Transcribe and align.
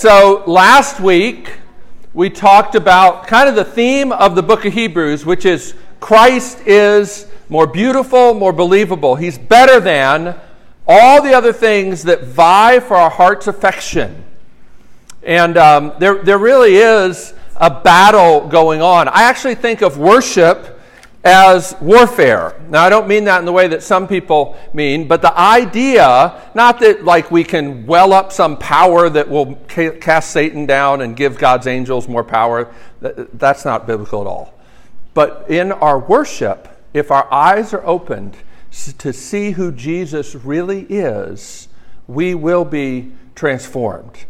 So 0.00 0.44
last 0.46 0.98
week, 0.98 1.58
we 2.14 2.30
talked 2.30 2.74
about 2.74 3.26
kind 3.26 3.50
of 3.50 3.54
the 3.54 3.66
theme 3.66 4.12
of 4.12 4.34
the 4.34 4.42
book 4.42 4.64
of 4.64 4.72
Hebrews, 4.72 5.26
which 5.26 5.44
is 5.44 5.74
Christ 6.00 6.66
is 6.66 7.26
more 7.50 7.66
beautiful, 7.66 8.32
more 8.32 8.54
believable. 8.54 9.16
He's 9.16 9.36
better 9.36 9.78
than 9.78 10.40
all 10.88 11.20
the 11.20 11.34
other 11.34 11.52
things 11.52 12.04
that 12.04 12.24
vie 12.24 12.80
for 12.80 12.96
our 12.96 13.10
heart's 13.10 13.46
affection. 13.46 14.24
And 15.22 15.58
um, 15.58 15.92
there, 15.98 16.14
there 16.22 16.38
really 16.38 16.76
is 16.76 17.34
a 17.56 17.68
battle 17.68 18.48
going 18.48 18.80
on. 18.80 19.06
I 19.06 19.24
actually 19.24 19.56
think 19.56 19.82
of 19.82 19.98
worship 19.98 20.79
as 21.22 21.76
warfare. 21.80 22.60
Now, 22.70 22.82
I 22.82 22.88
don't 22.88 23.06
mean 23.06 23.24
that 23.24 23.40
in 23.40 23.44
the 23.44 23.52
way 23.52 23.68
that 23.68 23.82
some 23.82 24.08
people 24.08 24.56
mean, 24.72 25.06
but 25.06 25.20
the 25.20 25.38
idea, 25.38 26.40
not 26.54 26.80
that 26.80 27.04
like 27.04 27.30
we 27.30 27.44
can 27.44 27.86
well 27.86 28.12
up 28.12 28.32
some 28.32 28.56
power 28.56 29.10
that 29.10 29.28
will 29.28 29.56
cast 29.66 30.30
Satan 30.30 30.64
down 30.64 31.02
and 31.02 31.14
give 31.16 31.36
God's 31.36 31.66
angels 31.66 32.08
more 32.08 32.24
power, 32.24 32.72
that's 33.00 33.64
not 33.64 33.86
biblical 33.86 34.22
at 34.22 34.26
all. 34.26 34.54
But 35.12 35.46
in 35.50 35.72
our 35.72 35.98
worship, 35.98 36.68
if 36.94 37.10
our 37.10 37.30
eyes 37.32 37.74
are 37.74 37.84
opened 37.84 38.36
to 38.98 39.12
see 39.12 39.50
who 39.52 39.72
Jesus 39.72 40.34
really 40.34 40.82
is, 40.88 41.68
we 42.06 42.34
will 42.34 42.64
be 42.64 43.12
transformed. 43.34 44.24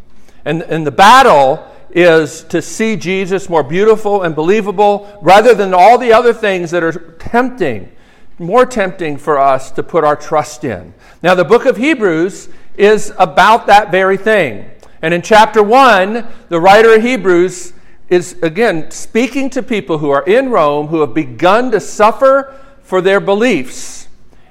And, 0.45 0.62
and 0.62 0.86
the 0.86 0.91
battle 0.91 1.64
is 1.92 2.44
to 2.44 2.62
see 2.62 2.96
Jesus 2.96 3.48
more 3.48 3.62
beautiful 3.62 4.22
and 4.22 4.34
believable 4.34 5.18
rather 5.22 5.54
than 5.54 5.74
all 5.74 5.98
the 5.98 6.12
other 6.12 6.32
things 6.32 6.70
that 6.70 6.82
are 6.82 6.92
tempting, 6.92 7.90
more 8.38 8.64
tempting 8.66 9.16
for 9.16 9.38
us 9.38 9.70
to 9.72 9.82
put 9.82 10.04
our 10.04 10.16
trust 10.16 10.64
in. 10.64 10.94
Now, 11.22 11.34
the 11.34 11.44
book 11.44 11.66
of 11.66 11.76
Hebrews 11.76 12.48
is 12.76 13.12
about 13.18 13.66
that 13.66 13.90
very 13.90 14.16
thing. 14.16 14.70
And 15.02 15.14
in 15.14 15.22
chapter 15.22 15.62
1, 15.62 16.26
the 16.48 16.60
writer 16.60 16.94
of 16.94 17.02
Hebrews 17.02 17.72
is 18.08 18.36
again 18.42 18.91
speaking 18.91 19.48
to 19.50 19.62
people 19.62 19.98
who 19.98 20.10
are 20.10 20.25
in 20.25 20.50
Rome 20.50 20.88
who 20.88 21.00
have 21.00 21.14
begun 21.14 21.70
to 21.70 21.80
suffer 21.80 22.58
for 22.82 23.00
their 23.00 23.20
beliefs. 23.20 24.08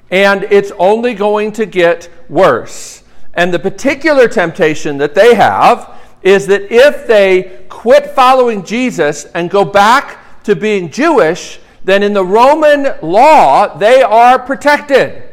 And 0.10 0.44
it's 0.46 0.72
only 0.80 1.14
going 1.14 1.52
to 1.54 1.66
get 1.66 2.10
worse. 2.30 3.04
And 3.34 3.54
the 3.54 3.60
particular 3.60 4.28
temptation 4.28 4.98
that 4.98 5.14
they 5.14 5.36
have 5.36 5.99
is 6.22 6.48
that 6.48 6.72
if 6.72 7.08
they 7.08 7.66
quit 7.70 8.08
following 8.08 8.64
Jesus 8.64 9.26
and 9.26 9.50
go 9.50 9.64
back 9.64 10.44
to 10.44 10.56
being 10.56 10.90
Jewish, 10.90 11.60
then 11.84 12.04
in 12.04 12.14
the 12.14 12.26
Roman 12.26 12.94
law, 13.02 13.78
they 13.78 14.02
are 14.02 14.38
protected. 14.38 15.24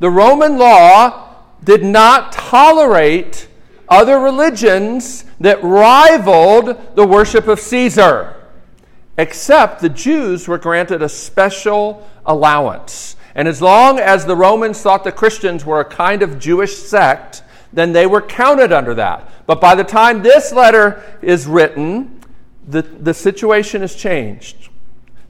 The 0.00 0.10
Roman 0.10 0.58
law 0.58 1.36
did 1.62 1.84
not 1.84 2.32
tolerate 2.32 3.48
other 3.88 4.18
religions 4.18 5.24
that 5.40 5.62
rivaled 5.62 6.96
the 6.96 7.06
worship 7.06 7.48
of 7.48 7.60
Caesar, 7.60 8.36
except 9.18 9.80
the 9.80 9.88
Jews 9.88 10.48
were 10.48 10.58
granted 10.58 11.02
a 11.02 11.08
special 11.08 12.08
allowance. 12.24 13.16
And 13.34 13.46
as 13.46 13.62
long 13.62 13.98
as 13.98 14.26
the 14.26 14.36
Romans 14.36 14.80
thought 14.80 15.04
the 15.04 15.12
Christians 15.12 15.64
were 15.64 15.80
a 15.80 15.84
kind 15.84 16.22
of 16.22 16.38
Jewish 16.38 16.76
sect, 16.76 17.42
then 17.72 17.92
they 17.92 18.06
were 18.06 18.22
counted 18.22 18.72
under 18.72 18.94
that. 18.94 19.28
But 19.46 19.60
by 19.60 19.74
the 19.74 19.84
time 19.84 20.22
this 20.22 20.52
letter 20.52 21.02
is 21.22 21.46
written, 21.46 22.20
the, 22.66 22.82
the 22.82 23.14
situation 23.14 23.80
has 23.82 23.94
changed. 23.94 24.68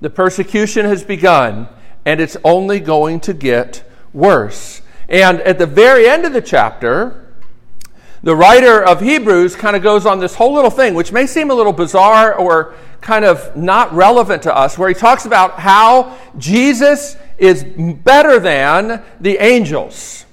The 0.00 0.10
persecution 0.10 0.86
has 0.86 1.02
begun, 1.02 1.68
and 2.04 2.20
it's 2.20 2.36
only 2.44 2.80
going 2.80 3.20
to 3.20 3.34
get 3.34 3.84
worse. 4.12 4.82
And 5.08 5.40
at 5.42 5.58
the 5.58 5.66
very 5.66 6.08
end 6.08 6.24
of 6.24 6.32
the 6.32 6.40
chapter, 6.40 7.34
the 8.22 8.36
writer 8.36 8.82
of 8.82 9.00
Hebrews 9.00 9.56
kind 9.56 9.76
of 9.76 9.82
goes 9.82 10.06
on 10.06 10.20
this 10.20 10.34
whole 10.34 10.52
little 10.52 10.70
thing, 10.70 10.94
which 10.94 11.12
may 11.12 11.26
seem 11.26 11.50
a 11.50 11.54
little 11.54 11.72
bizarre 11.72 12.34
or 12.34 12.74
kind 13.00 13.24
of 13.24 13.56
not 13.56 13.92
relevant 13.94 14.42
to 14.42 14.54
us, 14.54 14.76
where 14.76 14.88
he 14.88 14.94
talks 14.94 15.24
about 15.24 15.58
how 15.58 16.18
Jesus 16.36 17.16
is 17.38 17.64
better 17.64 18.38
than 18.38 19.02
the 19.20 19.38
angels. 19.38 20.26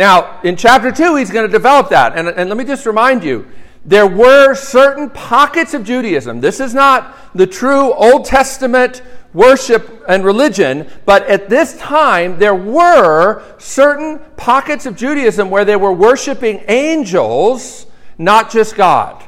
Now, 0.00 0.40
in 0.44 0.56
chapter 0.56 0.90
2, 0.90 1.16
he's 1.16 1.30
going 1.30 1.46
to 1.46 1.52
develop 1.52 1.90
that. 1.90 2.16
And, 2.16 2.26
and 2.26 2.48
let 2.48 2.56
me 2.56 2.64
just 2.64 2.86
remind 2.86 3.22
you 3.22 3.46
there 3.84 4.06
were 4.06 4.54
certain 4.54 5.10
pockets 5.10 5.74
of 5.74 5.84
Judaism. 5.84 6.40
This 6.40 6.58
is 6.58 6.72
not 6.72 7.14
the 7.34 7.46
true 7.46 7.92
Old 7.92 8.24
Testament 8.24 9.02
worship 9.34 10.02
and 10.08 10.24
religion, 10.24 10.88
but 11.04 11.26
at 11.28 11.50
this 11.50 11.76
time, 11.76 12.38
there 12.38 12.54
were 12.54 13.42
certain 13.58 14.20
pockets 14.38 14.86
of 14.86 14.96
Judaism 14.96 15.50
where 15.50 15.66
they 15.66 15.76
were 15.76 15.92
worshiping 15.92 16.64
angels, 16.68 17.84
not 18.16 18.50
just 18.50 18.76
God. 18.76 19.22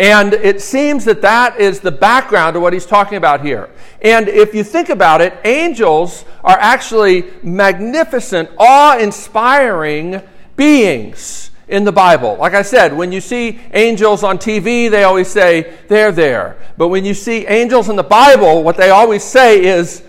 And 0.00 0.32
it 0.32 0.62
seems 0.62 1.04
that 1.04 1.20
that 1.20 1.60
is 1.60 1.80
the 1.80 1.92
background 1.92 2.56
of 2.56 2.62
what 2.62 2.72
he's 2.72 2.86
talking 2.86 3.18
about 3.18 3.44
here. 3.44 3.68
And 4.00 4.28
if 4.28 4.54
you 4.54 4.64
think 4.64 4.88
about 4.88 5.20
it, 5.20 5.34
angels 5.44 6.24
are 6.42 6.56
actually 6.58 7.26
magnificent, 7.42 8.48
awe 8.56 8.96
inspiring 8.96 10.22
beings 10.56 11.50
in 11.68 11.84
the 11.84 11.92
Bible. 11.92 12.38
Like 12.38 12.54
I 12.54 12.62
said, 12.62 12.96
when 12.96 13.12
you 13.12 13.20
see 13.20 13.60
angels 13.74 14.24
on 14.24 14.38
TV, 14.38 14.90
they 14.90 15.04
always 15.04 15.28
say, 15.28 15.76
they're 15.88 16.12
there. 16.12 16.56
But 16.78 16.88
when 16.88 17.04
you 17.04 17.12
see 17.12 17.46
angels 17.46 17.90
in 17.90 17.96
the 17.96 18.02
Bible, 18.02 18.62
what 18.62 18.78
they 18.78 18.88
always 18.88 19.22
say 19.22 19.62
is, 19.62 20.02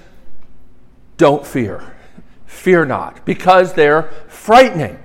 don't 1.18 1.46
fear. 1.46 1.84
Fear 2.46 2.86
not, 2.86 3.26
because 3.26 3.74
they're 3.74 4.04
frightening. 4.30 4.98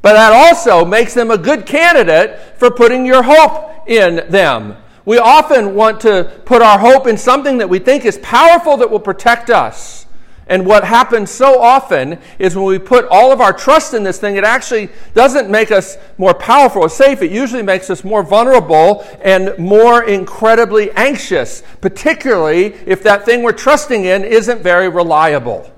But 0.00 0.12
that 0.12 0.32
also 0.32 0.84
makes 0.84 1.12
them 1.12 1.32
a 1.32 1.38
good 1.38 1.66
candidate 1.66 2.38
for 2.56 2.70
putting 2.70 3.04
your 3.04 3.24
hope 3.24 3.71
in 3.86 4.24
them. 4.30 4.76
We 5.04 5.18
often 5.18 5.74
want 5.74 6.00
to 6.02 6.40
put 6.44 6.62
our 6.62 6.78
hope 6.78 7.06
in 7.06 7.16
something 7.16 7.58
that 7.58 7.68
we 7.68 7.78
think 7.78 8.04
is 8.04 8.18
powerful 8.18 8.76
that 8.76 8.90
will 8.90 9.00
protect 9.00 9.50
us. 9.50 10.06
And 10.46 10.66
what 10.66 10.84
happens 10.84 11.30
so 11.30 11.60
often 11.60 12.18
is 12.38 12.54
when 12.56 12.64
we 12.64 12.78
put 12.78 13.06
all 13.06 13.32
of 13.32 13.40
our 13.40 13.52
trust 13.52 13.94
in 13.94 14.02
this 14.02 14.18
thing, 14.18 14.36
it 14.36 14.44
actually 14.44 14.90
doesn't 15.14 15.48
make 15.48 15.70
us 15.70 15.96
more 16.18 16.34
powerful 16.34 16.82
or 16.82 16.88
safe. 16.88 17.22
It 17.22 17.30
usually 17.30 17.62
makes 17.62 17.90
us 17.90 18.04
more 18.04 18.22
vulnerable 18.22 19.06
and 19.22 19.56
more 19.58 20.04
incredibly 20.04 20.90
anxious, 20.92 21.62
particularly 21.80 22.74
if 22.86 23.02
that 23.04 23.24
thing 23.24 23.42
we're 23.42 23.52
trusting 23.52 24.04
in 24.04 24.24
isn't 24.24 24.62
very 24.62 24.88
reliable. 24.88 25.72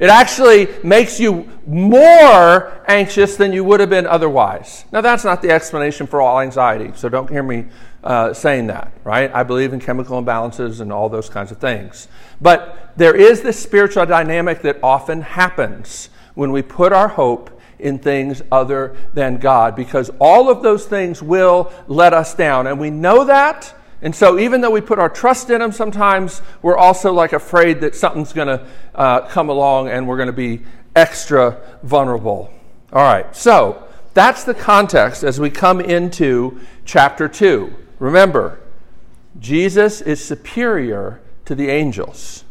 It 0.00 0.08
actually 0.08 0.66
makes 0.82 1.20
you 1.20 1.46
more 1.66 2.82
anxious 2.88 3.36
than 3.36 3.52
you 3.52 3.62
would 3.64 3.80
have 3.80 3.90
been 3.90 4.06
otherwise. 4.06 4.86
Now, 4.90 5.02
that's 5.02 5.24
not 5.24 5.42
the 5.42 5.50
explanation 5.50 6.06
for 6.06 6.22
all 6.22 6.40
anxiety, 6.40 6.92
so 6.96 7.10
don't 7.10 7.28
hear 7.28 7.42
me 7.42 7.66
uh, 8.02 8.32
saying 8.32 8.68
that, 8.68 8.92
right? 9.04 9.30
I 9.34 9.42
believe 9.42 9.74
in 9.74 9.78
chemical 9.78 10.20
imbalances 10.20 10.80
and 10.80 10.90
all 10.90 11.10
those 11.10 11.28
kinds 11.28 11.52
of 11.52 11.58
things. 11.58 12.08
But 12.40 12.94
there 12.96 13.14
is 13.14 13.42
this 13.42 13.60
spiritual 13.60 14.06
dynamic 14.06 14.62
that 14.62 14.78
often 14.82 15.20
happens 15.20 16.08
when 16.34 16.50
we 16.50 16.62
put 16.62 16.94
our 16.94 17.08
hope 17.08 17.60
in 17.78 17.98
things 17.98 18.40
other 18.50 18.96
than 19.12 19.36
God, 19.36 19.76
because 19.76 20.10
all 20.18 20.48
of 20.48 20.62
those 20.62 20.86
things 20.86 21.22
will 21.22 21.70
let 21.88 22.14
us 22.14 22.34
down. 22.34 22.66
And 22.66 22.80
we 22.80 22.88
know 22.88 23.24
that 23.24 23.74
and 24.02 24.14
so, 24.14 24.38
even 24.38 24.62
though 24.62 24.70
we 24.70 24.80
put 24.80 24.98
our 24.98 25.10
trust 25.10 25.50
in 25.50 25.60
Him, 25.60 25.72
sometimes 25.72 26.40
we're 26.62 26.76
also 26.76 27.12
like 27.12 27.32
afraid 27.32 27.80
that 27.82 27.94
something's 27.94 28.32
going 28.32 28.48
to 28.48 28.66
uh, 28.94 29.28
come 29.28 29.50
along 29.50 29.88
and 29.88 30.08
we're 30.08 30.16
going 30.16 30.28
to 30.28 30.32
be 30.32 30.62
extra 30.96 31.60
vulnerable. 31.82 32.50
All 32.92 33.02
right, 33.02 33.34
so 33.36 33.86
that's 34.14 34.44
the 34.44 34.54
context 34.54 35.22
as 35.22 35.38
we 35.38 35.50
come 35.50 35.80
into 35.80 36.60
chapter 36.84 37.28
2. 37.28 37.74
Remember, 37.98 38.58
Jesus 39.38 40.00
is 40.00 40.24
superior 40.24 41.20
to 41.44 41.54
the 41.54 41.68
angels. 41.68 42.44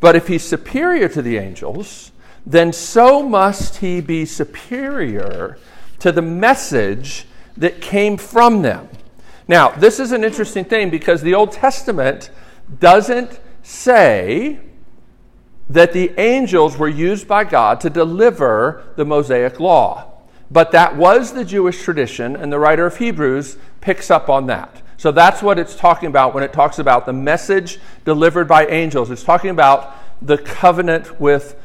But 0.00 0.16
if 0.16 0.28
He's 0.28 0.42
superior 0.42 1.08
to 1.10 1.20
the 1.20 1.36
angels, 1.36 2.12
then 2.46 2.72
so 2.72 3.22
must 3.22 3.76
He 3.76 4.00
be 4.00 4.24
superior 4.24 5.58
to 5.98 6.12
the 6.12 6.22
message 6.22 7.26
that 7.58 7.82
came 7.82 8.16
from 8.16 8.62
them. 8.62 8.88
Now, 9.46 9.70
this 9.70 10.00
is 10.00 10.12
an 10.12 10.24
interesting 10.24 10.64
thing 10.64 10.90
because 10.90 11.22
the 11.22 11.34
Old 11.34 11.52
Testament 11.52 12.30
doesn't 12.80 13.40
say 13.62 14.60
that 15.68 15.92
the 15.92 16.12
angels 16.18 16.76
were 16.76 16.88
used 16.88 17.26
by 17.26 17.44
God 17.44 17.80
to 17.80 17.90
deliver 17.90 18.84
the 18.96 19.04
Mosaic 19.04 19.60
law. 19.60 20.10
But 20.50 20.72
that 20.72 20.96
was 20.96 21.32
the 21.32 21.44
Jewish 21.44 21.82
tradition, 21.82 22.36
and 22.36 22.52
the 22.52 22.58
writer 22.58 22.86
of 22.86 22.98
Hebrews 22.98 23.56
picks 23.80 24.10
up 24.10 24.28
on 24.28 24.46
that. 24.46 24.82
So 24.96 25.10
that's 25.10 25.42
what 25.42 25.58
it's 25.58 25.74
talking 25.74 26.08
about 26.08 26.34
when 26.34 26.44
it 26.44 26.52
talks 26.52 26.78
about 26.78 27.06
the 27.06 27.12
message 27.12 27.78
delivered 28.04 28.46
by 28.46 28.66
angels. 28.66 29.10
It's 29.10 29.24
talking 29.24 29.50
about 29.50 29.96
the 30.22 30.38
covenant 30.38 31.20
with 31.20 31.60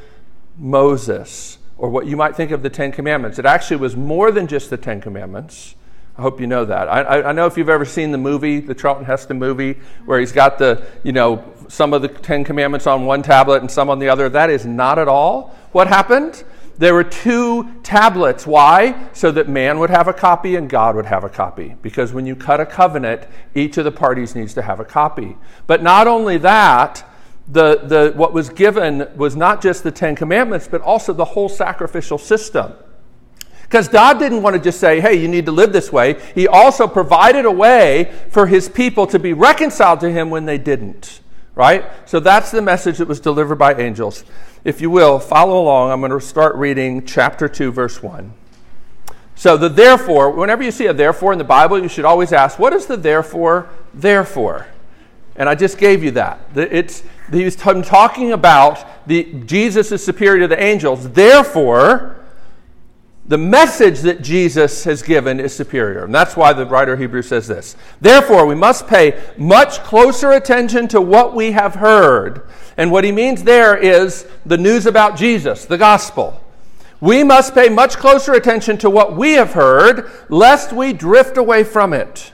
Moses, 0.57 1.57
or 1.77 1.89
what 1.89 2.05
you 2.07 2.17
might 2.17 2.35
think 2.35 2.51
of 2.51 2.63
the 2.63 2.69
Ten 2.69 2.91
Commandments. 2.91 3.39
It 3.39 3.45
actually 3.45 3.77
was 3.77 3.95
more 3.95 4.31
than 4.31 4.47
just 4.47 4.69
the 4.69 4.77
Ten 4.77 4.99
Commandments. 4.99 5.75
I 6.19 6.21
hope 6.21 6.41
you 6.41 6.47
know 6.47 6.65
that. 6.65 6.89
I, 6.89 7.29
I, 7.29 7.31
know 7.31 7.45
if 7.45 7.57
you've 7.57 7.69
ever 7.69 7.85
seen 7.85 8.11
the 8.11 8.17
movie, 8.17 8.59
the 8.59 8.75
Charlton 8.75 9.05
Heston 9.05 9.39
movie, 9.39 9.79
where 10.03 10.19
he's 10.19 10.33
got 10.33 10.57
the, 10.57 10.85
you 11.01 11.13
know, 11.13 11.45
some 11.69 11.93
of 11.93 12.01
the 12.01 12.09
Ten 12.09 12.43
Commandments 12.43 12.87
on 12.87 13.05
one 13.05 13.21
tablet 13.21 13.61
and 13.61 13.71
some 13.71 13.89
on 13.89 13.99
the 13.99 14.09
other. 14.09 14.27
That 14.27 14.49
is 14.49 14.65
not 14.65 14.99
at 14.99 15.07
all 15.07 15.55
what 15.71 15.87
happened. 15.87 16.43
There 16.77 16.93
were 16.93 17.05
two 17.05 17.73
tablets. 17.83 18.45
Why? 18.45 19.07
So 19.13 19.31
that 19.31 19.47
man 19.47 19.79
would 19.79 19.89
have 19.91 20.09
a 20.09 20.13
copy 20.13 20.57
and 20.57 20.69
God 20.69 20.97
would 20.97 21.05
have 21.05 21.23
a 21.23 21.29
copy. 21.29 21.77
Because 21.81 22.11
when 22.11 22.25
you 22.25 22.35
cut 22.35 22.59
a 22.59 22.65
covenant, 22.65 23.25
each 23.55 23.77
of 23.77 23.85
the 23.85 23.91
parties 23.91 24.35
needs 24.35 24.53
to 24.55 24.61
have 24.61 24.81
a 24.81 24.85
copy. 24.85 25.37
But 25.67 25.81
not 25.81 26.05
only 26.05 26.37
that, 26.39 27.09
the, 27.47 27.77
the, 27.77 28.11
what 28.13 28.33
was 28.33 28.49
given 28.49 29.07
was 29.15 29.37
not 29.37 29.61
just 29.61 29.83
the 29.83 29.91
Ten 29.91 30.17
Commandments, 30.17 30.67
but 30.69 30.81
also 30.81 31.13
the 31.13 31.23
whole 31.23 31.47
sacrificial 31.47 32.17
system. 32.17 32.73
Because 33.69 33.87
God 33.87 34.17
didn't 34.17 34.41
want 34.41 34.55
to 34.55 34.59
just 34.61 34.79
say, 34.79 34.99
hey, 34.99 35.21
you 35.21 35.27
need 35.27 35.45
to 35.45 35.51
live 35.51 35.71
this 35.71 35.91
way. 35.91 36.19
He 36.33 36.47
also 36.47 36.87
provided 36.87 37.45
a 37.45 37.51
way 37.51 38.11
for 38.31 38.47
his 38.47 38.67
people 38.67 39.05
to 39.05 39.19
be 39.19 39.31
reconciled 39.31 39.99
to 39.99 40.11
him 40.11 40.31
when 40.31 40.45
they 40.45 40.57
didn't. 40.57 41.19
Right? 41.53 41.85
So 42.05 42.19
that's 42.19 42.49
the 42.49 42.63
message 42.63 42.97
that 42.97 43.07
was 43.07 43.19
delivered 43.19 43.57
by 43.57 43.75
angels. 43.75 44.23
If 44.63 44.81
you 44.81 44.89
will, 44.89 45.19
follow 45.19 45.61
along. 45.61 45.91
I'm 45.91 45.99
going 45.99 46.11
to 46.11 46.19
start 46.19 46.55
reading 46.55 47.05
chapter 47.05 47.47
2, 47.47 47.71
verse 47.71 48.01
1. 48.01 48.33
So 49.35 49.55
the 49.55 49.69
therefore, 49.69 50.31
whenever 50.31 50.63
you 50.63 50.71
see 50.71 50.87
a 50.87 50.93
therefore 50.93 51.31
in 51.31 51.37
the 51.37 51.43
Bible, 51.43 51.79
you 51.79 51.89
should 51.89 52.05
always 52.05 52.33
ask, 52.33 52.57
what 52.57 52.73
is 52.73 52.87
the 52.87 52.97
therefore, 52.97 53.69
therefore? 53.93 54.65
And 55.35 55.47
I 55.47 55.53
just 55.53 55.77
gave 55.77 56.03
you 56.03 56.09
that. 56.11 56.41
It's, 56.55 57.03
he's 57.31 57.55
talking 57.55 58.31
about 58.31 59.07
the, 59.07 59.31
Jesus 59.45 59.91
is 59.91 60.03
superior 60.03 60.41
to 60.41 60.47
the 60.47 60.61
angels. 60.61 61.11
Therefore, 61.11 62.18
the 63.29 63.37
message 63.37 63.99
that 63.99 64.23
Jesus 64.23 64.83
has 64.85 65.03
given 65.03 65.39
is 65.39 65.55
superior. 65.55 66.03
And 66.03 66.13
that's 66.13 66.35
why 66.35 66.51
the 66.51 66.65
writer 66.65 66.93
of 66.93 66.99
Hebrews 66.99 67.27
says 67.27 67.47
this. 67.47 67.75
Therefore, 68.01 68.47
we 68.47 68.55
must 68.55 68.87
pay 68.87 69.21
much 69.37 69.83
closer 69.83 70.31
attention 70.31 70.87
to 70.87 70.99
what 70.99 71.35
we 71.35 71.51
have 71.51 71.75
heard. 71.75 72.47
And 72.75 72.91
what 72.91 73.03
he 73.03 73.11
means 73.11 73.43
there 73.43 73.77
is 73.77 74.25
the 74.47 74.57
news 74.57 74.87
about 74.87 75.15
Jesus, 75.15 75.65
the 75.65 75.77
gospel. 75.77 76.41
We 77.01 77.23
must 77.23 77.53
pay 77.53 77.69
much 77.69 77.97
closer 77.97 78.33
attention 78.33 78.79
to 78.79 78.89
what 78.89 79.15
we 79.15 79.33
have 79.33 79.53
heard, 79.53 80.09
lest 80.27 80.73
we 80.73 80.91
drift 80.91 81.37
away 81.37 81.63
from 81.63 81.93
it. 81.93 82.33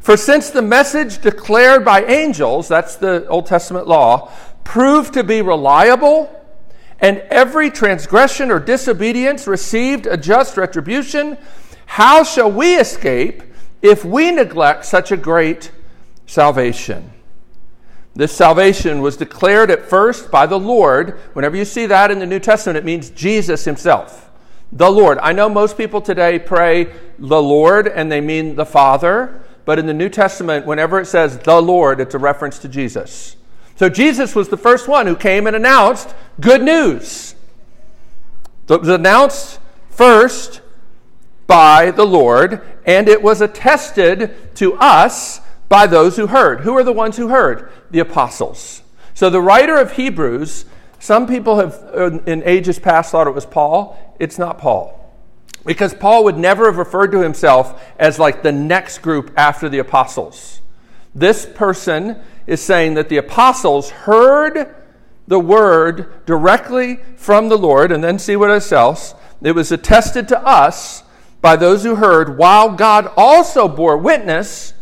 For 0.00 0.16
since 0.16 0.50
the 0.50 0.60
message 0.60 1.22
declared 1.22 1.84
by 1.84 2.04
angels, 2.04 2.66
that's 2.66 2.96
the 2.96 3.28
Old 3.28 3.46
Testament 3.46 3.86
law, 3.86 4.32
proved 4.64 5.14
to 5.14 5.22
be 5.22 5.40
reliable, 5.40 6.35
and 7.00 7.18
every 7.30 7.70
transgression 7.70 8.50
or 8.50 8.58
disobedience 8.58 9.46
received 9.46 10.06
a 10.06 10.16
just 10.16 10.56
retribution, 10.56 11.36
how 11.86 12.22
shall 12.24 12.50
we 12.50 12.76
escape 12.76 13.42
if 13.82 14.04
we 14.04 14.30
neglect 14.30 14.84
such 14.84 15.12
a 15.12 15.16
great 15.16 15.70
salvation? 16.26 17.12
This 18.14 18.32
salvation 18.32 19.02
was 19.02 19.18
declared 19.18 19.70
at 19.70 19.84
first 19.84 20.30
by 20.30 20.46
the 20.46 20.58
Lord. 20.58 21.18
Whenever 21.34 21.54
you 21.54 21.66
see 21.66 21.84
that 21.84 22.10
in 22.10 22.18
the 22.18 22.26
New 22.26 22.40
Testament, 22.40 22.78
it 22.78 22.84
means 22.84 23.10
Jesus 23.10 23.66
himself. 23.66 24.30
The 24.72 24.90
Lord. 24.90 25.18
I 25.18 25.32
know 25.32 25.50
most 25.50 25.76
people 25.76 26.00
today 26.00 26.38
pray 26.38 26.92
the 27.18 27.40
Lord 27.40 27.86
and 27.86 28.10
they 28.10 28.22
mean 28.22 28.56
the 28.56 28.64
Father, 28.64 29.42
but 29.66 29.78
in 29.78 29.84
the 29.84 29.94
New 29.94 30.08
Testament, 30.08 30.64
whenever 30.64 30.98
it 30.98 31.06
says 31.06 31.38
the 31.38 31.60
Lord, 31.60 32.00
it's 32.00 32.14
a 32.14 32.18
reference 32.18 32.58
to 32.60 32.68
Jesus. 32.68 33.36
So 33.76 33.88
Jesus 33.88 34.34
was 34.34 34.48
the 34.48 34.56
first 34.56 34.88
one 34.88 35.06
who 35.06 35.14
came 35.14 35.46
and 35.46 35.54
announced 35.54 36.14
good 36.40 36.62
news. 36.62 37.34
It 38.68 38.80
was 38.80 38.88
announced 38.88 39.60
first 39.90 40.60
by 41.46 41.90
the 41.90 42.04
Lord, 42.04 42.62
and 42.84 43.08
it 43.08 43.22
was 43.22 43.40
attested 43.40 44.56
to 44.56 44.74
us 44.74 45.40
by 45.68 45.86
those 45.86 46.16
who 46.16 46.26
heard. 46.26 46.60
Who 46.60 46.76
are 46.76 46.82
the 46.82 46.92
ones 46.92 47.16
who 47.16 47.28
heard? 47.28 47.70
The 47.90 48.00
apostles. 48.00 48.82
So 49.14 49.30
the 49.30 49.40
writer 49.40 49.76
of 49.76 49.92
Hebrews, 49.92 50.64
some 50.98 51.26
people 51.26 51.56
have 51.58 52.22
in 52.26 52.42
ages 52.44 52.78
past 52.78 53.12
thought 53.12 53.26
it 53.26 53.34
was 53.34 53.46
Paul. 53.46 54.16
It's 54.18 54.38
not 54.38 54.58
Paul. 54.58 54.92
Because 55.64 55.94
Paul 55.94 56.24
would 56.24 56.38
never 56.38 56.66
have 56.66 56.78
referred 56.78 57.12
to 57.12 57.20
himself 57.20 57.82
as 57.98 58.18
like 58.18 58.42
the 58.42 58.52
next 58.52 58.98
group 58.98 59.32
after 59.36 59.68
the 59.68 59.78
apostles. 59.78 60.60
This 61.14 61.46
person 61.46 62.20
is 62.46 62.62
saying 62.62 62.94
that 62.94 63.08
the 63.08 63.16
apostles 63.16 63.90
heard 63.90 64.74
the 65.26 65.40
word 65.40 66.24
directly 66.26 67.00
from 67.16 67.48
the 67.48 67.58
Lord, 67.58 67.90
and 67.90 68.02
then 68.02 68.18
see 68.18 68.36
what 68.36 68.50
else. 68.72 69.14
It 69.42 69.52
was 69.52 69.72
attested 69.72 70.28
to 70.28 70.46
us 70.46 71.02
by 71.40 71.56
those 71.56 71.82
who 71.82 71.96
heard, 71.96 72.38
while 72.38 72.70
God 72.70 73.12
also 73.16 73.68
bore 73.68 73.96
witness 73.96 74.72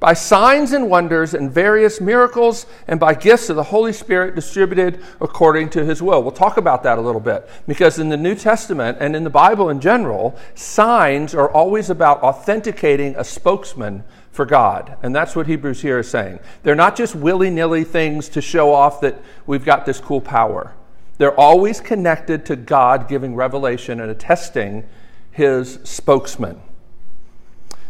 by 0.00 0.14
signs 0.14 0.72
and 0.72 0.88
wonders 0.88 1.34
and 1.34 1.52
various 1.52 2.00
miracles 2.00 2.64
and 2.88 2.98
by 2.98 3.12
gifts 3.12 3.50
of 3.50 3.56
the 3.56 3.64
Holy 3.64 3.92
Spirit 3.92 4.34
distributed 4.34 5.02
according 5.20 5.68
to 5.70 5.84
his 5.84 6.02
will. 6.02 6.22
We'll 6.22 6.32
talk 6.32 6.56
about 6.56 6.82
that 6.84 6.96
a 6.96 7.02
little 7.02 7.20
bit 7.20 7.48
because 7.68 7.98
in 7.98 8.08
the 8.08 8.16
New 8.16 8.34
Testament 8.34 8.96
and 8.98 9.14
in 9.14 9.24
the 9.24 9.30
Bible 9.30 9.68
in 9.68 9.78
general, 9.78 10.38
signs 10.54 11.34
are 11.34 11.50
always 11.50 11.90
about 11.90 12.22
authenticating 12.22 13.14
a 13.16 13.24
spokesman 13.24 14.02
for 14.40 14.46
God. 14.46 14.96
And 15.02 15.14
that's 15.14 15.36
what 15.36 15.46
Hebrews 15.46 15.82
here 15.82 15.98
is 15.98 16.08
saying. 16.08 16.38
They're 16.62 16.74
not 16.74 16.96
just 16.96 17.14
willy 17.14 17.50
nilly 17.50 17.84
things 17.84 18.26
to 18.30 18.40
show 18.40 18.72
off 18.72 19.02
that 19.02 19.20
we've 19.46 19.66
got 19.66 19.84
this 19.84 20.00
cool 20.00 20.22
power. 20.22 20.72
They're 21.18 21.38
always 21.38 21.78
connected 21.78 22.46
to 22.46 22.56
God 22.56 23.06
giving 23.06 23.34
revelation 23.34 24.00
and 24.00 24.10
attesting 24.10 24.88
his 25.30 25.78
spokesman. 25.84 26.58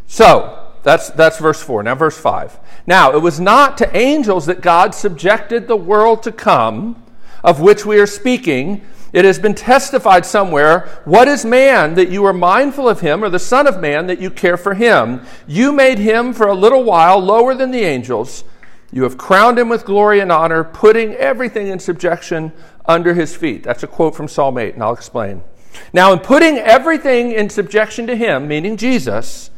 So, 0.08 0.72
that's, 0.82 1.10
that's 1.10 1.38
verse 1.38 1.62
4. 1.62 1.84
Now, 1.84 1.94
verse 1.94 2.18
5. 2.18 2.58
Now, 2.84 3.12
it 3.12 3.22
was 3.22 3.38
not 3.38 3.78
to 3.78 3.96
angels 3.96 4.46
that 4.46 4.60
God 4.60 4.92
subjected 4.92 5.68
the 5.68 5.76
world 5.76 6.20
to 6.24 6.32
come, 6.32 7.00
of 7.44 7.60
which 7.60 7.86
we 7.86 8.00
are 8.00 8.08
speaking 8.08 8.84
it 9.12 9.24
has 9.24 9.38
been 9.38 9.54
testified 9.54 10.24
somewhere 10.24 11.02
What 11.04 11.28
is 11.28 11.44
man 11.44 11.94
that 11.94 12.10
you 12.10 12.24
are 12.24 12.32
mindful 12.32 12.88
of 12.88 13.00
him, 13.00 13.24
or 13.24 13.28
the 13.28 13.38
Son 13.38 13.66
of 13.66 13.80
Man 13.80 14.06
that 14.06 14.20
you 14.20 14.30
care 14.30 14.56
for 14.56 14.74
him? 14.74 15.22
You 15.46 15.72
made 15.72 15.98
him 15.98 16.32
for 16.32 16.46
a 16.46 16.54
little 16.54 16.84
while 16.84 17.18
lower 17.18 17.54
than 17.54 17.70
the 17.70 17.82
angels. 17.82 18.44
You 18.92 19.04
have 19.04 19.18
crowned 19.18 19.58
him 19.58 19.68
with 19.68 19.84
glory 19.84 20.20
and 20.20 20.32
honor, 20.32 20.64
putting 20.64 21.14
everything 21.14 21.68
in 21.68 21.78
subjection 21.78 22.52
under 22.86 23.14
his 23.14 23.36
feet. 23.36 23.62
That's 23.62 23.82
a 23.82 23.86
quote 23.86 24.16
from 24.16 24.28
Psalm 24.28 24.58
8, 24.58 24.74
and 24.74 24.82
I'll 24.82 24.92
explain. 24.92 25.42
Now, 25.92 26.12
in 26.12 26.18
putting 26.18 26.58
everything 26.58 27.32
in 27.32 27.48
subjection 27.50 28.06
to 28.08 28.16
him, 28.16 28.48
meaning 28.48 28.76
Jesus, 28.76 29.50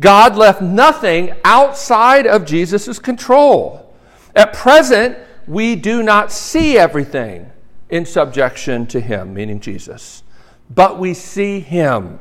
God 0.00 0.36
left 0.36 0.62
nothing 0.62 1.34
outside 1.44 2.26
of 2.26 2.44
Jesus' 2.44 2.98
control. 2.98 3.92
At 4.34 4.52
present, 4.52 5.18
we 5.46 5.76
do 5.76 6.02
not 6.02 6.32
see 6.32 6.78
everything 6.78 7.50
in 7.94 8.04
subjection 8.04 8.84
to 8.88 9.00
him, 9.00 9.32
meaning 9.32 9.60
Jesus. 9.60 10.24
But 10.68 10.98
we 10.98 11.14
see 11.14 11.60
him, 11.60 12.18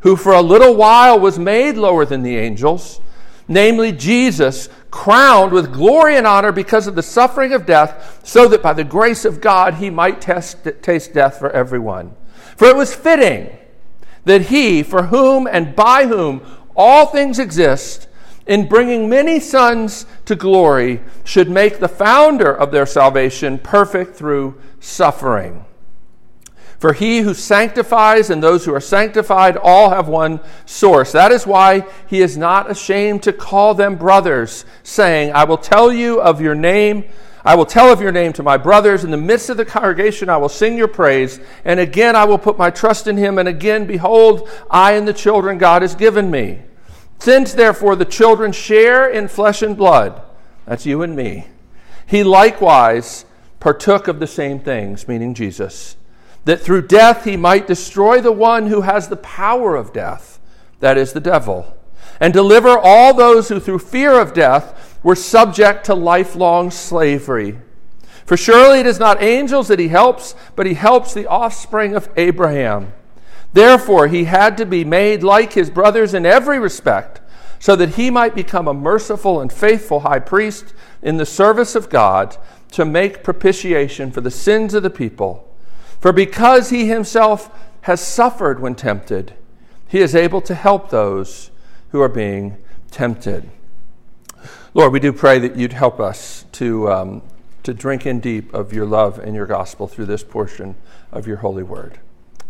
who 0.00 0.14
for 0.14 0.32
a 0.32 0.42
little 0.42 0.74
while 0.74 1.18
was 1.18 1.38
made 1.38 1.76
lower 1.76 2.04
than 2.04 2.22
the 2.22 2.36
angels, 2.36 3.00
namely 3.48 3.92
Jesus, 3.92 4.68
crowned 4.90 5.52
with 5.52 5.72
glory 5.72 6.18
and 6.18 6.26
honor 6.26 6.52
because 6.52 6.86
of 6.86 6.96
the 6.96 7.02
suffering 7.02 7.54
of 7.54 7.64
death, 7.64 8.20
so 8.24 8.46
that 8.48 8.62
by 8.62 8.74
the 8.74 8.84
grace 8.84 9.24
of 9.24 9.40
God 9.40 9.76
he 9.76 9.88
might 9.88 10.20
test, 10.20 10.58
taste 10.82 11.14
death 11.14 11.38
for 11.38 11.50
everyone. 11.50 12.14
For 12.54 12.66
it 12.66 12.76
was 12.76 12.94
fitting 12.94 13.56
that 14.26 14.42
he, 14.42 14.82
for 14.82 15.04
whom 15.04 15.46
and 15.46 15.74
by 15.74 16.04
whom 16.04 16.42
all 16.76 17.06
things 17.06 17.38
exist, 17.38 18.06
in 18.46 18.68
bringing 18.68 19.08
many 19.08 19.40
sons 19.40 20.04
to 20.26 20.36
glory, 20.36 21.00
should 21.24 21.48
make 21.48 21.78
the 21.78 21.88
founder 21.88 22.54
of 22.54 22.70
their 22.70 22.86
salvation 22.86 23.58
perfect 23.58 24.14
through 24.14 24.60
suffering. 24.86 25.64
For 26.78 26.92
he 26.92 27.20
who 27.20 27.34
sanctifies 27.34 28.28
and 28.28 28.42
those 28.42 28.64
who 28.64 28.74
are 28.74 28.80
sanctified 28.80 29.56
all 29.56 29.90
have 29.90 30.08
one 30.08 30.40
source. 30.66 31.12
That 31.12 31.32
is 31.32 31.46
why 31.46 31.86
he 32.06 32.20
is 32.20 32.36
not 32.36 32.70
ashamed 32.70 33.22
to 33.22 33.32
call 33.32 33.74
them 33.74 33.96
brothers, 33.96 34.66
saying, 34.82 35.32
I 35.32 35.44
will 35.44 35.56
tell 35.56 35.90
you 35.90 36.20
of 36.20 36.40
your 36.40 36.54
name. 36.54 37.04
I 37.44 37.54
will 37.54 37.64
tell 37.64 37.90
of 37.90 38.00
your 38.00 38.12
name 38.12 38.32
to 38.34 38.42
my 38.42 38.58
brothers. 38.58 39.04
In 39.04 39.10
the 39.10 39.16
midst 39.16 39.48
of 39.48 39.56
the 39.56 39.64
congregation, 39.64 40.28
I 40.28 40.36
will 40.36 40.50
sing 40.50 40.76
your 40.76 40.88
praise. 40.88 41.40
And 41.64 41.80
again, 41.80 42.14
I 42.14 42.24
will 42.24 42.38
put 42.38 42.58
my 42.58 42.70
trust 42.70 43.06
in 43.06 43.16
him. 43.16 43.38
And 43.38 43.48
again, 43.48 43.86
behold, 43.86 44.48
I 44.70 44.92
and 44.92 45.08
the 45.08 45.14
children 45.14 45.56
God 45.56 45.82
has 45.82 45.94
given 45.94 46.30
me. 46.30 46.60
Since 47.18 47.54
therefore 47.54 47.96
the 47.96 48.04
children 48.04 48.52
share 48.52 49.08
in 49.08 49.28
flesh 49.28 49.62
and 49.62 49.76
blood, 49.76 50.20
that's 50.66 50.84
you 50.84 51.02
and 51.02 51.16
me, 51.16 51.46
he 52.06 52.22
likewise 52.22 53.24
partook 53.66 54.06
of 54.06 54.20
the 54.20 54.28
same 54.28 54.60
things, 54.60 55.08
meaning 55.08 55.34
Jesus, 55.34 55.96
that 56.44 56.60
through 56.60 56.86
death 56.86 57.24
he 57.24 57.36
might 57.36 57.66
destroy 57.66 58.20
the 58.20 58.30
one 58.30 58.68
who 58.68 58.82
has 58.82 59.08
the 59.08 59.16
power 59.16 59.74
of 59.74 59.92
death, 59.92 60.38
that 60.78 60.96
is 60.96 61.12
the 61.12 61.18
devil, 61.18 61.76
and 62.20 62.32
deliver 62.32 62.78
all 62.78 63.12
those 63.12 63.48
who 63.48 63.58
through 63.58 63.80
fear 63.80 64.20
of 64.20 64.32
death 64.32 65.00
were 65.02 65.16
subject 65.16 65.84
to 65.84 65.96
lifelong 65.96 66.70
slavery. 66.70 67.58
For 68.24 68.36
surely 68.36 68.78
it 68.78 68.86
is 68.86 69.00
not 69.00 69.20
angels 69.20 69.66
that 69.66 69.80
he 69.80 69.88
helps, 69.88 70.36
but 70.54 70.66
he 70.66 70.74
helps 70.74 71.12
the 71.12 71.26
offspring 71.26 71.96
of 71.96 72.08
Abraham. 72.16 72.92
Therefore, 73.52 74.06
he 74.06 74.26
had 74.26 74.56
to 74.58 74.64
be 74.64 74.84
made 74.84 75.24
like 75.24 75.54
his 75.54 75.70
brothers 75.70 76.14
in 76.14 76.24
every 76.24 76.60
respect, 76.60 77.20
so 77.58 77.74
that 77.74 77.96
he 77.96 78.10
might 78.10 78.36
become 78.36 78.68
a 78.68 78.74
merciful 78.74 79.40
and 79.40 79.52
faithful 79.52 80.00
high 80.00 80.20
priest 80.20 80.72
in 81.02 81.16
the 81.16 81.26
service 81.26 81.74
of 81.74 81.90
God 81.90 82.36
to 82.72 82.84
make 82.84 83.24
propitiation 83.24 84.10
for 84.10 84.20
the 84.20 84.30
sins 84.30 84.74
of 84.74 84.82
the 84.82 84.90
people. 84.90 85.48
For 86.00 86.12
because 86.12 86.70
he 86.70 86.86
himself 86.86 87.50
has 87.82 88.00
suffered 88.00 88.60
when 88.60 88.74
tempted, 88.74 89.34
he 89.88 90.00
is 90.00 90.14
able 90.14 90.40
to 90.42 90.54
help 90.54 90.90
those 90.90 91.50
who 91.90 92.00
are 92.00 92.08
being 92.08 92.56
tempted. 92.90 93.48
Lord, 94.74 94.92
we 94.92 95.00
do 95.00 95.12
pray 95.12 95.38
that 95.38 95.56
you'd 95.56 95.72
help 95.72 96.00
us 96.00 96.44
to, 96.52 96.90
um, 96.90 97.22
to 97.62 97.72
drink 97.72 98.04
in 98.04 98.20
deep 98.20 98.52
of 98.52 98.72
your 98.72 98.84
love 98.84 99.18
and 99.18 99.34
your 99.34 99.46
gospel 99.46 99.86
through 99.86 100.06
this 100.06 100.22
portion 100.22 100.74
of 101.12 101.26
your 101.26 101.38
holy 101.38 101.62
word. 101.62 101.98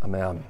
Amen. 0.03 0.45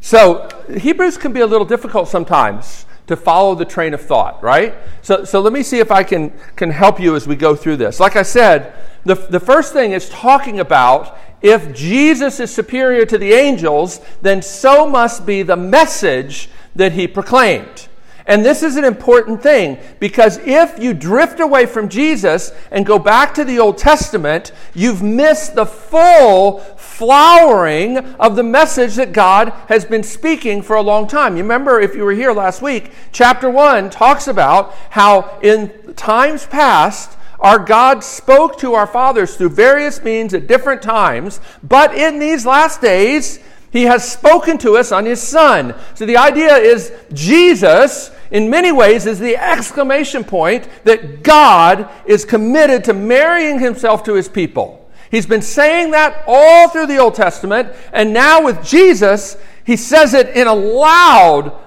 So, 0.00 0.48
Hebrews 0.76 1.16
can 1.16 1.32
be 1.32 1.40
a 1.40 1.46
little 1.46 1.66
difficult 1.66 2.08
sometimes 2.08 2.86
to 3.06 3.16
follow 3.16 3.54
the 3.54 3.64
train 3.64 3.94
of 3.94 4.00
thought, 4.00 4.42
right? 4.42 4.74
So, 5.02 5.24
so 5.24 5.40
let 5.40 5.52
me 5.52 5.62
see 5.62 5.78
if 5.78 5.90
I 5.90 6.02
can, 6.02 6.32
can 6.56 6.70
help 6.70 7.00
you 7.00 7.16
as 7.16 7.26
we 7.26 7.36
go 7.36 7.56
through 7.56 7.76
this. 7.76 7.98
Like 8.00 8.16
I 8.16 8.22
said, 8.22 8.74
the, 9.04 9.14
the 9.14 9.40
first 9.40 9.72
thing 9.72 9.92
is 9.92 10.08
talking 10.08 10.60
about 10.60 11.18
if 11.42 11.74
Jesus 11.74 12.38
is 12.38 12.54
superior 12.54 13.04
to 13.06 13.18
the 13.18 13.32
angels, 13.32 14.00
then 14.22 14.42
so 14.42 14.88
must 14.88 15.26
be 15.26 15.42
the 15.42 15.56
message 15.56 16.48
that 16.76 16.92
he 16.92 17.08
proclaimed. 17.08 17.88
And 18.26 18.44
this 18.44 18.62
is 18.62 18.76
an 18.76 18.84
important 18.84 19.42
thing 19.42 19.78
because 19.98 20.38
if 20.38 20.78
you 20.78 20.94
drift 20.94 21.40
away 21.40 21.66
from 21.66 21.88
Jesus 21.88 22.52
and 22.70 22.86
go 22.86 22.98
back 22.98 23.34
to 23.34 23.44
the 23.44 23.58
Old 23.58 23.78
Testament, 23.78 24.52
you've 24.74 25.02
missed 25.02 25.54
the 25.54 25.66
full 25.66 26.60
flowering 26.76 27.98
of 27.98 28.36
the 28.36 28.42
message 28.42 28.94
that 28.94 29.12
God 29.12 29.52
has 29.68 29.84
been 29.84 30.04
speaking 30.04 30.62
for 30.62 30.76
a 30.76 30.82
long 30.82 31.08
time. 31.08 31.36
You 31.36 31.42
remember, 31.42 31.80
if 31.80 31.96
you 31.96 32.04
were 32.04 32.12
here 32.12 32.32
last 32.32 32.62
week, 32.62 32.92
chapter 33.10 33.50
1 33.50 33.90
talks 33.90 34.28
about 34.28 34.72
how 34.90 35.38
in 35.42 35.94
times 35.94 36.46
past, 36.46 37.18
our 37.40 37.58
God 37.58 38.04
spoke 38.04 38.56
to 38.58 38.74
our 38.74 38.86
fathers 38.86 39.36
through 39.36 39.48
various 39.50 40.00
means 40.04 40.32
at 40.32 40.46
different 40.46 40.80
times, 40.80 41.40
but 41.60 41.92
in 41.92 42.20
these 42.20 42.46
last 42.46 42.80
days, 42.80 43.40
he 43.72 43.84
has 43.84 44.10
spoken 44.10 44.58
to 44.58 44.76
us 44.76 44.92
on 44.92 45.06
his 45.06 45.20
Son. 45.20 45.74
So 45.94 46.04
the 46.04 46.18
idea 46.18 46.56
is 46.56 46.92
Jesus, 47.14 48.10
in 48.30 48.50
many 48.50 48.70
ways, 48.70 49.06
is 49.06 49.18
the 49.18 49.36
exclamation 49.36 50.24
point 50.24 50.68
that 50.84 51.22
God 51.22 51.88
is 52.04 52.26
committed 52.26 52.84
to 52.84 52.92
marrying 52.92 53.58
himself 53.58 54.04
to 54.04 54.12
his 54.12 54.28
people. 54.28 54.90
He's 55.10 55.26
been 55.26 55.42
saying 55.42 55.92
that 55.92 56.22
all 56.26 56.68
through 56.68 56.86
the 56.86 56.98
Old 56.98 57.14
Testament, 57.14 57.74
and 57.94 58.12
now 58.12 58.44
with 58.44 58.62
Jesus, 58.62 59.38
he 59.64 59.76
says 59.76 60.12
it 60.12 60.28
in 60.36 60.46
a 60.46 60.54
loud, 60.54 61.58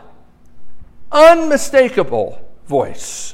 unmistakable 1.11 2.39
voice. 2.67 3.33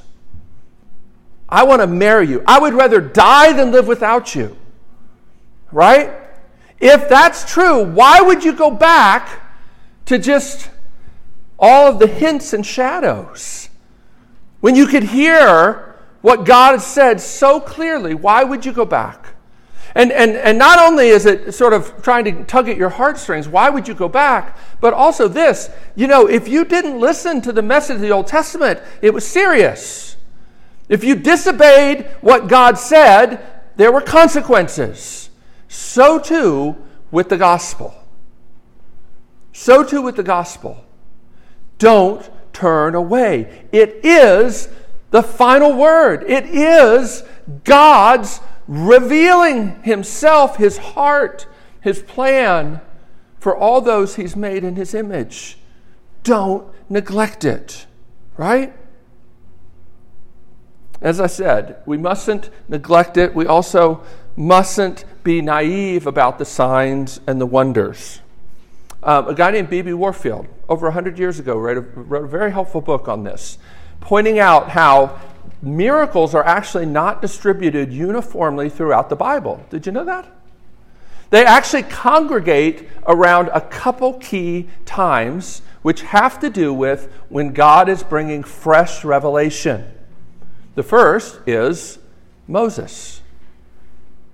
I 1.50 1.64
want 1.64 1.82
to 1.82 1.88
marry 1.88 2.28
you. 2.30 2.42
I 2.48 2.60
would 2.60 2.74
rather 2.74 3.02
die 3.02 3.52
than 3.52 3.74
live 3.74 3.88
without 3.88 4.34
you. 4.34 4.56
Right? 5.74 6.21
If 6.82 7.08
that's 7.08 7.50
true, 7.50 7.84
why 7.84 8.22
would 8.22 8.44
you 8.44 8.54
go 8.54 8.72
back 8.72 9.30
to 10.06 10.18
just 10.18 10.72
all 11.60 11.88
of 11.88 12.00
the 12.00 12.08
hints 12.08 12.54
and 12.54 12.66
shadows? 12.66 13.70
When 14.62 14.76
you 14.76 14.88
could 14.88 15.04
hear 15.04 15.96
what 16.22 16.46
God 16.46 16.74
has 16.74 16.86
said 16.86 17.22
so 17.22 17.60
clearly, 17.60 18.16
why 18.16 18.44
would 18.44 18.66
you 18.66 18.74
go 18.74 18.86
back? 18.86 19.28
And, 19.94 20.12
and, 20.12 20.32
and 20.32 20.58
not 20.58 20.80
only 20.80 21.10
is 21.10 21.26
it 21.26 21.54
sort 21.54 21.74
of 21.74 22.02
trying 22.02 22.26
to 22.26 22.44
tug 22.46 22.70
at 22.70 22.78
your 22.78 22.90
heartstrings, 22.90 23.48
why 23.48 23.70
would 23.70 23.88
you 23.88 23.94
go 23.94 24.08
back? 24.08 24.58
But 24.80 24.94
also 24.94 25.28
this 25.28 25.70
you 25.96 26.08
know, 26.08 26.28
if 26.28 26.48
you 26.48 26.66
didn't 26.66 27.00
listen 27.00 27.42
to 27.42 27.52
the 27.52 27.62
message 27.62 27.96
of 27.96 28.02
the 28.02 28.12
Old 28.12 28.28
Testament, 28.28 28.80
it 29.02 29.14
was 29.14 29.28
serious. 29.28 30.16
If 30.90 31.04
you 31.04 31.16
disobeyed 31.16 32.06
what 32.22 32.48
God 32.48 32.78
said, 32.78 33.46
there 33.76 33.92
were 33.92 34.02
consequences. 34.02 35.30
So 35.72 36.20
too 36.20 36.76
with 37.12 37.30
the 37.30 37.38
gospel. 37.38 37.96
So 39.54 39.86
too 39.86 40.02
with 40.02 40.18
the 40.18 40.24
gospel. 40.24 40.84
Don't 41.78 42.30
turn 42.52 42.94
away. 42.94 43.68
It 43.72 44.02
is 44.04 44.68
the 45.12 45.24
final 45.24 45.72
word. 45.72 46.30
It 46.30 46.44
is 46.48 47.24
God's 47.64 48.42
revealing 48.68 49.82
Himself, 49.84 50.58
His 50.58 50.78
heart, 50.78 51.48
His 51.80 52.02
plan 52.02 52.82
for 53.40 53.56
all 53.56 53.80
those 53.80 54.18
He's 54.18 54.36
made 54.36 54.66
in 54.66 54.76
His 54.76 54.94
image. 54.94 55.58
Don't 56.24 56.68
neglect 56.90 57.46
it, 57.46 57.86
right? 58.36 58.74
As 61.00 61.22
I 61.22 61.28
said, 61.28 61.82
we 61.86 61.98
mustn't 61.98 62.50
neglect 62.68 63.16
it. 63.16 63.34
We 63.34 63.48
also 63.48 64.04
mustn't 64.36 65.06
be 65.24 65.42
naive 65.42 66.08
about 66.08 66.40
the 66.40 66.46
signs 66.46 67.20
and 67.28 67.40
the 67.40 67.46
wonders. 67.46 68.22
Um, 69.04 69.30
a 69.30 69.34
guy 69.34 69.52
named 69.52 69.70
B.B. 69.70 69.94
Warfield, 69.94 70.48
over 70.70 70.88
100 70.88 71.18
years 71.18 71.40
ago, 71.40 71.58
wrote 71.58 71.78
a, 71.78 71.82
wrote 71.82 72.26
a 72.26 72.28
very 72.28 72.52
helpful 72.52 72.82
book 72.82 73.08
on 73.08 73.24
this, 73.24 73.58
pointing 74.00 74.40
out 74.40 74.70
how 74.70 75.20
miracles 75.62 76.36
are 76.36 76.46
actually 76.46 76.86
not 76.86 77.22
distributed 77.22 77.92
uniformly 77.92 78.70
throughout 78.70 79.10
the 79.10 79.16
Bible. 79.16 79.66
Did 79.70 79.86
you 79.86 79.92
know 79.92 80.06
that? 80.06 80.28
They 81.32 81.46
actually 81.46 81.84
congregate 81.84 82.90
around 83.08 83.50
a 83.54 83.62
couple 83.62 84.16
key 84.16 84.68
times, 84.86 85.62
which 85.82 86.02
have 86.02 86.40
to 86.42 86.50
do 86.50 86.74
with 86.74 87.12
when 87.30 87.54
God 87.54 87.90
is 87.90 88.04
bringing 88.04 88.44
fresh 88.44 89.04
revelation. 89.04 89.86
The 90.76 90.84
first 90.84 91.40
is 91.48 92.00
Moses. 92.48 93.21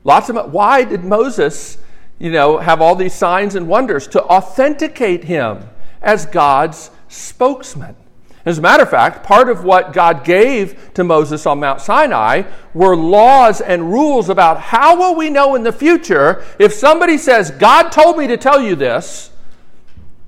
Lots 0.07 0.29
of 0.29 0.53
why 0.53 0.85
did 0.85 1.03
Moses, 1.03 1.77
you 2.17 2.31
know, 2.31 2.59
have 2.59 2.81
all 2.81 2.95
these 2.95 3.13
signs 3.13 3.55
and 3.55 3.67
wonders 3.67 4.07
to 4.07 4.23
authenticate 4.23 5.25
him 5.25 5.69
as 6.01 6.25
God's 6.25 6.89
spokesman? 7.09 7.97
As 8.45 8.57
a 8.57 8.61
matter 8.61 8.83
of 8.83 8.89
fact, 8.89 9.25
part 9.25 9.49
of 9.49 9.65
what 9.65 9.91
God 9.91 10.23
gave 10.23 10.93
to 10.93 11.03
Moses 11.03 11.45
on 11.45 11.59
Mount 11.59 11.81
Sinai 11.81 12.43
were 12.73 12.95
laws 12.95 13.59
and 13.59 13.91
rules 13.91 14.29
about 14.29 14.61
how 14.61 14.95
will 14.95 15.13
we 15.13 15.29
know 15.29 15.55
in 15.55 15.63
the 15.63 15.73
future 15.73 16.41
if 16.57 16.71
somebody 16.71 17.17
says, 17.17 17.51
God 17.51 17.89
told 17.89 18.17
me 18.17 18.27
to 18.27 18.37
tell 18.37 18.61
you 18.61 18.77
this, 18.77 19.29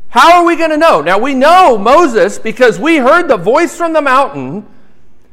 how 0.09 0.41
are 0.41 0.45
we 0.45 0.57
going 0.57 0.71
to 0.71 0.77
know? 0.77 0.99
Now 0.99 1.19
we 1.19 1.33
know 1.33 1.77
Moses 1.77 2.37
because 2.37 2.77
we 2.77 2.97
heard 2.97 3.29
the 3.29 3.37
voice 3.37 3.77
from 3.77 3.93
the 3.93 4.01
mountain 4.01 4.67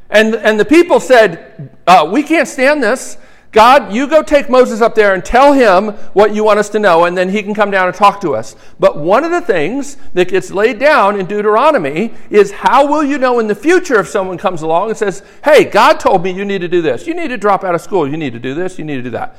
and, 0.09 0.37
and 0.37 0.61
the 0.61 0.65
people 0.65 1.01
said, 1.01 1.77
uh, 1.89 2.09
We 2.13 2.23
can't 2.23 2.47
stand 2.47 2.81
this. 2.81 3.19
God, 3.53 3.93
you 3.93 4.07
go 4.07 4.23
take 4.23 4.51
Moses 4.51 4.81
up 4.81 4.95
there 4.95 5.15
and 5.15 5.25
tell 5.25 5.53
him 5.53 5.93
what 6.13 6.35
you 6.35 6.45
want 6.45 6.59
us 6.59 6.69
to 6.71 6.79
know, 6.79 7.05
and 7.05 7.17
then 7.17 7.31
he 7.31 7.43
can 7.43 7.55
come 7.55 7.71
down 7.71 7.87
and 7.87 7.97
talk 7.97 8.21
to 8.21 8.35
us. 8.35 8.55
But 8.79 8.99
one 8.99 9.25
of 9.25 9.31
the 9.31 9.41
things 9.41 9.97
that 10.15 10.29
gets 10.29 10.51
laid 10.51 10.79
down 10.79 11.19
in 11.19 11.27
Deuteronomy 11.27 12.13
is 12.29 12.51
how 12.51 12.87
will 12.87 13.03
you 13.05 13.19
know 13.19 13.39
in 13.39 13.47
the 13.47 13.55
future 13.55 13.99
if 13.99 14.09
someone 14.09 14.37
comes 14.37 14.63
along 14.63 14.91
and 14.91 14.99
says, 14.99 15.23
Hey, 15.43 15.65
God 15.65 15.99
told 16.01 16.23
me 16.23 16.31
you 16.31 16.45
need 16.45 16.61
to 16.61 16.69
do 16.69 16.83
this. 16.83 17.07
You 17.07 17.15
need 17.15 17.29
to 17.29 17.39
drop 17.39 17.65
out 17.65 17.75
of 17.75 17.81
school. 17.81 18.07
You 18.07 18.17
need 18.17 18.33
to 18.35 18.41
do 18.41 18.55
this. 18.55 18.79
You 18.79 18.85
need 18.85 18.97
to 18.97 19.03
do 19.03 19.11
that. 19.11 19.37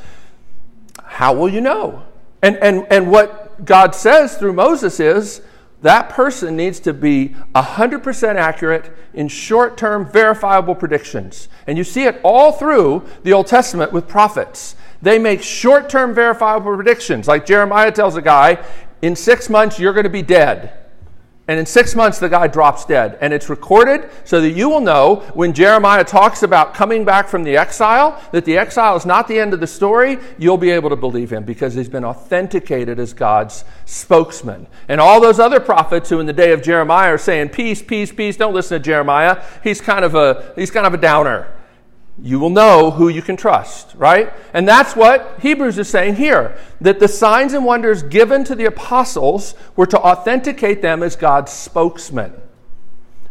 How 1.04 1.34
will 1.34 1.50
you 1.50 1.62
know? 1.62 2.04
And, 2.42 2.58
and, 2.58 2.88
and 2.90 3.12
what 3.12 3.66
God 3.66 3.94
says 3.96 4.38
through 4.38 4.54
Moses 4.54 5.00
is, 5.00 5.42
that 5.82 6.10
person 6.10 6.56
needs 6.56 6.80
to 6.82 6.94
be 6.94 7.36
100% 7.56 8.36
accurate 8.36 8.92
in 9.14 9.28
short 9.28 9.78
term 9.78 10.10
verifiable 10.10 10.74
predictions. 10.74 11.50
And 11.68 11.78
you 11.78 11.84
see 11.84 12.04
it 12.04 12.20
all 12.24 12.52
through 12.52 13.06
the 13.24 13.34
Old 13.34 13.48
Testament 13.48 13.92
with 13.92 14.08
prophets. 14.08 14.76
They 15.02 15.20
make 15.20 15.44
short 15.44 15.90
term 15.90 16.16
verifiable 16.16 16.76
predictions. 16.76 17.28
Like 17.28 17.46
Jeremiah 17.46 17.92
tells 17.92 18.16
a 18.16 18.22
guy, 18.22 18.64
in 19.02 19.16
six 19.16 19.50
months, 19.50 19.78
you're 19.78 19.94
going 19.94 20.06
to 20.06 20.10
be 20.10 20.24
dead. 20.24 20.87
And 21.50 21.58
in 21.58 21.66
six 21.66 21.96
months, 21.96 22.20
the 22.20 22.28
guy 22.28 22.48
drops 22.48 22.84
dead. 22.84 23.18
And 23.22 23.34
it's 23.34 23.50
recorded 23.50 24.10
so 24.26 24.42
that 24.42 24.52
you 24.52 24.68
will 24.68 24.82
know 24.82 25.24
when 25.34 25.54
Jeremiah 25.54 26.04
talks 26.04 26.44
about 26.44 26.74
coming 26.74 27.06
back 27.06 27.30
from 27.30 27.44
the 27.44 27.56
exile, 27.56 28.22
that 28.34 28.44
the 28.44 28.58
exile 28.58 28.98
is 28.98 29.06
not 29.06 29.30
the 29.30 29.40
end 29.40 29.54
of 29.54 29.62
the 29.62 29.68
story. 29.68 30.18
You'll 30.38 30.58
be 30.58 30.72
able 30.72 30.90
to 30.90 30.98
believe 30.98 31.32
him 31.32 31.46
because 31.46 31.74
he's 31.74 31.88
been 31.88 32.04
authenticated 32.04 33.00
as 33.00 33.14
God's 33.14 33.64
spokesman. 33.86 34.68
And 34.90 35.00
all 35.00 35.22
those 35.22 35.40
other 35.40 35.62
prophets 35.62 36.10
who 36.10 36.20
in 36.20 36.26
the 36.26 36.34
day 36.34 36.52
of 36.52 36.62
Jeremiah 36.62 37.14
are 37.14 37.18
saying, 37.18 37.50
peace, 37.50 37.82
peace, 37.82 38.12
peace, 38.12 38.36
don't 38.36 38.54
listen 38.54 38.78
to 38.78 38.84
Jeremiah. 38.84 39.42
He's 39.64 39.80
kind 39.80 40.04
of 40.04 40.16
a, 40.16 40.52
he's 40.58 40.72
kind 40.72 40.86
of 40.86 40.94
a 40.94 40.98
downer 40.98 41.48
you 42.22 42.40
will 42.40 42.50
know 42.50 42.92
who 42.92 43.10
you 43.10 43.22
can 43.22 43.38
trust, 43.38 43.94
right? 43.96 44.34
And 44.54 44.68
that's 44.68 44.96
what 44.96 45.40
Hebrews 45.42 45.78
is 45.78 45.88
saying 45.88 46.16
here 46.16 46.58
that 46.82 47.00
the 47.00 47.08
signs 47.08 47.54
and 47.54 47.64
wonders 47.64 48.02
given 48.04 48.44
to 48.46 48.56
the 48.56 48.66
apostles 48.66 49.54
were 49.76 49.86
to 49.88 50.00
authenticate 50.00 50.82
them 50.82 51.04
as 51.04 51.16
God's 51.16 51.52
spokesmen. 51.52 52.34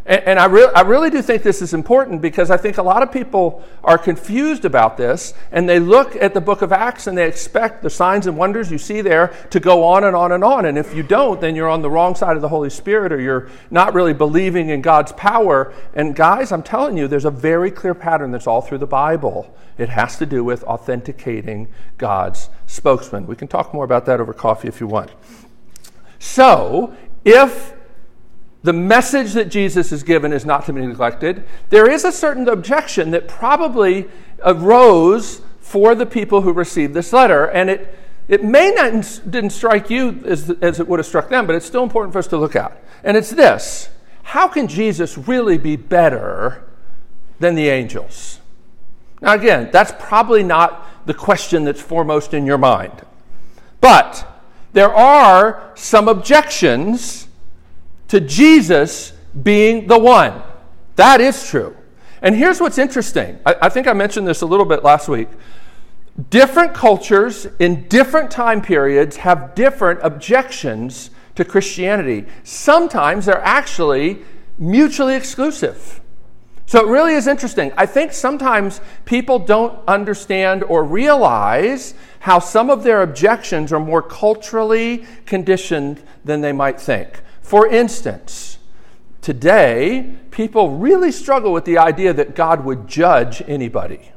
And, 0.07 0.23
and 0.23 0.39
I, 0.39 0.45
re- 0.45 0.71
I 0.73 0.81
really 0.81 1.09
do 1.09 1.21
think 1.21 1.43
this 1.43 1.61
is 1.61 1.73
important 1.73 2.21
because 2.21 2.49
I 2.49 2.57
think 2.57 2.77
a 2.77 2.81
lot 2.81 3.03
of 3.03 3.11
people 3.11 3.63
are 3.83 3.97
confused 3.97 4.63
about 4.65 4.97
this 4.97 5.33
and 5.51 5.67
they 5.67 5.79
look 5.79 6.15
at 6.15 6.33
the 6.33 6.41
book 6.41 6.61
of 6.61 6.71
Acts 6.71 7.07
and 7.07 7.17
they 7.17 7.27
expect 7.27 7.83
the 7.83 7.89
signs 7.89 8.25
and 8.25 8.37
wonders 8.37 8.71
you 8.71 8.77
see 8.77 9.01
there 9.01 9.33
to 9.49 9.59
go 9.59 9.83
on 9.83 10.05
and 10.05 10.15
on 10.15 10.31
and 10.31 10.43
on. 10.43 10.65
And 10.65 10.77
if 10.77 10.95
you 10.95 11.03
don't, 11.03 11.41
then 11.41 11.55
you're 11.55 11.69
on 11.69 11.81
the 11.81 11.89
wrong 11.89 12.15
side 12.15 12.37
of 12.37 12.41
the 12.41 12.47
Holy 12.47 12.69
Spirit 12.69 13.11
or 13.11 13.19
you're 13.19 13.49
not 13.69 13.93
really 13.93 14.13
believing 14.13 14.69
in 14.69 14.81
God's 14.81 15.11
power. 15.11 15.73
And 15.93 16.15
guys, 16.15 16.51
I'm 16.51 16.63
telling 16.63 16.97
you, 16.97 17.07
there's 17.07 17.25
a 17.25 17.31
very 17.31 17.69
clear 17.69 17.93
pattern 17.93 18.31
that's 18.31 18.47
all 18.47 18.61
through 18.61 18.79
the 18.79 18.87
Bible. 18.87 19.53
It 19.77 19.89
has 19.89 20.17
to 20.17 20.25
do 20.25 20.43
with 20.43 20.63
authenticating 20.63 21.67
God's 21.97 22.49
spokesman. 22.65 23.27
We 23.27 23.35
can 23.35 23.47
talk 23.47 23.73
more 23.73 23.83
about 23.83 24.05
that 24.05 24.21
over 24.21 24.33
coffee 24.33 24.69
if 24.69 24.79
you 24.79 24.87
want. 24.87 25.11
So, 26.17 26.95
if 27.23 27.76
the 28.63 28.73
message 28.73 29.33
that 29.33 29.49
Jesus 29.49 29.91
has 29.91 30.03
given 30.03 30.33
is 30.33 30.45
not 30.45 30.65
to 30.65 30.73
be 30.73 30.85
neglected. 30.85 31.43
There 31.69 31.89
is 31.89 32.03
a 32.03 32.11
certain 32.11 32.49
objection 32.49 33.11
that 33.11 33.27
probably 33.27 34.07
arose 34.43 35.41
for 35.59 35.95
the 35.95 36.05
people 36.05 36.41
who 36.41 36.53
received 36.53 36.93
this 36.93 37.13
letter, 37.13 37.45
and 37.45 37.69
it, 37.69 37.97
it 38.27 38.43
may 38.43 38.71
not 38.71 39.21
didn't 39.29 39.51
strike 39.51 39.89
you 39.89 40.21
as, 40.25 40.49
as 40.61 40.79
it 40.79 40.87
would 40.87 40.99
have 40.99 41.05
struck 41.05 41.29
them, 41.29 41.45
but 41.45 41.55
it's 41.55 41.65
still 41.65 41.83
important 41.83 42.13
for 42.13 42.19
us 42.19 42.27
to 42.27 42.37
look 42.37 42.55
at. 42.55 42.81
And 43.03 43.15
it's 43.15 43.29
this 43.29 43.89
how 44.23 44.49
can 44.49 44.67
Jesus 44.67 45.17
really 45.17 45.57
be 45.57 45.77
better 45.77 46.69
than 47.39 47.55
the 47.55 47.69
angels? 47.69 48.39
Now, 49.21 49.33
again, 49.33 49.69
that's 49.71 49.93
probably 49.97 50.43
not 50.43 50.85
the 51.05 51.13
question 51.13 51.63
that's 51.63 51.81
foremost 51.81 52.33
in 52.33 52.45
your 52.45 52.57
mind. 52.57 53.05
But 53.79 54.27
there 54.73 54.93
are 54.93 55.71
some 55.75 56.07
objections 56.07 57.26
to 58.09 58.19
Jesus 58.19 59.13
being 59.43 59.87
the 59.87 59.97
one. 59.97 60.41
That 60.95 61.21
is 61.21 61.47
true. 61.47 61.75
And 62.21 62.35
here's 62.35 62.59
what's 62.59 62.77
interesting. 62.77 63.39
I, 63.45 63.55
I, 63.63 63.69
think 63.69 63.87
I 63.87 63.93
mentioned 63.93 64.27
this 64.27 64.41
a 64.41 64.45
little 64.45 64.65
bit 64.65 64.83
last 64.83 65.07
week. 65.07 65.29
Different 66.29 66.73
cultures 66.73 67.47
in 67.59 67.87
different 67.87 68.31
time 68.31 68.61
periods 68.61 69.17
have 69.17 69.53
different 69.53 69.99
objections 70.01 71.11
to 71.35 71.45
Christianity. 71.45 72.25
Sometimes 72.43 73.27
they're 73.27 73.43
actually 73.43 74.23
mutually 74.57 75.15
exclusive. 75.15 76.01
So 76.65 76.85
it 76.85 76.89
really 76.89 77.13
is 77.13 77.27
interesting. 77.27 77.71
I 77.77 77.85
think 77.85 78.11
sometimes 78.11 78.81
people 79.05 79.39
don't 79.39 79.79
understand 79.87 80.63
or 80.63 80.83
realize 80.83 81.93
how 82.19 82.39
some 82.39 82.69
of 82.69 82.83
their 82.83 83.03
objections 83.03 83.71
are 83.71 83.79
more 83.79 84.01
culturally 84.01 85.05
conditioned 85.25 86.01
than 86.25 86.41
they 86.41 86.51
might 86.51 86.81
think. 86.81 87.21
For 87.47 87.65
instance, 87.65 88.57
today, 89.21 90.15
people 90.31 90.75
really 90.75 91.13
struggle 91.13 91.53
with 91.53 91.63
the 91.63 91.77
idea 91.77 92.11
that 92.11 92.35
God 92.35 92.65
would 92.65 92.89
judge 92.89 93.41
anybody. 93.47 94.11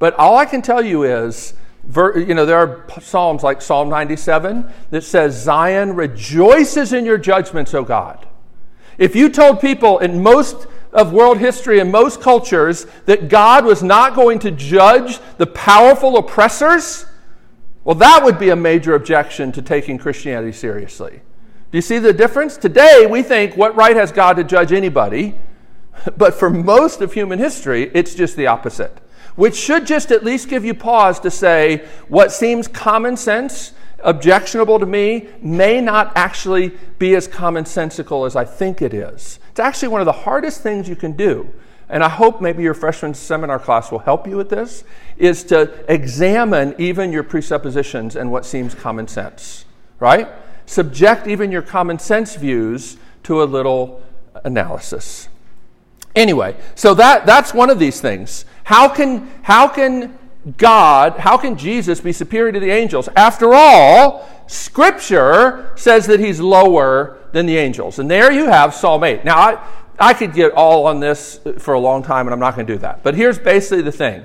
But 0.00 0.16
all 0.16 0.36
I 0.36 0.44
can 0.44 0.60
tell 0.60 0.84
you 0.84 1.04
is, 1.04 1.54
you 1.94 2.34
know, 2.34 2.44
there 2.44 2.58
are 2.58 2.86
Psalms 3.00 3.44
like 3.44 3.62
Psalm 3.62 3.88
97 3.88 4.68
that 4.90 5.04
says, 5.04 5.40
Zion 5.44 5.94
rejoices 5.94 6.92
in 6.92 7.04
your 7.04 7.18
judgments, 7.18 7.72
O 7.72 7.84
God. 7.84 8.26
If 8.98 9.14
you 9.14 9.28
told 9.28 9.60
people 9.60 10.00
in 10.00 10.20
most 10.20 10.66
of 10.92 11.12
world 11.12 11.38
history 11.38 11.78
and 11.78 11.92
most 11.92 12.20
cultures 12.20 12.88
that 13.06 13.28
God 13.28 13.64
was 13.64 13.80
not 13.80 14.16
going 14.16 14.40
to 14.40 14.50
judge 14.50 15.20
the 15.38 15.46
powerful 15.46 16.16
oppressors, 16.16 17.06
well, 17.84 17.94
that 17.94 18.24
would 18.24 18.40
be 18.40 18.48
a 18.48 18.56
major 18.56 18.96
objection 18.96 19.52
to 19.52 19.62
taking 19.62 19.98
Christianity 19.98 20.50
seriously. 20.50 21.20
Do 21.74 21.78
you 21.78 21.82
see 21.82 21.98
the 21.98 22.12
difference? 22.12 22.56
Today, 22.56 23.04
we 23.04 23.24
think, 23.24 23.56
what 23.56 23.74
right 23.74 23.96
has 23.96 24.12
God 24.12 24.34
to 24.34 24.44
judge 24.44 24.70
anybody? 24.70 25.34
But 26.16 26.34
for 26.34 26.48
most 26.48 27.00
of 27.00 27.12
human 27.12 27.40
history, 27.40 27.90
it's 27.92 28.14
just 28.14 28.36
the 28.36 28.46
opposite, 28.46 29.00
which 29.34 29.56
should 29.56 29.84
just 29.84 30.12
at 30.12 30.22
least 30.22 30.48
give 30.48 30.64
you 30.64 30.72
pause 30.72 31.18
to 31.18 31.32
say 31.32 31.84
what 32.06 32.30
seems 32.30 32.68
common 32.68 33.16
sense, 33.16 33.72
objectionable 34.04 34.78
to 34.78 34.86
me, 34.86 35.30
may 35.42 35.80
not 35.80 36.12
actually 36.14 36.70
be 37.00 37.16
as 37.16 37.26
commonsensical 37.26 38.24
as 38.24 38.36
I 38.36 38.44
think 38.44 38.80
it 38.80 38.94
is. 38.94 39.40
It's 39.50 39.58
actually 39.58 39.88
one 39.88 40.00
of 40.00 40.06
the 40.06 40.12
hardest 40.12 40.60
things 40.60 40.88
you 40.88 40.94
can 40.94 41.16
do. 41.16 41.52
And 41.88 42.04
I 42.04 42.08
hope 42.08 42.40
maybe 42.40 42.62
your 42.62 42.74
freshman 42.74 43.14
seminar 43.14 43.58
class 43.58 43.90
will 43.90 43.98
help 43.98 44.28
you 44.28 44.36
with 44.36 44.48
this, 44.48 44.84
is 45.16 45.42
to 45.44 45.84
examine 45.92 46.76
even 46.78 47.10
your 47.10 47.24
presuppositions 47.24 48.14
and 48.14 48.30
what 48.30 48.46
seems 48.46 48.76
common 48.76 49.08
sense, 49.08 49.64
right? 49.98 50.28
Subject 50.66 51.26
even 51.26 51.50
your 51.50 51.62
common 51.62 51.98
sense 51.98 52.36
views 52.36 52.96
to 53.24 53.42
a 53.42 53.44
little 53.44 54.02
analysis. 54.44 55.28
Anyway, 56.14 56.56
so 56.74 56.94
that, 56.94 57.26
that's 57.26 57.52
one 57.52 57.70
of 57.70 57.78
these 57.78 58.00
things. 58.00 58.44
How 58.64 58.88
can, 58.88 59.30
how 59.42 59.68
can 59.68 60.16
God, 60.56 61.18
how 61.18 61.36
can 61.36 61.56
Jesus 61.56 62.00
be 62.00 62.12
superior 62.12 62.52
to 62.52 62.60
the 62.60 62.70
angels? 62.70 63.08
After 63.16 63.54
all, 63.54 64.28
Scripture 64.46 65.72
says 65.74 66.06
that 66.06 66.20
he's 66.20 66.38
lower 66.38 67.18
than 67.32 67.46
the 67.46 67.56
angels. 67.56 67.98
And 67.98 68.10
there 68.10 68.30
you 68.30 68.46
have 68.46 68.74
Psalm 68.74 69.02
8. 69.02 69.24
Now, 69.24 69.36
I, 69.38 69.68
I 69.98 70.14
could 70.14 70.34
get 70.34 70.52
all 70.52 70.86
on 70.86 71.00
this 71.00 71.40
for 71.58 71.74
a 71.74 71.80
long 71.80 72.02
time, 72.02 72.26
and 72.26 72.34
I'm 72.34 72.40
not 72.40 72.54
going 72.54 72.66
to 72.66 72.72
do 72.74 72.78
that. 72.80 73.02
But 73.02 73.14
here's 73.14 73.38
basically 73.38 73.82
the 73.82 73.92
thing 73.92 74.24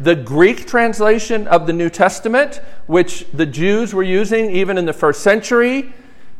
the 0.00 0.16
Greek 0.16 0.66
translation 0.66 1.46
of 1.46 1.66
the 1.66 1.74
New 1.74 1.90
Testament, 1.90 2.62
which 2.86 3.26
the 3.32 3.44
Jews 3.44 3.92
were 3.92 4.02
using 4.02 4.50
even 4.50 4.78
in 4.78 4.86
the 4.86 4.94
first 4.94 5.22
century, 5.22 5.92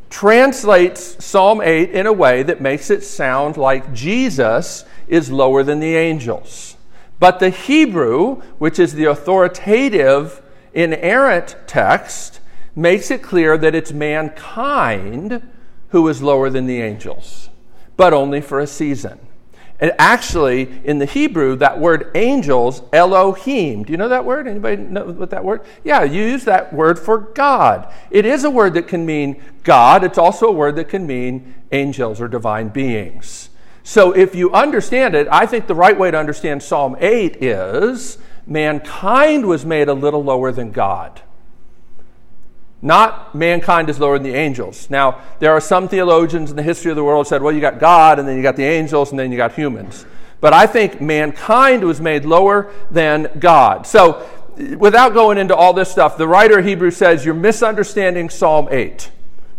translates 0.08 1.22
Psalm 1.22 1.60
8 1.60 1.90
in 1.90 2.06
a 2.06 2.12
way 2.12 2.42
that 2.42 2.62
makes 2.62 2.90
it 2.90 3.04
sound 3.04 3.58
like 3.58 3.92
Jesus 3.92 4.84
is 5.08 5.30
lower 5.30 5.62
than 5.62 5.78
the 5.78 5.94
angels. 5.94 6.76
But 7.18 7.38
the 7.38 7.50
Hebrew, 7.50 8.36
which 8.58 8.78
is 8.78 8.94
the 8.94 9.04
authoritative, 9.04 10.40
inerrant 10.72 11.54
text, 11.66 12.40
makes 12.74 13.10
it 13.10 13.22
clear 13.22 13.58
that 13.58 13.74
it's 13.74 13.92
mankind 13.92 15.46
who 15.88 16.08
is 16.08 16.22
lower 16.22 16.48
than 16.48 16.66
the 16.66 16.80
angels, 16.80 17.50
but 17.98 18.14
only 18.14 18.40
for 18.40 18.58
a 18.58 18.66
season. 18.66 19.20
And 19.80 19.92
actually, 19.98 20.80
in 20.84 20.98
the 20.98 21.06
Hebrew, 21.06 21.56
that 21.56 21.80
word 21.80 22.10
angels, 22.14 22.82
Elohim. 22.92 23.82
Do 23.82 23.92
you 23.92 23.96
know 23.96 24.08
that 24.08 24.26
word? 24.26 24.46
Anybody 24.46 24.76
know 24.82 25.06
what 25.06 25.30
that 25.30 25.42
word? 25.44 25.62
Yeah, 25.84 26.04
you 26.04 26.22
use 26.22 26.44
that 26.44 26.72
word 26.72 26.98
for 26.98 27.18
God. 27.18 27.92
It 28.10 28.26
is 28.26 28.44
a 28.44 28.50
word 28.50 28.74
that 28.74 28.88
can 28.88 29.06
mean 29.06 29.42
God. 29.64 30.04
It's 30.04 30.18
also 30.18 30.48
a 30.48 30.52
word 30.52 30.76
that 30.76 30.90
can 30.90 31.06
mean 31.06 31.54
angels 31.72 32.20
or 32.20 32.28
divine 32.28 32.68
beings. 32.68 33.48
So 33.82 34.12
if 34.12 34.34
you 34.34 34.52
understand 34.52 35.14
it, 35.14 35.26
I 35.32 35.46
think 35.46 35.66
the 35.66 35.74
right 35.74 35.98
way 35.98 36.10
to 36.10 36.18
understand 36.18 36.62
Psalm 36.62 36.96
8 37.00 37.42
is 37.42 38.18
mankind 38.46 39.46
was 39.46 39.64
made 39.64 39.88
a 39.88 39.94
little 39.94 40.22
lower 40.22 40.52
than 40.52 40.72
God. 40.72 41.22
Not 42.82 43.34
mankind 43.34 43.90
is 43.90 44.00
lower 44.00 44.18
than 44.18 44.30
the 44.30 44.38
angels. 44.38 44.88
Now, 44.88 45.20
there 45.38 45.52
are 45.52 45.60
some 45.60 45.86
theologians 45.86 46.50
in 46.50 46.56
the 46.56 46.62
history 46.62 46.90
of 46.90 46.96
the 46.96 47.04
world 47.04 47.26
said, 47.26 47.42
well, 47.42 47.54
you 47.54 47.60
got 47.60 47.78
God, 47.78 48.18
and 48.18 48.26
then 48.26 48.36
you 48.36 48.42
got 48.42 48.56
the 48.56 48.64
angels, 48.64 49.10
and 49.10 49.18
then 49.18 49.30
you 49.30 49.36
got 49.36 49.52
humans. 49.52 50.06
But 50.40 50.54
I 50.54 50.66
think 50.66 51.00
mankind 51.00 51.84
was 51.84 52.00
made 52.00 52.24
lower 52.24 52.72
than 52.90 53.30
God. 53.38 53.86
So, 53.86 54.26
without 54.78 55.12
going 55.12 55.36
into 55.36 55.54
all 55.54 55.74
this 55.74 55.90
stuff, 55.90 56.16
the 56.16 56.26
writer 56.26 56.58
of 56.58 56.64
Hebrews 56.64 56.96
says, 56.96 57.24
you're 57.24 57.34
misunderstanding 57.34 58.30
Psalm 58.30 58.68
8. 58.70 59.10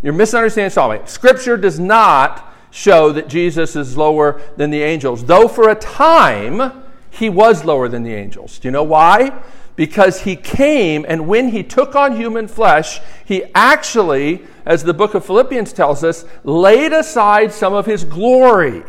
You're 0.02 0.14
misunderstanding 0.14 0.72
Psalm 0.72 0.92
8. 0.92 1.08
Scripture 1.08 1.58
does 1.58 1.80
not 1.80 2.52
show 2.72 3.12
that 3.12 3.28
Jesus 3.28 3.76
is 3.76 3.96
lower 3.98 4.42
than 4.58 4.72
the 4.72 4.82
angels, 4.82 5.26
though 5.26 5.48
for 5.48 5.70
a 5.70 5.76
time 5.76 6.84
he 7.12 7.30
was 7.30 7.66
lower 7.66 7.88
than 7.88 8.02
the 8.04 8.14
angels. 8.14 8.58
Do 8.58 8.68
you 8.68 8.72
know 8.72 8.84
why? 8.84 9.44
Because 9.82 10.22
he 10.22 10.36
came 10.36 11.04
and 11.10 11.28
when 11.28 11.50
he 11.50 11.64
took 11.64 11.96
on 11.96 12.16
human 12.16 12.48
flesh, 12.48 13.00
he 13.26 13.44
actually, 13.56 14.46
as 14.64 14.84
the 14.84 14.94
book 14.94 15.16
of 15.16 15.26
Philippians 15.26 15.74
tells 15.74 16.04
us, 16.04 16.24
laid 16.44 16.94
aside 16.94 17.52
some 17.52 17.74
of 17.74 17.88
his 17.88 18.04
glory. 18.04 18.84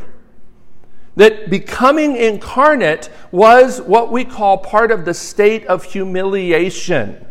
That 1.17 1.49
becoming 1.49 2.15
incarnate 2.17 3.09
was 3.31 3.81
what 3.81 4.13
we 4.13 4.23
call 4.23 4.59
part 4.59 4.91
of 4.91 5.07
the 5.07 5.15
state 5.15 5.65
of 5.65 5.83
humiliation. 5.83 7.25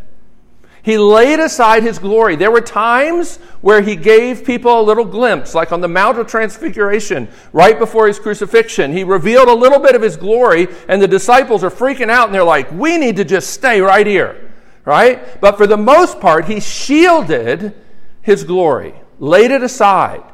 He 0.82 0.98
laid 0.98 1.38
aside 1.38 1.84
his 1.84 2.00
glory. 2.00 2.34
There 2.34 2.50
were 2.50 2.60
times 2.60 3.36
where 3.60 3.82
he 3.82 3.94
gave 3.94 4.44
people 4.44 4.80
a 4.80 4.82
little 4.82 5.04
glimpse, 5.04 5.54
like 5.54 5.70
on 5.70 5.80
the 5.80 5.86
Mount 5.88 6.18
of 6.18 6.26
Transfiguration, 6.26 7.28
right 7.52 7.78
before 7.78 8.08
his 8.08 8.18
crucifixion. 8.18 8.92
He 8.92 9.04
revealed 9.04 9.48
a 9.48 9.54
little 9.54 9.78
bit 9.78 9.94
of 9.94 10.02
his 10.02 10.16
glory, 10.16 10.66
and 10.88 11.00
the 11.00 11.06
disciples 11.06 11.62
are 11.62 11.70
freaking 11.70 12.10
out, 12.10 12.26
and 12.26 12.34
they're 12.34 12.42
like, 12.42 12.70
We 12.72 12.98
need 12.98 13.16
to 13.16 13.24
just 13.24 13.50
stay 13.50 13.80
right 13.80 14.06
here, 14.06 14.52
right? 14.84 15.40
But 15.40 15.56
for 15.56 15.68
the 15.68 15.76
most 15.76 16.18
part, 16.18 16.46
he 16.46 16.58
shielded 16.58 17.74
his 18.20 18.42
glory, 18.42 18.94
laid 19.20 19.52
it 19.52 19.62
aside. 19.62 20.24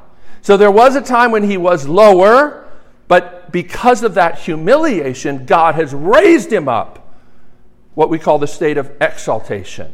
So 0.40 0.56
there 0.56 0.70
was 0.70 0.96
a 0.96 1.02
time 1.02 1.30
when 1.30 1.42
he 1.42 1.58
was 1.58 1.86
lower, 1.86 2.66
but 3.06 3.52
because 3.52 4.02
of 4.02 4.14
that 4.14 4.38
humiliation, 4.38 5.44
God 5.44 5.74
has 5.74 5.92
raised 5.92 6.50
him 6.50 6.68
up, 6.70 7.14
what 7.94 8.08
we 8.08 8.18
call 8.18 8.38
the 8.38 8.46
state 8.46 8.78
of 8.78 8.90
exaltation. 8.98 9.92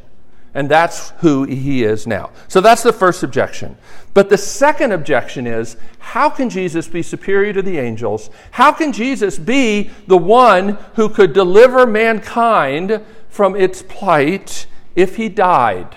And 0.55 0.71
that's 0.71 1.11
who 1.19 1.45
he 1.45 1.83
is 1.83 2.07
now. 2.07 2.31
So 2.47 2.61
that's 2.61 2.85
the 2.85 2.93
first 2.93 3.25
objection. 3.25 3.77
But 4.15 4.29
the 4.29 4.39
second 4.39 4.93
objection 4.93 5.49
is 5.49 5.77
how 5.99 6.31
can 6.31 6.49
Jesus 6.49 6.87
be 6.87 7.03
superior 7.03 7.53
to 7.53 7.63
the 7.63 7.79
angels? 7.79 8.31
How 8.53 8.71
can 8.71 8.93
Jesus 8.93 9.37
be 9.37 9.91
the 10.07 10.17
one 10.17 10.79
who 10.95 11.09
could 11.09 11.33
deliver 11.33 11.87
mankind 11.87 13.03
from 13.29 13.57
its 13.57 13.83
plight 13.83 14.67
if 14.95 15.17
he 15.17 15.29
died? 15.29 15.97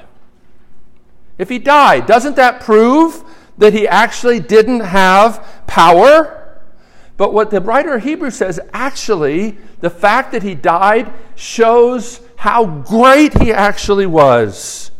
If 1.37 1.49
he 1.49 1.59
died, 1.59 2.07
doesn't 2.07 2.35
that 2.37 2.61
prove 2.61 3.23
that 3.59 3.73
he 3.73 3.87
actually 3.87 4.39
didn't 4.39 4.79
have 4.79 5.45
power? 5.67 6.61
But 7.15 7.31
what 7.31 7.51
the 7.51 7.61
writer 7.61 7.93
of 7.95 8.03
Hebrews 8.03 8.35
says, 8.35 8.59
actually, 8.73 9.57
the 9.81 9.89
fact 9.91 10.31
that 10.31 10.41
he 10.41 10.55
died 10.55 11.13
shows 11.35 12.21
how 12.37 12.65
great 12.65 13.41
he 13.41 13.51
actually 13.51 14.05
was. 14.05 14.91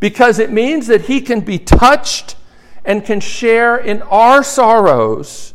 Because 0.00 0.38
it 0.38 0.50
means 0.52 0.86
that 0.86 1.02
he 1.02 1.20
can 1.20 1.40
be 1.40 1.58
touched 1.58 2.36
and 2.84 3.04
can 3.04 3.20
share 3.20 3.76
in 3.76 4.02
our 4.02 4.42
sorrows. 4.42 5.54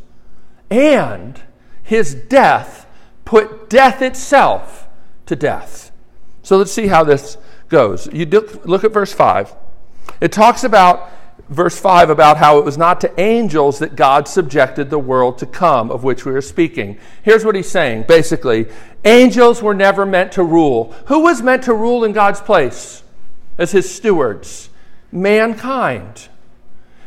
And 0.70 1.42
his 1.84 2.16
death 2.16 2.86
put 3.26 3.70
death 3.70 4.02
itself 4.02 4.88
to 5.26 5.36
death. 5.36 5.92
So 6.44 6.58
let's 6.58 6.72
see 6.72 6.88
how 6.88 7.04
this 7.04 7.38
goes. 7.70 8.08
You 8.12 8.26
look 8.26 8.84
at 8.84 8.92
verse 8.92 9.14
5. 9.14 9.54
It 10.20 10.32
talks 10.32 10.64
about 10.64 11.10
verse 11.50 11.80
5 11.80 12.10
about 12.10 12.38
how 12.38 12.58
it 12.58 12.66
was 12.66 12.78
not 12.78 13.02
to 13.02 13.20
angels 13.20 13.80
that 13.80 13.96
God 13.96 14.28
subjected 14.28 14.90
the 14.90 15.00
world 15.00 15.38
to 15.40 15.46
come, 15.46 15.92
of 15.92 16.04
which 16.04 16.26
we 16.26 16.34
are 16.34 16.42
speaking. 16.42 16.98
Here's 17.24 17.46
what 17.46 17.56
he's 17.56 17.70
saying 17.70 18.04
basically 18.04 18.68
angels 19.04 19.62
were 19.62 19.74
never 19.74 20.06
meant 20.06 20.32
to 20.34 20.44
rule. 20.44 20.94
Who 21.08 21.20
was 21.20 21.42
meant 21.42 21.64
to 21.64 21.74
rule 21.74 22.04
in 22.04 22.14
God's 22.14 22.42
place 22.42 23.04
as 23.58 23.72
his 23.72 23.94
stewards? 23.94 24.70
Mankind. 25.12 26.30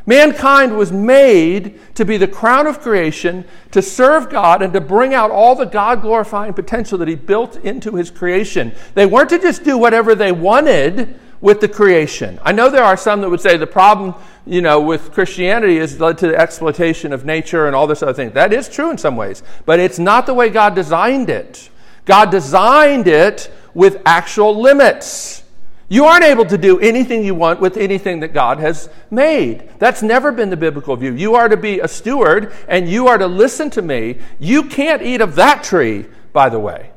Mankind 0.06 0.76
was 0.76 0.92
made 0.92 1.80
to 1.94 2.04
be 2.04 2.18
the 2.18 2.28
crown 2.28 2.66
of 2.66 2.80
creation, 2.80 3.44
to 3.70 3.80
serve 3.80 4.28
God, 4.28 4.60
and 4.60 4.72
to 4.74 4.80
bring 4.80 5.14
out 5.14 5.30
all 5.30 5.54
the 5.54 5.64
God 5.64 6.02
glorifying 6.02 6.52
potential 6.52 6.98
that 6.98 7.08
He 7.08 7.14
built 7.14 7.56
into 7.64 7.94
His 7.94 8.10
creation. 8.10 8.72
They 8.92 9.06
weren't 9.06 9.30
to 9.30 9.38
just 9.38 9.64
do 9.64 9.78
whatever 9.78 10.14
they 10.14 10.30
wanted 10.30 11.18
with 11.44 11.60
the 11.60 11.68
creation. 11.68 12.40
I 12.42 12.52
know 12.52 12.70
there 12.70 12.82
are 12.82 12.96
some 12.96 13.20
that 13.20 13.28
would 13.28 13.38
say 13.38 13.58
the 13.58 13.66
problem, 13.66 14.14
you 14.46 14.62
know, 14.62 14.80
with 14.80 15.12
Christianity 15.12 15.76
is 15.76 16.00
led 16.00 16.16
to 16.18 16.28
the 16.28 16.36
exploitation 16.36 17.12
of 17.12 17.26
nature 17.26 17.66
and 17.66 17.76
all 17.76 17.86
this 17.86 18.02
other 18.02 18.14
thing. 18.14 18.30
That 18.30 18.54
is 18.54 18.66
true 18.66 18.90
in 18.90 18.96
some 18.96 19.14
ways, 19.14 19.42
but 19.66 19.78
it's 19.78 19.98
not 19.98 20.24
the 20.24 20.32
way 20.32 20.48
God 20.48 20.74
designed 20.74 21.28
it. 21.28 21.68
God 22.06 22.30
designed 22.30 23.06
it 23.08 23.52
with 23.74 24.00
actual 24.06 24.58
limits. 24.58 25.42
You 25.90 26.06
aren't 26.06 26.24
able 26.24 26.46
to 26.46 26.56
do 26.56 26.80
anything 26.80 27.22
you 27.22 27.34
want 27.34 27.60
with 27.60 27.76
anything 27.76 28.20
that 28.20 28.32
God 28.32 28.58
has 28.60 28.88
made. 29.10 29.68
That's 29.78 30.02
never 30.02 30.32
been 30.32 30.48
the 30.48 30.56
biblical 30.56 30.96
view. 30.96 31.12
You 31.12 31.34
are 31.34 31.50
to 31.50 31.58
be 31.58 31.78
a 31.78 31.88
steward 31.88 32.54
and 32.68 32.88
you 32.88 33.06
are 33.08 33.18
to 33.18 33.26
listen 33.26 33.68
to 33.72 33.82
me. 33.82 34.16
You 34.38 34.62
can't 34.62 35.02
eat 35.02 35.20
of 35.20 35.34
that 35.34 35.62
tree, 35.62 36.06
by 36.32 36.48
the 36.48 36.58
way. 36.58 36.93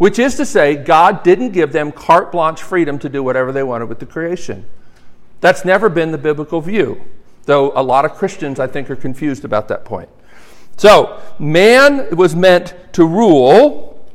Which 0.00 0.18
is 0.18 0.34
to 0.36 0.46
say, 0.46 0.76
God 0.76 1.22
didn't 1.22 1.50
give 1.50 1.72
them 1.72 1.92
carte 1.92 2.32
blanche 2.32 2.62
freedom 2.62 2.98
to 3.00 3.08
do 3.10 3.22
whatever 3.22 3.52
they 3.52 3.62
wanted 3.62 3.90
with 3.90 3.98
the 3.98 4.06
creation. 4.06 4.64
That's 5.42 5.62
never 5.62 5.90
been 5.90 6.10
the 6.10 6.16
biblical 6.16 6.62
view, 6.62 7.02
though 7.44 7.70
a 7.78 7.82
lot 7.82 8.06
of 8.06 8.12
Christians, 8.12 8.58
I 8.58 8.66
think, 8.66 8.88
are 8.88 8.96
confused 8.96 9.44
about 9.44 9.68
that 9.68 9.84
point. 9.84 10.08
So, 10.78 11.20
man 11.38 12.16
was 12.16 12.34
meant 12.34 12.74
to 12.94 13.04
rule. 13.04 14.10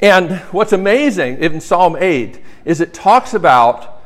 And 0.00 0.38
what's 0.50 0.72
amazing 0.72 1.38
in 1.38 1.60
Psalm 1.60 1.94
8 1.96 2.40
is 2.64 2.80
it 2.80 2.92
talks 2.92 3.34
about 3.34 4.02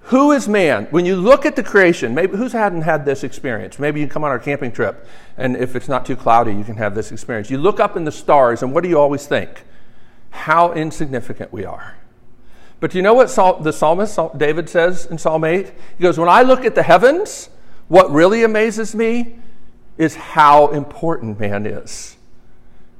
who 0.00 0.32
is 0.32 0.48
man? 0.48 0.88
When 0.90 1.06
you 1.06 1.14
look 1.14 1.46
at 1.46 1.54
the 1.54 1.62
creation, 1.62 2.16
maybe 2.16 2.36
who's 2.36 2.52
hadn't 2.52 2.82
had 2.82 3.04
this 3.04 3.22
experience? 3.22 3.78
Maybe 3.78 4.00
you 4.00 4.08
come 4.08 4.24
on 4.24 4.30
our 4.30 4.40
camping 4.40 4.72
trip, 4.72 5.06
and 5.36 5.56
if 5.56 5.76
it's 5.76 5.86
not 5.86 6.04
too 6.04 6.16
cloudy, 6.16 6.52
you 6.52 6.64
can 6.64 6.78
have 6.78 6.96
this 6.96 7.12
experience. 7.12 7.48
You 7.48 7.58
look 7.58 7.78
up 7.78 7.96
in 7.96 8.02
the 8.02 8.10
stars, 8.10 8.64
and 8.64 8.74
what 8.74 8.82
do 8.82 8.88
you 8.88 8.98
always 8.98 9.24
think? 9.24 9.62
How 10.30 10.72
insignificant 10.72 11.52
we 11.52 11.64
are. 11.64 11.96
But 12.80 12.94
you 12.94 13.02
know 13.02 13.14
what 13.14 13.28
the 13.62 13.72
psalmist 13.72 14.18
David 14.36 14.68
says 14.68 15.06
in 15.06 15.18
Psalm 15.18 15.44
8? 15.44 15.72
He 15.96 16.02
goes, 16.02 16.18
When 16.18 16.28
I 16.28 16.42
look 16.42 16.64
at 16.64 16.74
the 16.74 16.82
heavens, 16.82 17.50
what 17.88 18.10
really 18.10 18.44
amazes 18.44 18.94
me 18.94 19.36
is 19.96 20.14
how 20.14 20.68
important 20.68 21.40
man 21.40 21.66
is. 21.66 22.16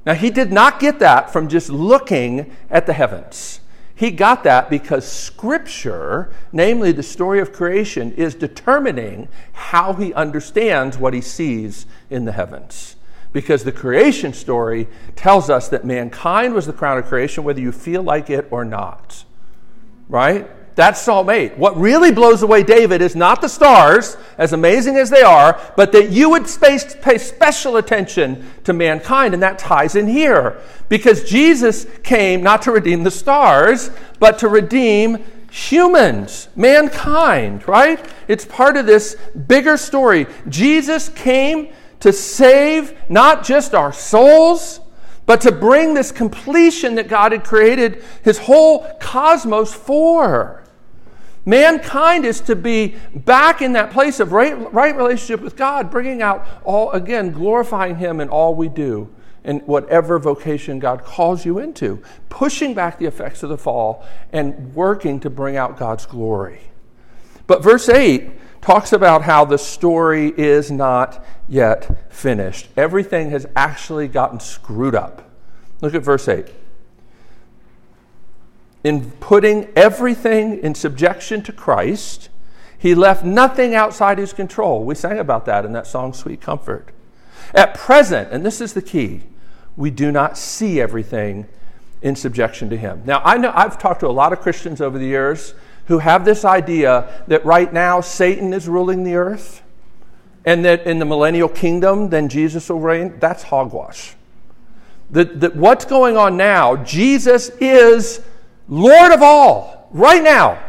Now, 0.05 0.15
he 0.15 0.29
did 0.29 0.51
not 0.51 0.79
get 0.79 0.99
that 0.99 1.31
from 1.31 1.47
just 1.47 1.69
looking 1.69 2.55
at 2.69 2.85
the 2.85 2.93
heavens. 2.93 3.61
He 3.95 4.11
got 4.11 4.43
that 4.45 4.69
because 4.69 5.09
Scripture, 5.09 6.31
namely 6.51 6.91
the 6.91 7.03
story 7.03 7.39
of 7.39 7.53
creation, 7.53 8.13
is 8.13 8.33
determining 8.33 9.27
how 9.53 9.93
he 9.93 10.13
understands 10.13 10.97
what 10.97 11.13
he 11.13 11.21
sees 11.21 11.85
in 12.09 12.25
the 12.25 12.31
heavens 12.31 12.95
because 13.31 13.63
the 13.63 13.71
creation 13.71 14.33
story 14.33 14.87
tells 15.15 15.49
us 15.49 15.69
that 15.69 15.85
mankind 15.85 16.53
was 16.53 16.65
the 16.65 16.73
crown 16.73 16.97
of 16.97 17.05
creation, 17.05 17.43
whether 17.43 17.61
you 17.61 17.71
feel 17.71 18.03
like 18.03 18.29
it 18.29 18.47
or 18.51 18.65
not. 18.65 19.23
Right? 20.07 20.49
That's 20.75 21.01
Psalm 21.01 21.29
8. 21.29 21.57
What 21.57 21.75
really 21.77 22.11
blows 22.11 22.41
away 22.41 22.63
David 22.63 23.01
is 23.01 23.13
not 23.13 23.41
the 23.41 23.49
stars, 23.49 24.15
as 24.37 24.53
amazing 24.53 24.95
as 24.95 25.09
they 25.09 25.23
are, 25.23 25.59
but 25.75 25.91
that 25.91 26.09
you 26.09 26.29
would 26.29 26.47
pay 26.61 27.17
special 27.17 27.75
attention 27.75 28.49
to 28.63 28.71
mankind, 28.71 29.33
and 29.33 29.43
that 29.43 29.59
ties 29.59 29.95
in 29.95 30.07
here. 30.07 30.61
Because 30.87 31.29
Jesus 31.29 31.85
came 32.01 32.41
not 32.41 32.61
to 32.61 32.71
redeem 32.71 33.03
the 33.03 33.11
stars, 33.11 33.91
but 34.19 34.39
to 34.39 34.47
redeem 34.47 35.25
humans, 35.51 36.47
mankind, 36.55 37.67
right? 37.67 38.03
It's 38.27 38.45
part 38.45 38.77
of 38.77 38.85
this 38.85 39.15
bigger 39.47 39.75
story. 39.75 40.27
Jesus 40.47 41.09
came 41.09 41.73
to 41.99 42.13
save 42.13 42.97
not 43.09 43.43
just 43.43 43.73
our 43.73 43.91
souls, 43.91 44.79
but 45.25 45.41
to 45.41 45.51
bring 45.51 45.93
this 45.93 46.11
completion 46.11 46.95
that 46.95 47.07
God 47.07 47.31
had 47.31 47.43
created 47.43 48.03
his 48.23 48.39
whole 48.39 48.87
cosmos 48.99 49.73
for. 49.73 50.63
Mankind 51.45 52.25
is 52.25 52.41
to 52.41 52.55
be 52.55 52.95
back 53.15 53.61
in 53.61 53.73
that 53.73 53.91
place 53.91 54.19
of 54.19 54.31
right, 54.31 54.71
right 54.73 54.95
relationship 54.95 55.41
with 55.41 55.55
God, 55.55 55.89
bringing 55.89 56.21
out 56.21 56.47
all, 56.63 56.91
again, 56.91 57.31
glorifying 57.31 57.95
Him 57.95 58.19
in 58.19 58.29
all 58.29 58.53
we 58.53 58.69
do, 58.69 59.09
in 59.43 59.59
whatever 59.61 60.19
vocation 60.19 60.79
God 60.79 61.03
calls 61.03 61.45
you 61.45 61.59
into, 61.59 62.03
pushing 62.29 62.73
back 62.73 62.99
the 62.99 63.05
effects 63.05 63.41
of 63.41 63.49
the 63.49 63.57
fall 63.57 64.05
and 64.31 64.75
working 64.75 65.19
to 65.21 65.29
bring 65.29 65.55
out 65.55 65.77
God's 65.77 66.05
glory. 66.05 66.61
But 67.47 67.63
verse 67.63 67.89
8 67.89 68.29
talks 68.61 68.93
about 68.93 69.23
how 69.23 69.45
the 69.45 69.57
story 69.57 70.33
is 70.37 70.69
not 70.69 71.25
yet 71.47 72.11
finished. 72.13 72.67
Everything 72.75 73.31
has 73.31 73.45
actually 73.55 74.07
gotten 74.07 74.39
screwed 74.39 74.95
up. 74.95 75.29
Look 75.81 75.93
at 75.93 76.03
verse 76.03 76.27
8. 76.27 76.47
In 78.83 79.11
putting 79.11 79.67
everything 79.75 80.59
in 80.59 80.75
subjection 80.75 81.41
to 81.43 81.51
Christ, 81.51 82.29
he 82.77 82.95
left 82.95 83.25
nothing 83.25 83.75
outside 83.75 84.17
his 84.17 84.31
control. 84.31 84.85
We 84.85 84.95
sang 84.95 85.19
about 85.19 85.45
that 85.45 85.65
in 85.65 85.73
that 85.73 85.85
song, 85.85 86.13
Sweet 86.13 86.39
Comfort. 86.39 86.89
At 87.53 87.73
present, 87.73 88.31
and 88.31 88.45
this 88.45 88.61
is 88.61 88.73
the 88.73 88.81
key, 88.81 89.23
we 89.75 89.89
do 89.89 90.11
not 90.11 90.37
see 90.37 90.79
everything 90.79 91.47
in 92.01 92.15
subjection 92.15 92.69
to 92.69 92.77
him. 92.77 93.01
Now, 93.05 93.21
I 93.25 93.37
know 93.37 93.51
I've 93.53 93.77
talked 93.77 93.99
to 94.01 94.07
a 94.07 94.09
lot 94.09 94.31
of 94.31 94.39
Christians 94.39 94.79
over 94.79 94.97
the 94.97 95.05
years 95.05 95.53
who 95.89 95.97
have 95.97 96.23
this 96.23 96.45
idea 96.45 97.23
that 97.27 97.43
right 97.43 97.73
now 97.73 97.99
Satan 97.99 98.53
is 98.53 98.67
ruling 98.67 99.03
the 99.03 99.15
earth 99.15 99.63
and 100.45 100.63
that 100.63 100.85
in 100.85 100.99
the 100.99 101.05
millennial 101.05 101.49
kingdom, 101.49 102.09
then 102.09 102.29
Jesus 102.29 102.69
will 102.69 102.79
reign. 102.79 103.17
That's 103.19 103.41
hogwash. 103.41 104.15
That, 105.09 105.39
that 105.39 105.55
what's 105.55 105.85
going 105.85 106.15
on 106.15 106.37
now, 106.37 106.75
Jesus 106.75 107.49
is 107.59 108.21
Lord 108.67 109.11
of 109.11 109.23
all, 109.23 109.89
right 109.91 110.21
now. 110.21 110.63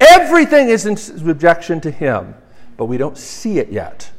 Everything 0.00 0.70
is 0.70 0.86
in 0.86 0.96
subjection 0.96 1.82
to 1.82 1.90
him, 1.90 2.34
but 2.78 2.86
we 2.86 2.96
don't 2.96 3.18
see 3.18 3.58
it 3.58 3.68
yet. 3.68 4.10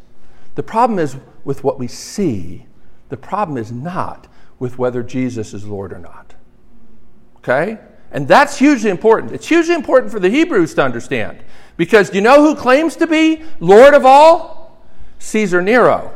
The 0.54 0.62
problem 0.62 1.00
is 1.00 1.18
with 1.44 1.64
what 1.64 1.80
we 1.80 1.88
see. 1.88 2.68
The 3.10 3.18
problem 3.18 3.58
is 3.58 3.72
not 3.72 4.28
with 4.60 4.78
whether 4.78 5.02
Jesus 5.02 5.56
is 5.56 5.66
Lord 5.66 5.92
or 5.92 6.00
not. 6.00 6.36
Okay? 7.38 7.80
And 8.16 8.30
that's 8.30 8.58
hugely 8.58 8.90
important. 8.90 9.34
It's 9.34 9.50
hugely 9.50 9.76
important 9.76 10.10
for 10.10 10.22
the 10.22 10.30
Hebrews 10.30 10.74
to 10.76 10.84
understand. 10.84 11.38
Because 11.76 12.10
do 12.10 12.16
you 12.16 12.22
know 12.22 12.42
who 12.42 12.56
claims 12.56 12.96
to 12.96 13.08
be 13.08 13.44
Lord 13.60 13.94
of 13.94 14.06
all? 14.06 14.82
Caesar 15.20 15.62
Nero. 15.62 16.16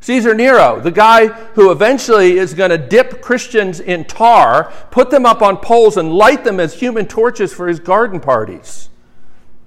Caesar 0.00 0.34
Nero, 0.34 0.80
the 0.80 0.90
guy 0.90 1.28
who 1.54 1.70
eventually 1.70 2.38
is 2.38 2.54
going 2.54 2.70
to 2.70 2.78
dip 2.78 3.22
Christians 3.22 3.78
in 3.78 4.04
tar, 4.04 4.72
put 4.90 5.10
them 5.10 5.24
up 5.24 5.42
on 5.42 5.58
poles, 5.58 5.96
and 5.96 6.12
light 6.12 6.42
them 6.42 6.58
as 6.58 6.74
human 6.74 7.06
torches 7.06 7.52
for 7.52 7.68
his 7.68 7.78
garden 7.78 8.18
parties. 8.18 8.88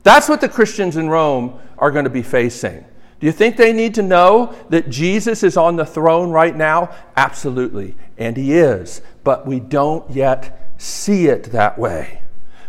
That's 0.02 0.28
what 0.28 0.42
the 0.42 0.50
Christians 0.50 0.98
in 0.98 1.08
Rome 1.08 1.58
are 1.78 1.92
going 1.92 2.04
to 2.04 2.10
be 2.10 2.22
facing. 2.22 2.84
Do 3.22 3.28
you 3.28 3.32
think 3.32 3.56
they 3.56 3.72
need 3.72 3.96
to 3.96 4.02
know 4.02 4.54
that 4.68 4.90
Jesus 4.90 5.42
is 5.42 5.56
on 5.56 5.78
the 5.78 5.86
throne 5.86 6.32
right 6.32 6.54
now? 6.54 6.94
Absolutely. 7.16 7.96
And 8.18 8.36
he 8.36 8.52
is. 8.52 9.02
But 9.24 9.48
we 9.48 9.62
don't 9.62 10.12
yet 10.12 10.60
see 10.84 11.28
it 11.28 11.46
that 11.46 11.80
way. 11.80 12.22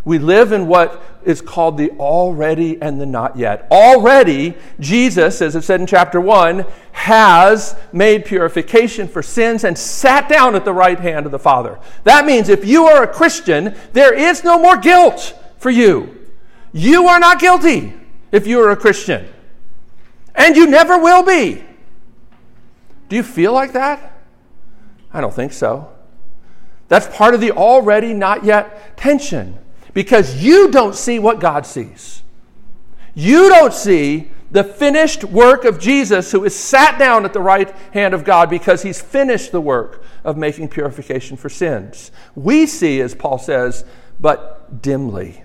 We 0.05 0.19
live 0.19 0.53
in 0.53 0.67
what 0.67 1.03
is 1.25 1.41
called 1.41 1.79
the 1.79 1.91
already 1.93 2.81
and 2.81 3.01
the 3.01 3.07
not 3.07 3.37
yet. 3.37 3.67
Already, 3.71 4.55
Jesus, 4.79 5.41
as 5.41 5.57
it 5.57 5.63
said 5.63 5.81
in 5.81 5.87
chapter 5.87 6.21
1, 6.21 6.67
has 6.93 7.75
made 7.93 8.27
purification 8.27 9.09
for 9.09 9.23
sins 9.23 9.65
and 9.65 9.77
sat 9.77 10.29
down 10.29 10.55
at 10.55 10.65
the 10.65 10.75
right 10.75 11.01
hand 11.01 11.25
of 11.25 11.33
the 11.33 11.39
Father. 11.39 11.79
That 12.05 12.27
means 12.27 12.49
if 12.51 12.65
you 12.65 12.85
are 12.85 13.03
a 13.03 13.09
Christian, 13.09 13.75
there 13.95 14.13
is 14.13 14.45
no 14.45 14.59
more 14.59 14.77
guilt 14.77 15.37
for 15.57 15.71
you. 15.71 16.21
You 16.73 17.07
are 17.09 17.19
not 17.19 17.41
guilty 17.41 17.95
if 18.31 18.47
you 18.47 18.61
are 18.61 18.71
a 18.71 18.77
Christian. 18.77 19.27
And 20.35 20.57
you 20.57 20.67
never 20.67 20.99
will 20.99 21.23
be. 21.23 21.65
Do 23.09 23.17
you 23.17 23.23
feel 23.23 23.53
like 23.53 23.73
that? 23.73 24.19
I 25.13 25.21
don't 25.21 25.35
think 25.35 25.53
so. 25.53 25.91
That's 26.95 27.09
part 27.09 27.35
of 27.35 27.41
the 27.41 27.51
already 27.51 28.15
not 28.15 28.45
yet 28.45 28.97
tension 28.97 29.59
because 29.95 30.41
you 30.45 30.71
don't 30.71 30.95
see 30.95 31.19
what 31.19 31.41
God 31.41 31.67
sees. 31.67 32.23
You 33.17 33.49
don't 33.49 33.75
see 33.75 34.31
the 34.53 34.63
finished 34.63 35.25
work 35.25 35.65
of 35.65 35.81
Jesus, 35.81 36.31
who 36.31 36.45
is 36.45 36.55
sat 36.55 36.97
down 36.97 37.25
at 37.25 37.33
the 37.33 37.41
right 37.41 37.69
hand 37.93 38.15
of 38.15 38.23
God 38.23 38.49
because 38.49 38.83
he's 38.83 39.03
finished 39.03 39.51
the 39.51 39.61
work 39.61 40.05
of 40.23 40.37
making 40.37 40.69
purification 40.69 41.37
for 41.37 41.49
sins. 41.49 42.13
We 42.37 42.65
see, 42.65 43.01
as 43.01 43.13
Paul 43.13 43.39
says, 43.39 43.85
but 44.21 44.81
dimly. 44.81 45.43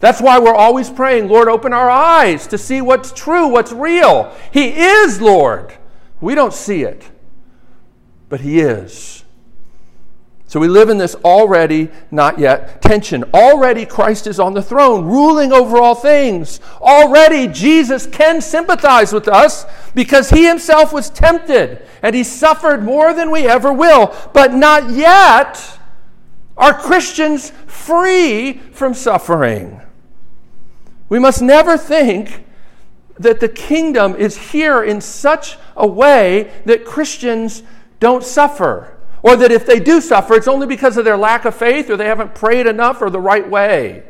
That's 0.00 0.20
why 0.20 0.38
we're 0.38 0.54
always 0.54 0.90
praying, 0.90 1.28
Lord, 1.28 1.48
open 1.48 1.72
our 1.72 1.88
eyes 1.88 2.46
to 2.48 2.58
see 2.58 2.82
what's 2.82 3.10
true, 3.10 3.48
what's 3.48 3.72
real. 3.72 4.36
He 4.52 4.68
is 4.68 5.22
Lord. 5.22 5.72
We 6.20 6.34
don't 6.34 6.52
see 6.52 6.82
it, 6.82 7.10
but 8.28 8.42
He 8.42 8.60
is. 8.60 9.19
So 10.50 10.58
we 10.58 10.66
live 10.66 10.88
in 10.88 10.98
this 10.98 11.14
already, 11.14 11.90
not 12.10 12.40
yet 12.40 12.82
tension. 12.82 13.22
Already 13.32 13.86
Christ 13.86 14.26
is 14.26 14.40
on 14.40 14.52
the 14.52 14.60
throne, 14.60 15.04
ruling 15.04 15.52
over 15.52 15.78
all 15.78 15.94
things. 15.94 16.58
Already 16.80 17.46
Jesus 17.46 18.04
can 18.04 18.40
sympathize 18.40 19.12
with 19.12 19.28
us 19.28 19.64
because 19.94 20.30
he 20.30 20.48
himself 20.48 20.92
was 20.92 21.08
tempted 21.08 21.86
and 22.02 22.16
he 22.16 22.24
suffered 22.24 22.82
more 22.82 23.14
than 23.14 23.30
we 23.30 23.46
ever 23.46 23.72
will. 23.72 24.12
But 24.32 24.52
not 24.52 24.90
yet 24.90 25.78
are 26.56 26.74
Christians 26.74 27.50
free 27.68 28.54
from 28.72 28.92
suffering. 28.92 29.80
We 31.08 31.20
must 31.20 31.40
never 31.40 31.78
think 31.78 32.44
that 33.20 33.38
the 33.38 33.48
kingdom 33.48 34.16
is 34.16 34.50
here 34.50 34.82
in 34.82 35.00
such 35.00 35.58
a 35.76 35.86
way 35.86 36.50
that 36.64 36.84
Christians 36.84 37.62
don't 38.00 38.24
suffer. 38.24 38.96
Or 39.22 39.36
that 39.36 39.52
if 39.52 39.66
they 39.66 39.80
do 39.80 40.00
suffer, 40.00 40.34
it's 40.34 40.48
only 40.48 40.66
because 40.66 40.96
of 40.96 41.04
their 41.04 41.16
lack 41.16 41.44
of 41.44 41.54
faith 41.54 41.90
or 41.90 41.96
they 41.96 42.06
haven't 42.06 42.34
prayed 42.34 42.66
enough 42.66 43.02
or 43.02 43.10
the 43.10 43.20
right 43.20 43.48
way. 43.48 44.02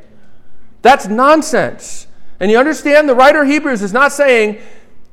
That's 0.83 1.09
nonsense. 1.09 2.07
And 2.39 2.51
you 2.51 2.59
understand, 2.59 3.09
the 3.09 3.15
writer 3.15 3.43
of 3.43 3.49
Hebrews 3.49 3.83
is 3.83 3.93
not 3.93 4.13
saying, 4.13 4.59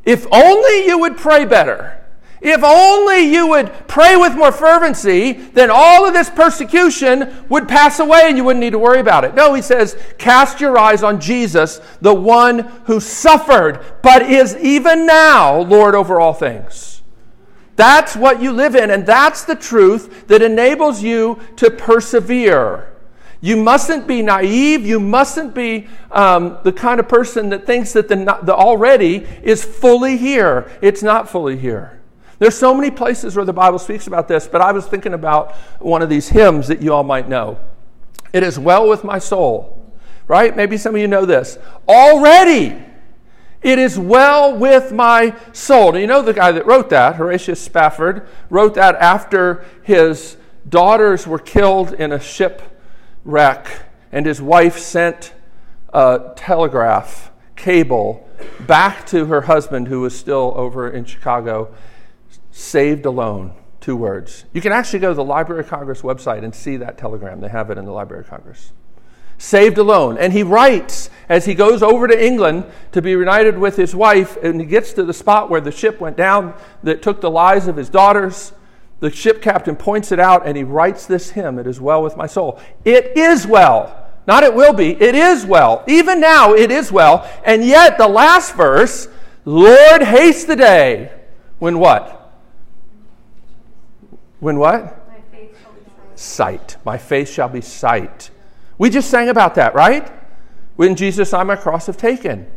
if 0.05 0.25
only 0.31 0.85
you 0.85 0.99
would 0.99 1.17
pray 1.17 1.45
better, 1.45 1.97
if 2.39 2.63
only 2.63 3.21
you 3.21 3.47
would 3.47 3.71
pray 3.87 4.15
with 4.15 4.35
more 4.35 4.51
fervency, 4.51 5.33
then 5.33 5.69
all 5.71 6.07
of 6.07 6.13
this 6.13 6.29
persecution 6.29 7.45
would 7.49 7.67
pass 7.67 7.99
away 7.99 8.23
and 8.25 8.37
you 8.37 8.43
wouldn't 8.43 8.61
need 8.61 8.71
to 8.71 8.79
worry 8.79 8.99
about 8.99 9.23
it. 9.23 9.33
No, 9.33 9.53
he 9.55 9.61
says, 9.61 9.97
cast 10.17 10.61
your 10.61 10.77
eyes 10.77 11.01
on 11.01 11.19
Jesus, 11.19 11.81
the 11.99 12.13
one 12.13 12.59
who 12.85 12.99
suffered, 12.99 13.83
but 14.03 14.21
is 14.21 14.55
even 14.57 15.05
now 15.05 15.61
Lord 15.61 15.95
over 15.95 16.21
all 16.21 16.33
things. 16.33 16.96
That's 17.77 18.15
what 18.15 18.41
you 18.41 18.51
live 18.51 18.75
in, 18.75 18.89
and 18.89 19.05
that's 19.05 19.43
the 19.43 19.55
truth 19.55 20.27
that 20.27 20.41
enables 20.41 21.01
you 21.01 21.39
to 21.57 21.69
persevere. 21.69 22.91
You 23.39 23.55
mustn't 23.55 24.07
be 24.07 24.23
naive. 24.23 24.83
You 24.83 24.99
mustn't 24.99 25.53
be 25.53 25.87
um, 26.11 26.57
the 26.63 26.73
kind 26.73 26.99
of 26.99 27.07
person 27.07 27.49
that 27.49 27.67
thinks 27.67 27.93
that 27.93 28.07
the, 28.07 28.15
the 28.41 28.55
already 28.55 29.27
is 29.43 29.63
fully 29.63 30.17
here. 30.17 30.71
It's 30.81 31.03
not 31.03 31.29
fully 31.29 31.55
here. 31.55 32.01
There's 32.39 32.57
so 32.57 32.73
many 32.73 32.89
places 32.89 33.35
where 33.35 33.45
the 33.45 33.53
Bible 33.53 33.79
speaks 33.79 34.07
about 34.07 34.27
this, 34.27 34.47
but 34.47 34.59
I 34.59 34.71
was 34.71 34.87
thinking 34.87 35.13
about 35.13 35.55
one 35.79 36.01
of 36.01 36.09
these 36.09 36.29
hymns 36.29 36.67
that 36.67 36.81
you 36.81 36.93
all 36.93 37.03
might 37.03 37.29
know. 37.29 37.59
It 38.33 38.41
is 38.41 38.57
well 38.57 38.89
with 38.89 39.03
my 39.03 39.19
soul, 39.19 39.93
right? 40.27 40.55
Maybe 40.55 40.77
some 40.77 40.95
of 40.95 41.01
you 41.01 41.07
know 41.07 41.25
this. 41.25 41.59
Already 41.87 42.75
it 43.67 43.77
is 43.77 43.99
well 43.99 44.55
with 44.55 44.93
my 44.93 45.35
soul. 45.51 45.91
Now, 45.91 45.97
you 45.97 46.07
know 46.07 46.21
the 46.21 46.33
guy 46.33 46.53
that 46.53 46.65
wrote 46.65 46.89
that, 46.91 47.17
Horatius 47.17 47.59
Spafford, 47.59 48.25
wrote 48.49 48.75
that 48.75 48.95
after 48.95 49.65
his 49.83 50.37
daughters 50.69 51.27
were 51.27 51.37
killed 51.37 51.91
in 51.91 52.13
a 52.13 52.19
shipwreck, 52.19 53.67
and 54.13 54.25
his 54.25 54.41
wife 54.41 54.77
sent 54.77 55.33
a 55.93 56.31
telegraph 56.37 57.29
cable 57.57 58.29
back 58.61 59.05
to 59.07 59.25
her 59.25 59.41
husband, 59.41 59.89
who 59.89 59.99
was 59.99 60.17
still 60.17 60.53
over 60.55 60.89
in 60.89 61.03
Chicago, 61.03 61.73
saved 62.51 63.05
alone. 63.05 63.53
Two 63.81 63.97
words. 63.97 64.45
You 64.53 64.61
can 64.61 64.71
actually 64.71 64.99
go 64.99 65.09
to 65.09 65.13
the 65.13 65.23
Library 65.23 65.61
of 65.61 65.69
Congress 65.69 66.01
website 66.03 66.43
and 66.43 66.55
see 66.55 66.77
that 66.77 66.97
telegram. 66.97 67.41
They 67.41 67.47
have 67.49 67.69
it 67.69 67.77
in 67.77 67.85
the 67.85 67.91
Library 67.91 68.23
of 68.23 68.29
Congress 68.29 68.71
saved 69.37 69.77
alone. 69.77 70.17
And 70.17 70.33
he 70.33 70.43
writes 70.43 71.09
as 71.29 71.45
he 71.45 71.53
goes 71.53 71.83
over 71.83 72.07
to 72.07 72.25
England 72.25 72.65
to 72.91 73.01
be 73.01 73.15
reunited 73.15 73.57
with 73.57 73.75
his 73.75 73.95
wife, 73.95 74.37
and 74.37 74.59
he 74.59 74.65
gets 74.65 74.93
to 74.93 75.03
the 75.03 75.13
spot 75.13 75.49
where 75.49 75.61
the 75.61 75.71
ship 75.71 75.99
went 75.99 76.17
down 76.17 76.53
that 76.83 77.01
took 77.01 77.21
the 77.21 77.29
lives 77.29 77.67
of 77.67 77.75
his 77.75 77.89
daughters. 77.89 78.53
The 78.99 79.11
ship 79.11 79.41
captain 79.41 79.75
points 79.75 80.11
it 80.11 80.19
out, 80.19 80.47
and 80.47 80.57
he 80.57 80.63
writes 80.63 81.05
this 81.05 81.31
hymn 81.31 81.59
It 81.59 81.67
is 81.67 81.79
well 81.79 82.01
with 82.01 82.17
my 82.17 82.27
soul. 82.27 82.59
It 82.83 83.17
is 83.17 83.45
well. 83.45 84.05
Not 84.25 84.43
it 84.43 84.53
will 84.53 84.73
be, 84.73 84.91
it 84.91 85.15
is 85.15 85.45
well. 85.45 85.83
Even 85.87 86.19
now, 86.19 86.53
it 86.53 86.69
is 86.69 86.91
well. 86.91 87.29
And 87.45 87.63
yet, 87.63 87.97
the 87.97 88.07
last 88.07 88.55
verse, 88.55 89.07
Lord, 89.45 90.03
haste 90.03 90.47
the 90.47 90.55
day. 90.55 91.11
When 91.59 91.79
what? 91.79 92.33
When 94.39 94.59
what? 94.59 95.07
My 95.07 95.47
sight. 96.15 96.75
My 96.83 96.97
face 96.97 97.31
shall 97.31 97.47
be 97.49 97.61
sight. 97.61 98.31
We 98.77 98.89
just 98.89 99.09
sang 99.09 99.29
about 99.29 99.55
that, 99.55 99.73
right? 99.73 100.11
When 100.75 100.95
Jesus 100.95 101.33
I 101.33 101.43
my 101.43 101.55
cross 101.55 101.87
have 101.87 101.97
taken. 101.97 102.47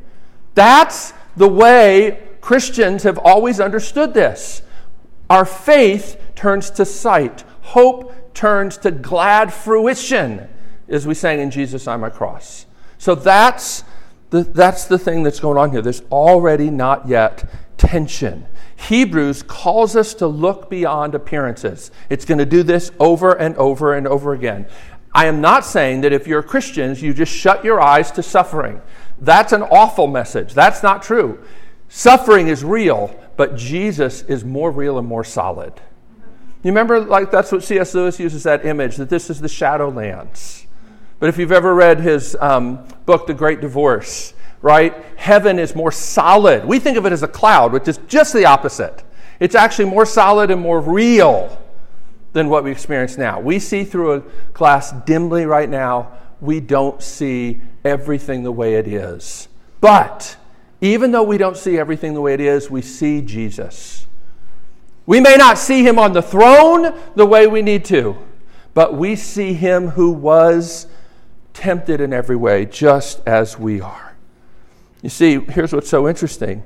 That's 0.54 1.12
the 1.36 1.48
way 1.48 2.26
Christians 2.40 3.02
have 3.04 3.18
always 3.18 3.60
understood 3.60 4.14
this. 4.14 4.62
Our 5.28 5.44
faith 5.44 6.20
turns 6.34 6.70
to 6.70 6.84
sight, 6.84 7.44
hope 7.62 8.34
turns 8.34 8.76
to 8.78 8.90
glad 8.90 9.52
fruition, 9.52 10.48
as 10.88 11.06
we 11.06 11.14
sang 11.14 11.40
in 11.40 11.50
Jesus 11.50 11.86
I 11.86 11.96
my 11.96 12.10
cross. 12.10 12.66
So 12.98 13.14
that's 13.14 13.84
the, 14.30 14.42
that's 14.42 14.86
the 14.86 14.98
thing 14.98 15.22
that's 15.22 15.40
going 15.40 15.56
on 15.56 15.70
here. 15.70 15.82
There's 15.82 16.02
already 16.10 16.70
not 16.70 17.08
yet 17.08 17.48
tension. 17.76 18.46
Hebrews 18.76 19.42
calls 19.42 19.94
us 19.94 20.14
to 20.14 20.26
look 20.26 20.70
beyond 20.70 21.14
appearances. 21.14 21.90
It's 22.08 22.24
going 22.24 22.38
to 22.38 22.46
do 22.46 22.62
this 22.62 22.90
over 22.98 23.32
and 23.32 23.56
over 23.56 23.94
and 23.94 24.06
over 24.06 24.32
again. 24.32 24.66
I 25.12 25.26
am 25.26 25.40
not 25.40 25.64
saying 25.64 26.02
that 26.02 26.12
if 26.12 26.26
you're 26.26 26.42
Christians, 26.42 27.02
you 27.02 27.12
just 27.12 27.32
shut 27.32 27.64
your 27.64 27.80
eyes 27.80 28.10
to 28.12 28.22
suffering. 28.22 28.80
That's 29.20 29.52
an 29.52 29.62
awful 29.62 30.06
message. 30.06 30.54
That's 30.54 30.82
not 30.82 31.02
true. 31.02 31.42
Suffering 31.88 32.46
is 32.46 32.62
real, 32.62 33.14
but 33.36 33.56
Jesus 33.56 34.22
is 34.22 34.44
more 34.44 34.70
real 34.70 34.98
and 34.98 35.06
more 35.06 35.24
solid. 35.24 35.72
You 36.62 36.70
remember, 36.70 37.00
like, 37.00 37.30
that's 37.30 37.50
what 37.50 37.64
C.S. 37.64 37.94
Lewis 37.94 38.20
uses 38.20 38.44
that 38.44 38.64
image, 38.64 38.96
that 38.96 39.08
this 39.08 39.30
is 39.30 39.40
the 39.40 39.48
Shadowlands. 39.48 40.66
But 41.18 41.28
if 41.28 41.38
you've 41.38 41.52
ever 41.52 41.74
read 41.74 42.00
his 42.00 42.36
um, 42.40 42.86
book, 43.06 43.26
The 43.26 43.34
Great 43.34 43.60
Divorce, 43.60 44.34
right, 44.62 44.94
heaven 45.16 45.58
is 45.58 45.74
more 45.74 45.90
solid. 45.90 46.64
We 46.64 46.78
think 46.78 46.96
of 46.96 47.06
it 47.06 47.12
as 47.12 47.22
a 47.22 47.28
cloud, 47.28 47.72
which 47.72 47.88
is 47.88 47.98
just 48.08 48.32
the 48.32 48.44
opposite. 48.44 49.02
It's 49.40 49.54
actually 49.54 49.86
more 49.86 50.06
solid 50.06 50.50
and 50.50 50.60
more 50.60 50.80
real 50.80 51.59
than 52.32 52.48
what 52.48 52.64
we 52.64 52.70
experience 52.70 53.18
now. 53.18 53.40
We 53.40 53.58
see 53.58 53.84
through 53.84 54.14
a 54.14 54.22
glass 54.52 54.92
dimly 54.92 55.46
right 55.46 55.68
now. 55.68 56.12
We 56.40 56.60
don't 56.60 57.02
see 57.02 57.60
everything 57.84 58.42
the 58.42 58.52
way 58.52 58.74
it 58.74 58.86
is. 58.86 59.48
But 59.80 60.36
even 60.80 61.10
though 61.10 61.22
we 61.22 61.38
don't 61.38 61.56
see 61.56 61.78
everything 61.78 62.14
the 62.14 62.20
way 62.20 62.34
it 62.34 62.40
is, 62.40 62.70
we 62.70 62.82
see 62.82 63.20
Jesus. 63.20 64.06
We 65.06 65.20
may 65.20 65.36
not 65.36 65.58
see 65.58 65.84
him 65.84 65.98
on 65.98 66.12
the 66.12 66.22
throne 66.22 66.94
the 67.16 67.26
way 67.26 67.46
we 67.46 67.62
need 67.62 67.84
to, 67.86 68.16
but 68.74 68.94
we 68.94 69.16
see 69.16 69.54
him 69.54 69.88
who 69.88 70.10
was 70.12 70.86
tempted 71.52 72.00
in 72.00 72.12
every 72.12 72.36
way, 72.36 72.64
just 72.64 73.20
as 73.26 73.58
we 73.58 73.80
are. 73.80 74.14
You 75.02 75.10
see, 75.10 75.40
here's 75.40 75.72
what's 75.72 75.88
so 75.88 76.08
interesting. 76.08 76.62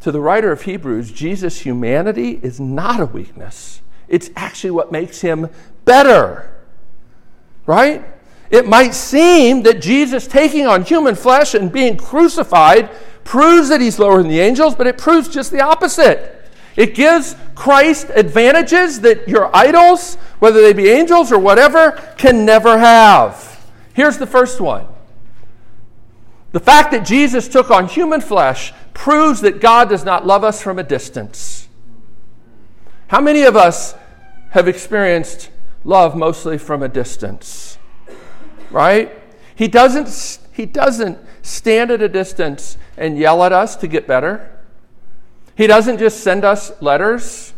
To 0.00 0.10
the 0.10 0.20
writer 0.20 0.50
of 0.50 0.62
Hebrews, 0.62 1.12
Jesus' 1.12 1.60
humanity 1.60 2.40
is 2.42 2.58
not 2.58 2.98
a 3.00 3.06
weakness. 3.06 3.82
It's 4.12 4.30
actually 4.36 4.72
what 4.72 4.92
makes 4.92 5.22
him 5.22 5.48
better. 5.86 6.54
Right? 7.66 8.04
It 8.50 8.68
might 8.68 8.94
seem 8.94 9.62
that 9.62 9.80
Jesus 9.80 10.28
taking 10.28 10.66
on 10.66 10.84
human 10.84 11.14
flesh 11.14 11.54
and 11.54 11.72
being 11.72 11.96
crucified 11.96 12.90
proves 13.24 13.70
that 13.70 13.80
he's 13.80 13.98
lower 13.98 14.18
than 14.18 14.30
the 14.30 14.40
angels, 14.40 14.74
but 14.74 14.86
it 14.86 14.98
proves 14.98 15.28
just 15.28 15.50
the 15.50 15.62
opposite. 15.62 16.38
It 16.76 16.94
gives 16.94 17.34
Christ 17.54 18.10
advantages 18.14 19.00
that 19.00 19.26
your 19.26 19.54
idols, 19.56 20.16
whether 20.38 20.60
they 20.60 20.74
be 20.74 20.88
angels 20.90 21.32
or 21.32 21.38
whatever, 21.38 21.92
can 22.18 22.44
never 22.44 22.78
have. 22.78 23.66
Here's 23.94 24.18
the 24.18 24.26
first 24.26 24.60
one 24.60 24.86
the 26.52 26.60
fact 26.60 26.90
that 26.90 27.06
Jesus 27.06 27.48
took 27.48 27.70
on 27.70 27.88
human 27.88 28.20
flesh 28.20 28.74
proves 28.92 29.40
that 29.40 29.58
God 29.58 29.88
does 29.88 30.04
not 30.04 30.26
love 30.26 30.44
us 30.44 30.60
from 30.60 30.78
a 30.78 30.82
distance. 30.82 31.66
How 33.08 33.22
many 33.22 33.42
of 33.42 33.56
us 33.56 33.94
have 34.52 34.68
experienced 34.68 35.50
love 35.84 36.16
mostly 36.16 36.56
from 36.56 36.82
a 36.82 36.88
distance? 36.88 37.78
Right? 38.70 39.12
He 39.54 39.68
doesn't, 39.68 40.38
he 40.52 40.66
doesn't 40.66 41.18
stand 41.42 41.90
at 41.90 42.00
a 42.00 42.08
distance 42.08 42.78
and 42.96 43.18
yell 43.18 43.42
at 43.44 43.52
us 43.52 43.76
to 43.76 43.86
get 43.86 44.06
better. 44.06 44.50
He 45.54 45.66
doesn't 45.66 45.98
just 45.98 46.20
send 46.20 46.44
us 46.44 46.72
letters. 46.80 47.52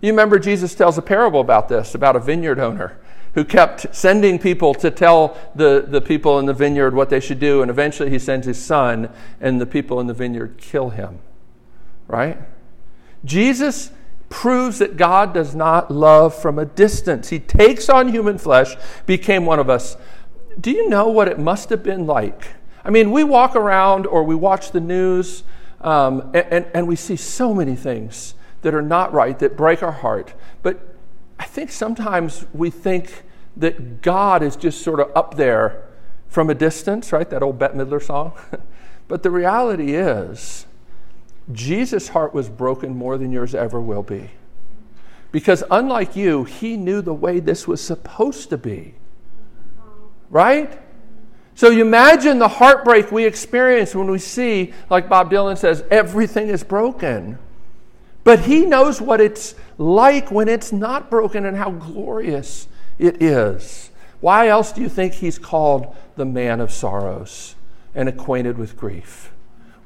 You 0.00 0.12
remember 0.12 0.38
Jesus 0.38 0.74
tells 0.74 0.96
a 0.98 1.02
parable 1.02 1.40
about 1.40 1.68
this, 1.68 1.94
about 1.94 2.16
a 2.16 2.20
vineyard 2.20 2.58
owner 2.58 2.98
who 3.34 3.44
kept 3.44 3.94
sending 3.94 4.38
people 4.38 4.74
to 4.74 4.90
tell 4.90 5.36
the, 5.54 5.84
the 5.86 6.00
people 6.00 6.38
in 6.38 6.46
the 6.46 6.54
vineyard 6.54 6.94
what 6.94 7.10
they 7.10 7.20
should 7.20 7.38
do, 7.38 7.60
and 7.60 7.70
eventually 7.70 8.08
he 8.08 8.18
sends 8.18 8.46
his 8.46 8.64
son, 8.64 9.10
and 9.40 9.60
the 9.60 9.66
people 9.66 10.00
in 10.00 10.06
the 10.06 10.14
vineyard 10.14 10.56
kill 10.56 10.90
him. 10.90 11.18
Right? 12.08 12.38
Jesus 13.24 13.90
proves 14.28 14.78
that 14.78 14.96
God 14.96 15.32
does 15.32 15.54
not 15.54 15.90
love 15.90 16.34
from 16.34 16.58
a 16.58 16.64
distance. 16.64 17.28
He 17.28 17.38
takes 17.38 17.88
on 17.88 18.08
human 18.08 18.38
flesh, 18.38 18.74
became 19.06 19.46
one 19.46 19.58
of 19.58 19.70
us. 19.70 19.96
Do 20.60 20.70
you 20.70 20.88
know 20.88 21.08
what 21.08 21.28
it 21.28 21.38
must 21.38 21.70
have 21.70 21.82
been 21.82 22.06
like? 22.06 22.48
I 22.84 22.90
mean, 22.90 23.12
we 23.12 23.24
walk 23.24 23.54
around 23.54 24.06
or 24.06 24.24
we 24.24 24.34
watch 24.34 24.70
the 24.70 24.80
news 24.80 25.42
um, 25.80 26.30
and, 26.34 26.46
and, 26.50 26.66
and 26.74 26.88
we 26.88 26.96
see 26.96 27.16
so 27.16 27.54
many 27.54 27.76
things 27.76 28.34
that 28.62 28.74
are 28.74 28.82
not 28.82 29.12
right, 29.12 29.38
that 29.38 29.56
break 29.56 29.82
our 29.82 29.92
heart. 29.92 30.34
But 30.62 30.96
I 31.38 31.44
think 31.44 31.70
sometimes 31.70 32.46
we 32.52 32.70
think 32.70 33.22
that 33.56 34.02
God 34.02 34.42
is 34.42 34.56
just 34.56 34.82
sort 34.82 35.00
of 35.00 35.10
up 35.14 35.36
there 35.36 35.84
from 36.28 36.50
a 36.50 36.54
distance, 36.54 37.12
right? 37.12 37.28
That 37.28 37.42
old 37.42 37.58
Bette 37.58 37.74
Midler 37.74 38.02
song. 38.02 38.32
but 39.08 39.22
the 39.22 39.30
reality 39.30 39.94
is, 39.94 40.66
Jesus' 41.52 42.08
heart 42.08 42.34
was 42.34 42.48
broken 42.48 42.96
more 42.96 43.18
than 43.18 43.30
yours 43.30 43.54
ever 43.54 43.80
will 43.80 44.02
be. 44.02 44.30
Because 45.32 45.62
unlike 45.70 46.16
you, 46.16 46.44
he 46.44 46.76
knew 46.76 47.02
the 47.02 47.14
way 47.14 47.40
this 47.40 47.68
was 47.68 47.80
supposed 47.80 48.50
to 48.50 48.58
be. 48.58 48.94
Right? 50.30 50.80
So 51.54 51.70
you 51.70 51.82
imagine 51.82 52.38
the 52.38 52.48
heartbreak 52.48 53.12
we 53.12 53.24
experience 53.24 53.94
when 53.94 54.10
we 54.10 54.18
see, 54.18 54.74
like 54.90 55.08
Bob 55.08 55.30
Dylan 55.30 55.56
says, 55.56 55.84
everything 55.90 56.48
is 56.48 56.62
broken. 56.64 57.38
But 58.24 58.40
he 58.40 58.66
knows 58.66 59.00
what 59.00 59.20
it's 59.20 59.54
like 59.78 60.30
when 60.30 60.48
it's 60.48 60.72
not 60.72 61.10
broken 61.10 61.46
and 61.46 61.56
how 61.56 61.70
glorious 61.70 62.66
it 62.98 63.22
is. 63.22 63.90
Why 64.20 64.48
else 64.48 64.72
do 64.72 64.80
you 64.80 64.88
think 64.88 65.14
he's 65.14 65.38
called 65.38 65.94
the 66.16 66.24
man 66.24 66.60
of 66.60 66.72
sorrows 66.72 67.54
and 67.94 68.08
acquainted 68.08 68.58
with 68.58 68.76
grief? 68.76 69.30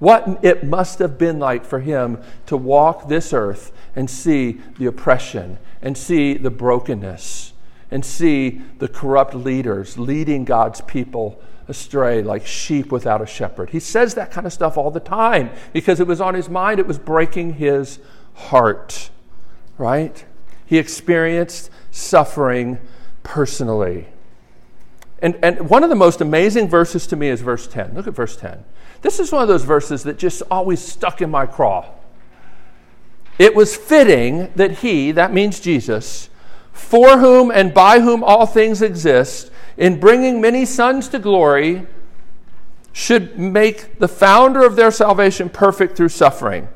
What 0.01 0.41
it 0.43 0.65
must 0.65 0.99
have 0.99 1.19
been 1.19 1.39
like 1.39 1.65
for 1.65 1.79
him 1.79 2.21
to 2.47 2.57
walk 2.57 3.09
this 3.09 3.33
earth 3.33 3.71
and 3.95 4.11
see 4.11 4.61
the 4.79 4.87
oppression 4.87 5.59
and 5.83 5.97
see 5.97 6.35
the 6.35 6.51
brokenness 6.51 7.53
and 7.91 8.05
see 8.05 8.63
the 8.79 8.89
corrupt 8.89 9.35
leaders 9.35 9.99
leading 9.99 10.45
God's 10.45 10.81
people 10.81 11.41
astray 11.69 12.23
like 12.23 12.47
sheep 12.47 12.91
without 12.91 13.21
a 13.21 13.27
shepherd. 13.27 13.71
He 13.71 13.81
says 13.81 14.15
that 14.15 14.31
kind 14.31 14.47
of 14.47 14.53
stuff 14.53 14.77
all 14.77 14.91
the 14.91 15.01
time 15.01 15.51
because 15.73 16.01
it 16.01 16.07
was 16.07 16.21
on 16.21 16.35
his 16.35 16.49
mind, 16.49 16.81
it 16.81 16.87
was 16.87 16.99
breaking 16.99 17.55
his 17.55 17.99
heart, 18.35 19.11
right? 19.77 20.25
He 20.65 20.79
experienced 20.79 21.71
suffering 21.91 22.79
personally. 23.23 24.07
And, 25.23 25.39
and 25.43 25.69
one 25.69 25.85
of 25.85 25.91
the 25.91 25.97
most 25.97 26.21
amazing 26.21 26.69
verses 26.69 27.07
to 27.09 27.17
me 27.17 27.29
is 27.29 27.43
verse 27.43 27.67
10. 27.67 27.95
Look 27.95 28.07
at 28.07 28.15
verse 28.15 28.37
10. 28.37 28.65
This 29.03 29.19
is 29.19 29.33
one 29.33 29.43
of 29.43 29.49
those 29.49 29.65
verses 29.65 30.03
that 30.05 30.19
just 30.19 30.43
always 30.51 30.81
stuck 30.81 31.23
in 31.23 31.31
my 31.31 31.47
craw. 31.47 31.87
It 33.39 33.55
was 33.55 33.75
fitting 33.75 34.53
that 34.57 34.79
he, 34.79 35.13
that 35.13 35.33
means 35.33 35.61
Jesus, 35.61 36.29
for 36.73 37.19
whom 37.19 37.51
and 37.51 37.73
by 37.73 38.01
whom 38.01 38.23
all 38.23 38.47
things 38.47 38.83
exist, 38.83 39.51
in 39.77 39.99
bringing 39.99 40.41
many 40.41 40.67
sons 40.67 41.09
to 41.09 41.19
glory, 41.19 41.87
should 42.93 43.39
make 43.39 43.99
the 43.99 44.09
founder 44.09 44.65
of 44.65 44.77
their 44.77 44.91
salvation 44.91 45.49
perfect 45.49 45.97
through 45.97 46.09
suffering. 46.11 46.69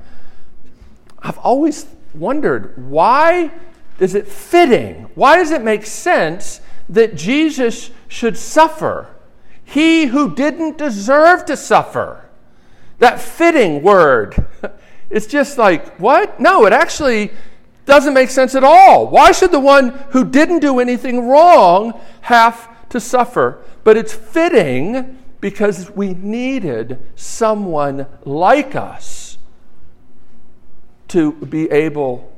I've 1.18 1.38
always 1.38 1.86
wondered 2.14 2.88
why 2.88 3.50
is 3.98 4.14
it 4.14 4.26
fitting? 4.26 5.10
Why 5.14 5.36
does 5.36 5.50
it 5.50 5.62
make 5.62 5.86
sense 5.86 6.60
that 6.88 7.14
Jesus 7.14 7.90
should 8.08 8.36
suffer? 8.36 9.13
He 9.64 10.06
who 10.06 10.34
didn't 10.34 10.78
deserve 10.78 11.44
to 11.46 11.56
suffer. 11.56 12.24
That 12.98 13.20
fitting 13.20 13.82
word. 13.82 14.46
It's 15.10 15.26
just 15.26 15.58
like, 15.58 15.96
what? 16.00 16.40
No, 16.40 16.66
it 16.66 16.72
actually 16.72 17.30
doesn't 17.86 18.14
make 18.14 18.30
sense 18.30 18.56
at 18.56 18.64
all. 18.64 19.06
Why 19.06 19.30
should 19.30 19.52
the 19.52 19.60
one 19.60 19.90
who 20.10 20.24
didn't 20.24 20.58
do 20.58 20.80
anything 20.80 21.28
wrong 21.28 22.00
have 22.22 22.68
to 22.88 22.98
suffer? 22.98 23.62
But 23.84 23.96
it's 23.96 24.12
fitting 24.12 25.18
because 25.40 25.90
we 25.90 26.14
needed 26.14 26.98
someone 27.14 28.06
like 28.24 28.74
us 28.74 29.38
to 31.08 31.32
be 31.32 31.70
able 31.70 32.32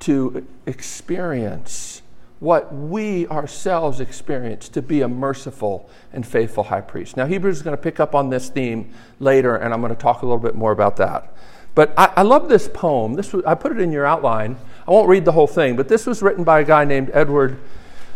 to 0.00 0.46
experience 0.66 2.02
what 2.40 2.72
we 2.72 3.26
ourselves 3.28 4.00
experience 4.00 4.68
to 4.68 4.82
be 4.82 5.00
a 5.00 5.08
merciful 5.08 5.88
and 6.12 6.26
faithful 6.26 6.64
high 6.64 6.80
priest. 6.80 7.16
Now, 7.16 7.26
Hebrews 7.26 7.56
is 7.56 7.62
going 7.62 7.76
to 7.76 7.82
pick 7.82 7.98
up 7.98 8.14
on 8.14 8.30
this 8.30 8.48
theme 8.48 8.92
later, 9.18 9.56
and 9.56 9.74
I'm 9.74 9.80
going 9.80 9.94
to 9.94 10.00
talk 10.00 10.22
a 10.22 10.26
little 10.26 10.38
bit 10.38 10.54
more 10.54 10.72
about 10.72 10.96
that. 10.96 11.34
But 11.74 11.92
I, 11.96 12.12
I 12.16 12.22
love 12.22 12.48
this 12.48 12.68
poem. 12.72 13.14
This 13.14 13.32
was, 13.32 13.44
I 13.44 13.54
put 13.54 13.72
it 13.72 13.80
in 13.80 13.92
your 13.92 14.06
outline. 14.06 14.56
I 14.86 14.90
won't 14.90 15.08
read 15.08 15.24
the 15.24 15.32
whole 15.32 15.46
thing, 15.46 15.76
but 15.76 15.88
this 15.88 16.06
was 16.06 16.22
written 16.22 16.44
by 16.44 16.60
a 16.60 16.64
guy 16.64 16.84
named 16.84 17.10
Edward 17.12 17.58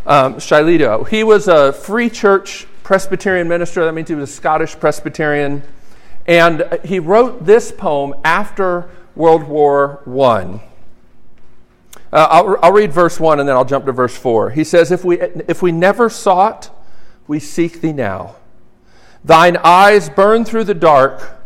um, 0.07 0.37
Shillito. 0.37 1.07
He 1.09 1.25
was 1.25 1.49
a 1.49 1.73
free 1.73 2.11
church 2.11 2.67
Presbyterian 2.83 3.49
minister. 3.49 3.85
That 3.85 3.93
means 3.93 4.09
he 4.09 4.15
was 4.15 4.31
a 4.31 4.33
Scottish 4.33 4.79
Presbyterian. 4.79 5.63
And 6.27 6.81
he 6.85 6.99
wrote 6.99 7.45
this 7.45 7.73
poem 7.73 8.15
after 8.25 8.89
World 9.15 9.45
War 9.45 10.01
I. 10.07 10.61
Uh, 12.13 12.29
I'll, 12.31 12.59
I'll 12.63 12.73
read 12.73 12.93
verse 12.93 13.19
1 13.19 13.41
and 13.41 13.49
then 13.49 13.57
I'll 13.57 13.65
jump 13.65 13.87
to 13.87 13.93
verse 13.93 14.17
4. 14.17 14.51
He 14.51 14.65
says, 14.65 14.93
if 14.93 15.05
we, 15.05 15.21
if 15.21 15.63
we 15.63 15.73
never 15.73 16.11
sought, 16.11 16.71
we 17.27 17.41
seek 17.41 17.81
thee 17.81 17.93
now. 17.93 18.37
Thine 19.25 19.57
eyes 19.59 20.11
burn 20.11 20.45
through 20.45 20.65
the 20.65 20.75
dark, 20.75 21.43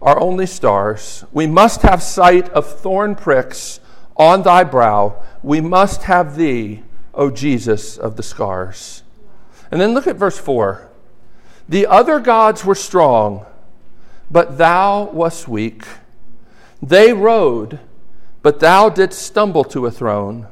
are 0.00 0.20
only 0.20 0.46
stars. 0.46 1.24
We 1.32 1.46
must 1.46 1.82
have 1.82 2.02
sight 2.02 2.48
of 2.50 2.66
thorn 2.66 3.14
pricks 3.14 3.80
on 4.16 4.42
thy 4.42 4.64
brow. 4.64 5.22
We 5.42 5.60
must 5.60 6.04
have 6.04 6.36
thee, 6.36 6.82
O 7.14 7.30
Jesus 7.30 7.96
of 7.96 8.16
the 8.16 8.22
scars. 8.22 9.02
And 9.70 9.80
then 9.80 9.94
look 9.94 10.06
at 10.06 10.16
verse 10.16 10.38
4. 10.38 10.88
The 11.68 11.86
other 11.86 12.20
gods 12.20 12.64
were 12.64 12.76
strong, 12.76 13.44
but 14.30 14.58
thou 14.58 15.10
wast 15.10 15.48
weak. 15.48 15.84
They 16.80 17.12
rode 17.12 17.80
but 18.42 18.60
thou 18.60 18.88
didst 18.88 19.20
stumble 19.20 19.64
to 19.64 19.86
a 19.86 19.90
throne. 19.90 20.46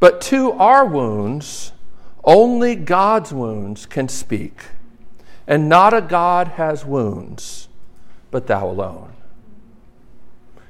But 0.00 0.20
to 0.22 0.52
our 0.52 0.84
wounds, 0.84 1.72
only 2.24 2.76
God's 2.76 3.32
wounds 3.32 3.86
can 3.86 4.08
speak. 4.08 4.64
And 5.46 5.68
not 5.68 5.94
a 5.94 6.02
God 6.02 6.48
has 6.48 6.84
wounds, 6.84 7.68
but 8.30 8.46
thou 8.46 8.68
alone. 8.68 9.14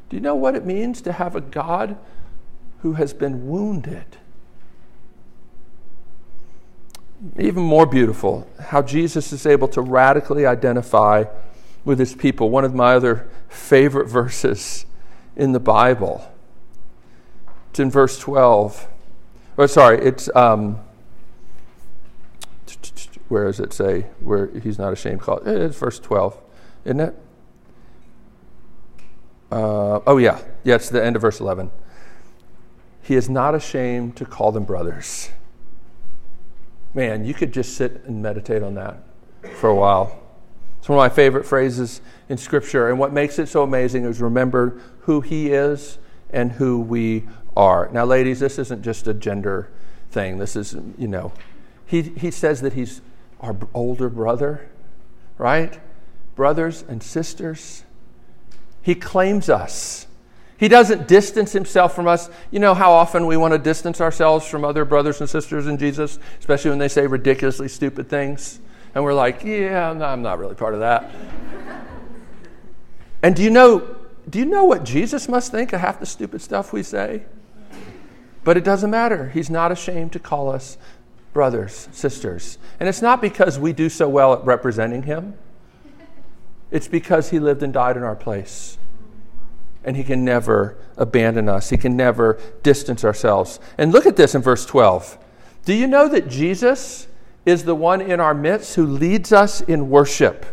Do 0.08 0.16
you 0.16 0.20
know 0.20 0.36
what 0.36 0.54
it 0.54 0.64
means 0.64 1.00
to 1.02 1.12
have 1.12 1.34
a 1.34 1.40
God 1.40 1.98
who 2.82 2.94
has 2.94 3.12
been 3.12 3.48
wounded? 3.48 4.16
Even 7.38 7.64
more 7.64 7.84
beautiful, 7.84 8.48
how 8.66 8.80
Jesus 8.80 9.32
is 9.32 9.44
able 9.44 9.68
to 9.68 9.80
radically 9.80 10.46
identify 10.46 11.24
with 11.84 11.98
his 11.98 12.14
people. 12.14 12.48
One 12.48 12.64
of 12.64 12.74
my 12.74 12.94
other 12.94 13.28
favorite 13.48 14.06
verses 14.08 14.86
in 15.38 15.52
the 15.52 15.60
Bible. 15.60 16.30
It's 17.70 17.78
in 17.78 17.90
verse 17.90 18.18
12. 18.18 18.88
Oh, 19.56 19.66
sorry, 19.66 20.04
it's. 20.04 20.28
Um, 20.36 20.80
where 23.28 23.44
does 23.44 23.60
it 23.60 23.72
say 23.72 24.06
where 24.20 24.46
he's 24.60 24.78
not 24.78 24.92
ashamed? 24.92 25.20
To 25.20 25.24
call 25.24 25.38
it. 25.38 25.46
It's 25.46 25.78
verse 25.78 25.98
12, 26.00 26.38
isn't 26.84 27.00
it? 27.00 27.14
Uh, 29.50 30.00
oh, 30.06 30.18
yeah. 30.18 30.40
Yeah, 30.64 30.76
it's 30.76 30.88
the 30.88 31.04
end 31.04 31.16
of 31.16 31.22
verse 31.22 31.40
11. 31.40 31.70
He 33.02 33.14
is 33.14 33.30
not 33.30 33.54
ashamed 33.54 34.16
to 34.16 34.24
call 34.24 34.52
them 34.52 34.64
brothers. 34.64 35.30
Man, 36.94 37.24
you 37.24 37.34
could 37.34 37.52
just 37.52 37.74
sit 37.76 38.04
and 38.04 38.22
meditate 38.22 38.62
on 38.62 38.74
that 38.74 39.02
for 39.56 39.70
a 39.70 39.74
while. 39.74 40.27
It's 40.78 40.88
one 40.88 40.98
of 40.98 41.02
my 41.02 41.14
favorite 41.14 41.44
phrases 41.44 42.00
in 42.28 42.36
Scripture. 42.36 42.88
And 42.88 42.98
what 42.98 43.12
makes 43.12 43.38
it 43.38 43.48
so 43.48 43.62
amazing 43.62 44.04
is 44.04 44.20
remember 44.20 44.80
who 45.00 45.20
He 45.20 45.52
is 45.52 45.98
and 46.30 46.52
who 46.52 46.80
we 46.80 47.26
are. 47.56 47.88
Now, 47.92 48.04
ladies, 48.04 48.40
this 48.40 48.58
isn't 48.58 48.82
just 48.82 49.06
a 49.06 49.14
gender 49.14 49.68
thing. 50.10 50.38
This 50.38 50.56
is, 50.56 50.76
you 50.96 51.08
know, 51.08 51.32
He, 51.86 52.02
he 52.02 52.30
says 52.30 52.60
that 52.62 52.74
He's 52.74 53.00
our 53.40 53.56
older 53.74 54.08
brother, 54.08 54.68
right? 55.36 55.78
Brothers 56.34 56.84
and 56.88 57.02
sisters. 57.02 57.84
He 58.82 58.94
claims 58.94 59.48
us. 59.48 60.06
He 60.58 60.66
doesn't 60.66 61.06
distance 61.06 61.52
himself 61.52 61.94
from 61.94 62.08
us. 62.08 62.28
You 62.50 62.58
know 62.58 62.74
how 62.74 62.92
often 62.92 63.26
we 63.26 63.36
want 63.36 63.52
to 63.52 63.58
distance 63.58 64.00
ourselves 64.00 64.46
from 64.46 64.64
other 64.64 64.84
brothers 64.84 65.20
and 65.20 65.30
sisters 65.30 65.68
in 65.68 65.78
Jesus, 65.78 66.18
especially 66.40 66.70
when 66.70 66.80
they 66.80 66.88
say 66.88 67.06
ridiculously 67.06 67.68
stupid 67.68 68.08
things? 68.08 68.58
And 68.94 69.04
we're 69.04 69.14
like, 69.14 69.44
yeah, 69.44 69.90
I'm 69.90 70.22
not 70.22 70.38
really 70.38 70.54
part 70.54 70.74
of 70.74 70.80
that. 70.80 71.10
and 73.22 73.34
do 73.34 73.42
you 73.42 73.50
know 73.50 73.96
do 74.28 74.38
you 74.38 74.44
know 74.44 74.64
what 74.64 74.84
Jesus 74.84 75.26
must 75.26 75.50
think 75.50 75.72
of 75.72 75.80
half 75.80 76.00
the 76.00 76.06
stupid 76.06 76.42
stuff 76.42 76.70
we 76.70 76.82
say? 76.82 77.22
But 78.44 78.58
it 78.58 78.64
doesn't 78.64 78.90
matter. 78.90 79.30
He's 79.30 79.48
not 79.48 79.72
ashamed 79.72 80.12
to 80.12 80.18
call 80.18 80.50
us 80.50 80.76
brothers, 81.32 81.88
sisters. 81.92 82.58
And 82.78 82.90
it's 82.90 83.00
not 83.00 83.22
because 83.22 83.58
we 83.58 83.72
do 83.72 83.88
so 83.88 84.06
well 84.06 84.34
at 84.34 84.44
representing 84.44 85.04
him. 85.04 85.34
It's 86.70 86.88
because 86.88 87.30
he 87.30 87.38
lived 87.38 87.62
and 87.62 87.72
died 87.72 87.96
in 87.96 88.02
our 88.02 88.16
place 88.16 88.76
and 89.88 89.96
He 89.96 90.04
can 90.04 90.22
never 90.22 90.76
abandon 90.98 91.48
us. 91.48 91.70
He 91.70 91.78
can 91.78 91.96
never 91.96 92.38
distance 92.62 93.04
ourselves. 93.04 93.58
And 93.78 93.90
look 93.90 94.04
at 94.04 94.16
this 94.16 94.34
in 94.34 94.42
verse 94.42 94.66
12. 94.66 95.16
Do 95.64 95.72
you 95.72 95.86
know 95.86 96.08
that 96.08 96.28
Jesus 96.28 97.06
is 97.46 97.64
the 97.64 97.74
one 97.74 98.00
in 98.00 98.20
our 98.20 98.34
midst 98.34 98.74
who 98.74 98.86
leads 98.86 99.32
us 99.32 99.60
in 99.62 99.90
worship? 99.90 100.46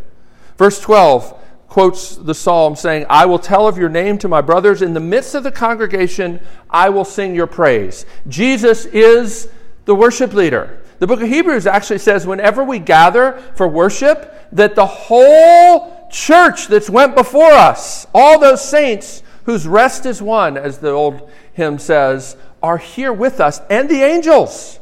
Verse 0.57 0.79
12 0.79 1.41
quotes 1.67 2.15
the 2.15 2.33
psalm 2.33 2.75
saying, 2.75 3.05
I 3.09 3.25
will 3.25 3.39
tell 3.39 3.67
of 3.67 3.77
your 3.77 3.89
name 3.89 4.17
to 4.19 4.27
my 4.27 4.41
brothers. 4.41 4.81
In 4.81 4.93
the 4.93 4.99
midst 4.99 5.35
of 5.35 5.43
the 5.43 5.51
congregation, 5.51 6.39
I 6.69 6.89
will 6.89 7.03
sing 7.03 7.35
your 7.35 7.47
praise. 7.47 8.05
Jesus 8.27 8.85
is 8.85 9.49
the 9.83 9.95
worship 9.95 10.33
leader. 10.33 10.81
The 10.99 11.07
book 11.07 11.21
of 11.21 11.27
Hebrews 11.27 11.67
actually 11.67 11.99
says, 11.99 12.25
whenever 12.25 12.63
we 12.63 12.79
gather 12.79 13.33
for 13.55 13.67
worship, 13.67 14.49
that 14.53 14.75
the 14.75 14.85
whole 14.85 16.07
church 16.09 16.67
that's 16.67 16.89
went 16.89 17.15
before 17.15 17.51
us, 17.51 18.07
all 18.13 18.39
those 18.39 18.63
saints 18.63 19.21
whose 19.43 19.67
rest 19.67 20.05
is 20.05 20.21
won, 20.21 20.57
as 20.57 20.77
the 20.77 20.91
old 20.91 21.29
hymn 21.53 21.77
says, 21.77 22.37
are 22.63 22.77
here 22.77 23.11
with 23.11 23.39
us, 23.39 23.59
and 23.69 23.89
the 23.89 24.01
angels. 24.01 24.79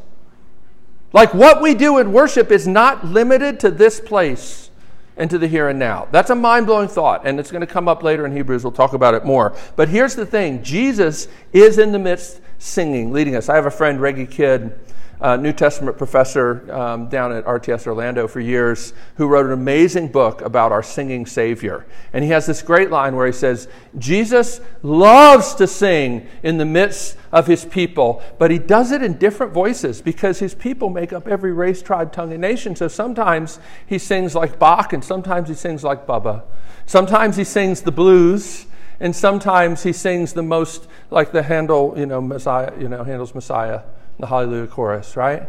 Like 1.13 1.33
what 1.33 1.61
we 1.61 1.75
do 1.75 1.99
in 1.99 2.11
worship 2.11 2.51
is 2.51 2.67
not 2.67 3.05
limited 3.05 3.59
to 3.61 3.71
this 3.71 4.01
place 4.01 4.71
and 5.15 5.29
to 5.29 5.37
the 5.37 5.47
here 5.47 5.69
and 5.69 5.77
now. 5.77 6.07
That's 6.11 6.31
a 6.31 6.35
mind 6.35 6.65
blowing 6.65 6.87
thought, 6.87 7.25
and 7.25 7.39
it's 7.39 7.51
going 7.51 7.61
to 7.61 7.67
come 7.67 7.87
up 7.87 8.01
later 8.01 8.25
in 8.25 8.35
Hebrews. 8.35 8.63
We'll 8.63 8.71
talk 8.73 8.93
about 8.93 9.13
it 9.13 9.23
more. 9.23 9.55
But 9.75 9.89
here's 9.89 10.15
the 10.15 10.25
thing 10.25 10.63
Jesus 10.63 11.27
is 11.53 11.77
in 11.77 11.91
the 11.91 11.99
midst 11.99 12.41
singing, 12.57 13.13
leading 13.13 13.35
us. 13.35 13.47
I 13.47 13.55
have 13.55 13.67
a 13.67 13.71
friend, 13.71 14.01
Reggie 14.01 14.25
Kidd 14.25 14.77
uh, 15.23 15.37
New 15.37 15.53
Testament 15.53 15.97
professor 15.97 16.69
um, 16.73 17.07
down 17.07 17.31
at 17.31 17.45
RTS 17.45 17.87
Orlando 17.87 18.27
for 18.27 18.41
years 18.41 18.93
who 19.15 19.27
wrote 19.27 19.45
an 19.45 19.53
amazing 19.53 20.09
book 20.09 20.41
about 20.41 20.73
our 20.73 20.83
singing 20.83 21.25
Savior. 21.25 21.85
And 22.11 22.25
he 22.25 22.29
has 22.31 22.45
this 22.45 22.61
great 22.61 22.91
line 22.91 23.15
where 23.15 23.25
he 23.25 23.31
says, 23.31 23.69
Jesus 23.97 24.59
loves 24.81 25.55
to 25.55 25.65
sing 25.65 26.27
in 26.43 26.57
the 26.57 26.65
midst 26.65 27.15
of 27.31 27.47
his 27.47 27.63
people, 27.63 28.21
but 28.37 28.51
he 28.51 28.59
does 28.59 28.91
it 28.91 29.01
in 29.01 29.17
different 29.17 29.53
voices 29.53 30.01
because 30.01 30.39
his 30.39 30.53
people 30.53 30.89
make 30.89 31.13
up 31.13 31.25
every 31.25 31.53
race, 31.53 31.81
tribe, 31.81 32.11
tongue, 32.11 32.33
and 32.33 32.41
nation. 32.41 32.75
So 32.75 32.89
sometimes 32.89 33.61
he 33.87 33.97
sings 33.97 34.35
like 34.35 34.59
Bach, 34.59 34.91
and 34.91 35.03
sometimes 35.03 35.47
he 35.47 35.55
sings 35.55 35.85
like 35.85 36.05
Bubba. 36.05 36.43
Sometimes 36.85 37.37
he 37.37 37.45
sings 37.45 37.81
the 37.81 37.93
blues 37.93 38.65
and 38.99 39.15
sometimes 39.15 39.83
he 39.83 39.93
sings 39.93 40.33
the 40.33 40.43
most 40.43 40.87
like 41.09 41.31
the 41.31 41.43
Handel, 41.43 41.93
you 41.97 42.05
know, 42.05 42.19
Messiah, 42.19 42.73
you 42.77 42.89
know, 42.89 43.05
Handel's 43.05 43.33
Messiah 43.33 43.83
the 44.19 44.27
Hallelujah 44.27 44.67
chorus, 44.67 45.15
right? 45.15 45.43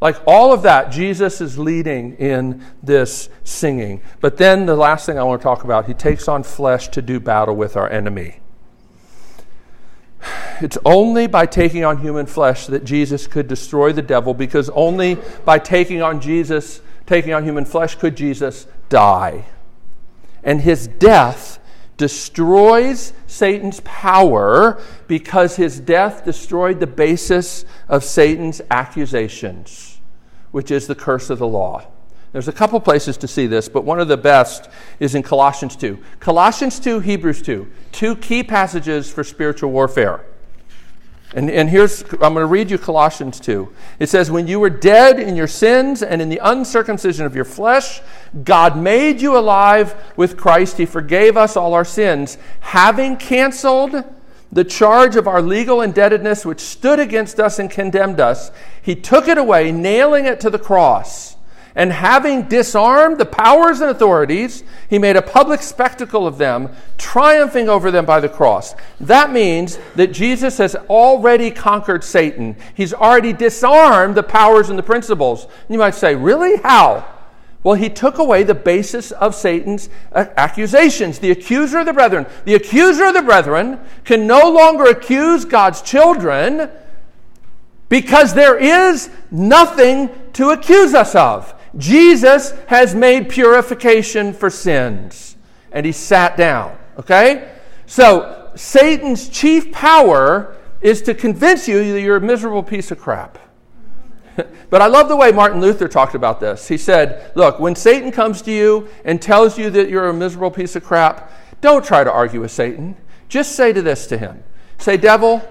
Like 0.00 0.16
all 0.26 0.52
of 0.52 0.62
that, 0.62 0.92
Jesus 0.92 1.40
is 1.40 1.58
leading 1.58 2.16
in 2.16 2.62
this 2.82 3.28
singing. 3.44 4.02
But 4.20 4.36
then 4.36 4.66
the 4.66 4.76
last 4.76 5.06
thing 5.06 5.18
I 5.18 5.22
want 5.22 5.40
to 5.40 5.42
talk 5.42 5.64
about, 5.64 5.86
he 5.86 5.94
takes 5.94 6.28
on 6.28 6.42
flesh 6.42 6.88
to 6.88 7.02
do 7.02 7.18
battle 7.18 7.56
with 7.56 7.76
our 7.76 7.88
enemy. 7.88 8.40
It's 10.60 10.78
only 10.84 11.26
by 11.26 11.46
taking 11.46 11.84
on 11.84 11.98
human 11.98 12.26
flesh 12.26 12.66
that 12.66 12.84
Jesus 12.84 13.26
could 13.26 13.48
destroy 13.48 13.92
the 13.92 14.02
devil, 14.02 14.34
because 14.34 14.68
only 14.70 15.16
by 15.44 15.58
taking 15.58 16.02
on 16.02 16.20
Jesus, 16.20 16.80
taking 17.06 17.32
on 17.32 17.44
human 17.44 17.64
flesh, 17.64 17.94
could 17.94 18.16
Jesus 18.16 18.66
die. 18.88 19.46
And 20.42 20.60
his 20.60 20.88
death 20.88 21.58
destroys 21.96 23.12
Satan's 23.26 23.80
power 23.80 24.80
because 25.06 25.56
his 25.56 25.80
death 25.80 26.24
destroyed 26.24 26.80
the 26.80 26.86
basis 26.86 27.64
of 27.88 28.04
Satan's 28.04 28.60
accusations, 28.70 30.00
which 30.50 30.70
is 30.70 30.86
the 30.86 30.94
curse 30.94 31.30
of 31.30 31.38
the 31.38 31.46
law. 31.46 31.86
There's 32.32 32.48
a 32.48 32.52
couple 32.52 32.78
places 32.80 33.16
to 33.18 33.28
see 33.28 33.46
this, 33.46 33.68
but 33.68 33.84
one 33.84 33.98
of 33.98 34.08
the 34.08 34.16
best 34.18 34.68
is 35.00 35.14
in 35.14 35.22
Colossians 35.22 35.74
2. 35.76 35.98
Colossians 36.20 36.78
2, 36.78 37.00
Hebrews 37.00 37.40
2, 37.40 37.70
two 37.92 38.16
key 38.16 38.42
passages 38.42 39.10
for 39.10 39.24
spiritual 39.24 39.70
warfare. 39.70 40.22
And, 41.34 41.50
and 41.50 41.68
here's, 41.68 42.02
I'm 42.02 42.34
going 42.34 42.36
to 42.36 42.46
read 42.46 42.70
you 42.70 42.78
Colossians 42.78 43.40
2. 43.40 43.68
It 43.98 44.08
says, 44.08 44.30
When 44.30 44.46
you 44.46 44.60
were 44.60 44.70
dead 44.70 45.18
in 45.18 45.34
your 45.34 45.48
sins 45.48 46.02
and 46.02 46.22
in 46.22 46.28
the 46.28 46.40
uncircumcision 46.42 47.26
of 47.26 47.34
your 47.34 47.44
flesh, 47.44 48.00
God 48.44 48.78
made 48.78 49.20
you 49.20 49.36
alive 49.36 49.94
with 50.16 50.36
Christ. 50.36 50.78
He 50.78 50.86
forgave 50.86 51.36
us 51.36 51.56
all 51.56 51.74
our 51.74 51.84
sins, 51.84 52.38
having 52.60 53.16
canceled 53.16 54.04
the 54.52 54.64
charge 54.64 55.16
of 55.16 55.26
our 55.26 55.42
legal 55.42 55.82
indebtedness 55.82 56.46
which 56.46 56.60
stood 56.60 57.00
against 57.00 57.40
us 57.40 57.58
and 57.58 57.70
condemned 57.70 58.20
us. 58.20 58.52
He 58.80 58.94
took 58.94 59.26
it 59.26 59.36
away, 59.36 59.72
nailing 59.72 60.26
it 60.26 60.40
to 60.40 60.50
the 60.50 60.58
cross. 60.58 61.35
And 61.76 61.92
having 61.92 62.48
disarmed 62.48 63.18
the 63.18 63.26
powers 63.26 63.82
and 63.82 63.90
authorities, 63.90 64.64
he 64.88 64.98
made 64.98 65.14
a 65.14 65.22
public 65.22 65.60
spectacle 65.60 66.26
of 66.26 66.38
them, 66.38 66.70
triumphing 66.96 67.68
over 67.68 67.90
them 67.90 68.06
by 68.06 68.18
the 68.18 68.30
cross. 68.30 68.74
That 68.98 69.30
means 69.30 69.78
that 69.94 70.10
Jesus 70.10 70.56
has 70.56 70.74
already 70.74 71.50
conquered 71.50 72.02
Satan. 72.02 72.56
He's 72.74 72.94
already 72.94 73.34
disarmed 73.34 74.14
the 74.14 74.22
powers 74.22 74.70
and 74.70 74.78
the 74.78 74.82
principles. 74.82 75.46
You 75.68 75.76
might 75.78 75.94
say, 75.94 76.14
really? 76.14 76.56
How? 76.56 77.06
Well, 77.62 77.74
he 77.74 77.90
took 77.90 78.16
away 78.16 78.42
the 78.42 78.54
basis 78.54 79.10
of 79.10 79.34
Satan's 79.34 79.90
uh, 80.12 80.26
accusations. 80.38 81.18
The 81.18 81.30
accuser 81.30 81.80
of 81.80 81.86
the 81.86 81.92
brethren. 81.92 82.24
The 82.46 82.54
accuser 82.54 83.04
of 83.04 83.14
the 83.14 83.22
brethren 83.22 83.80
can 84.04 84.26
no 84.26 84.50
longer 84.50 84.84
accuse 84.84 85.44
God's 85.44 85.82
children 85.82 86.70
because 87.90 88.32
there 88.32 88.56
is 88.56 89.10
nothing 89.30 90.08
to 90.32 90.50
accuse 90.50 90.94
us 90.94 91.14
of. 91.14 91.52
Jesus 91.76 92.52
has 92.68 92.94
made 92.94 93.28
purification 93.28 94.32
for 94.32 94.50
sins. 94.50 95.36
And 95.72 95.84
he 95.84 95.92
sat 95.92 96.36
down. 96.36 96.76
Okay? 96.98 97.52
So, 97.86 98.50
Satan's 98.54 99.28
chief 99.28 99.70
power 99.70 100.56
is 100.80 101.02
to 101.02 101.14
convince 101.14 101.68
you 101.68 101.92
that 101.92 102.00
you're 102.00 102.16
a 102.16 102.20
miserable 102.20 102.62
piece 102.62 102.90
of 102.90 102.98
crap. 102.98 103.38
but 104.70 104.82
I 104.82 104.86
love 104.86 105.08
the 105.08 105.16
way 105.16 105.32
Martin 105.32 105.60
Luther 105.60 105.88
talked 105.88 106.14
about 106.14 106.40
this. 106.40 106.68
He 106.68 106.78
said, 106.78 107.32
Look, 107.34 107.60
when 107.60 107.74
Satan 107.74 108.10
comes 108.10 108.42
to 108.42 108.52
you 108.52 108.88
and 109.04 109.20
tells 109.20 109.58
you 109.58 109.70
that 109.70 109.88
you're 109.88 110.08
a 110.08 110.14
miserable 110.14 110.50
piece 110.50 110.76
of 110.76 110.84
crap, 110.84 111.30
don't 111.60 111.84
try 111.84 112.04
to 112.04 112.12
argue 112.12 112.40
with 112.40 112.50
Satan. 112.50 112.96
Just 113.28 113.52
say 113.52 113.72
to 113.72 113.82
this 113.82 114.06
to 114.08 114.18
him 114.18 114.42
Say, 114.78 114.96
Devil, 114.96 115.46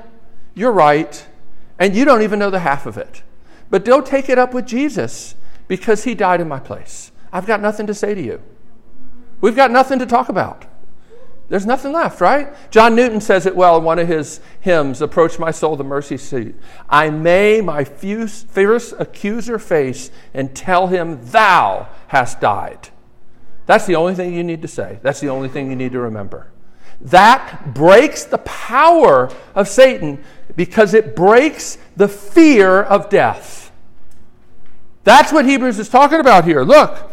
you're 0.53 0.71
right, 0.71 1.27
and 1.79 1.95
you 1.95 2.05
don't 2.05 2.21
even 2.21 2.39
know 2.39 2.49
the 2.49 2.59
half 2.59 2.85
of 2.85 2.97
it. 2.97 3.21
But 3.69 3.83
don't 3.85 4.05
take 4.05 4.29
it 4.29 4.37
up 4.37 4.53
with 4.53 4.65
Jesus 4.65 5.35
because 5.67 6.03
he 6.03 6.15
died 6.15 6.41
in 6.41 6.47
my 6.47 6.59
place. 6.59 7.11
I've 7.31 7.45
got 7.45 7.61
nothing 7.61 7.87
to 7.87 7.93
say 7.93 8.13
to 8.13 8.21
you. 8.21 8.41
We've 9.41 9.55
got 9.55 9.71
nothing 9.71 9.99
to 9.99 10.05
talk 10.05 10.29
about. 10.29 10.65
There's 11.47 11.65
nothing 11.65 11.91
left, 11.91 12.21
right? 12.21 12.53
John 12.71 12.95
Newton 12.95 13.21
says 13.21 13.45
it 13.45 13.55
well 13.55 13.77
in 13.77 13.83
one 13.83 13.99
of 13.99 14.07
his 14.07 14.39
hymns, 14.61 15.01
Approach 15.01 15.37
My 15.37 15.51
Soul, 15.51 15.75
the 15.75 15.83
Mercy 15.83 16.17
Seat. 16.17 16.55
I 16.89 17.11
may 17.11 17.61
my 17.61 17.83
fierce 17.83 18.93
accuser 18.97 19.59
face 19.59 20.09
and 20.33 20.55
tell 20.55 20.87
him, 20.87 21.23
Thou 21.25 21.87
hast 22.07 22.41
died. 22.41 22.89
That's 23.67 23.85
the 23.85 23.95
only 23.95 24.15
thing 24.15 24.33
you 24.33 24.43
need 24.43 24.63
to 24.63 24.67
say. 24.67 24.99
That's 25.03 25.19
the 25.19 25.29
only 25.29 25.49
thing 25.49 25.69
you 25.69 25.75
need 25.75 25.91
to 25.91 25.99
remember. 25.99 26.47
That 27.01 27.73
breaks 27.73 28.23
the 28.23 28.37
power 28.39 29.29
of 29.53 29.67
Satan 29.67 30.23
because 30.55 30.93
it 30.93 31.15
breaks 31.15 31.77
the 31.95 32.07
fear 32.07 32.81
of 32.81 33.09
death. 33.09 33.64
That's 35.05 35.31
what 35.31 35.45
Hebrews 35.45 35.77
is 35.79 35.87
talking 35.87 36.19
about 36.19 36.45
here. 36.45 36.63
Look, 36.63 37.11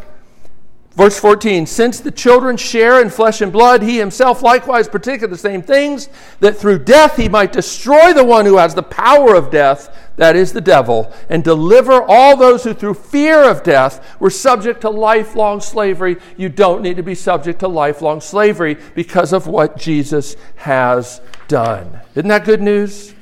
verse 0.95 1.20
14 1.20 1.66
Since 1.66 2.01
the 2.01 2.11
children 2.11 2.57
share 2.57 3.03
in 3.03 3.11
flesh 3.11 3.43
and 3.43 3.53
blood, 3.53 3.82
he 3.82 3.99
himself 3.99 4.43
likewise 4.43 4.88
partook 4.88 5.20
of 5.20 5.28
the 5.28 5.36
same 5.36 5.62
things, 5.62 6.09
that 6.40 6.57
through 6.57 6.80
death 6.80 7.16
he 7.16 7.28
might 7.28 7.53
destroy 7.53 8.14
the 8.14 8.24
one 8.24 8.47
who 8.47 8.57
has 8.57 8.74
the 8.74 8.82
power 8.82 9.34
of 9.34 9.51
death, 9.51 10.11
that 10.16 10.36
is 10.36 10.55
the 10.55 10.61
devil, 10.61 11.12
and 11.28 11.45
deliver 11.45 12.03
all 12.03 12.34
those 12.34 12.64
who 12.64 12.72
through 12.72 12.95
fear 12.95 13.45
of 13.45 13.62
death 13.62 14.18
were 14.18 14.30
subject 14.30 14.80
to 14.80 14.90
lifelong 14.90 15.61
slavery. 15.61 16.16
You 16.38 16.49
don't 16.49 16.80
need 16.80 16.97
to 16.97 17.03
be 17.03 17.14
subject 17.14 17.61
to 17.61 17.68
lifelong 17.68 18.22
slavery 18.22 18.78
because 18.95 19.34
of 19.34 19.47
what 19.47 19.76
Jesus 19.76 20.36
has 20.57 21.20
done. 21.47 22.01
Isn't 22.14 22.28
that 22.28 22.47
good 22.47 22.62
news? 22.62 23.14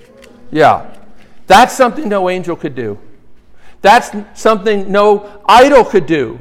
Yeah. 0.53 0.97
That's 1.49 1.77
something 1.77 2.09
no 2.09 2.31
angel 2.31 2.55
could 2.55 2.77
do. 2.77 3.01
That's 3.83 4.11
something 4.35 4.91
no 4.91 5.43
idol 5.47 5.85
could 5.85 6.07
do. 6.07 6.41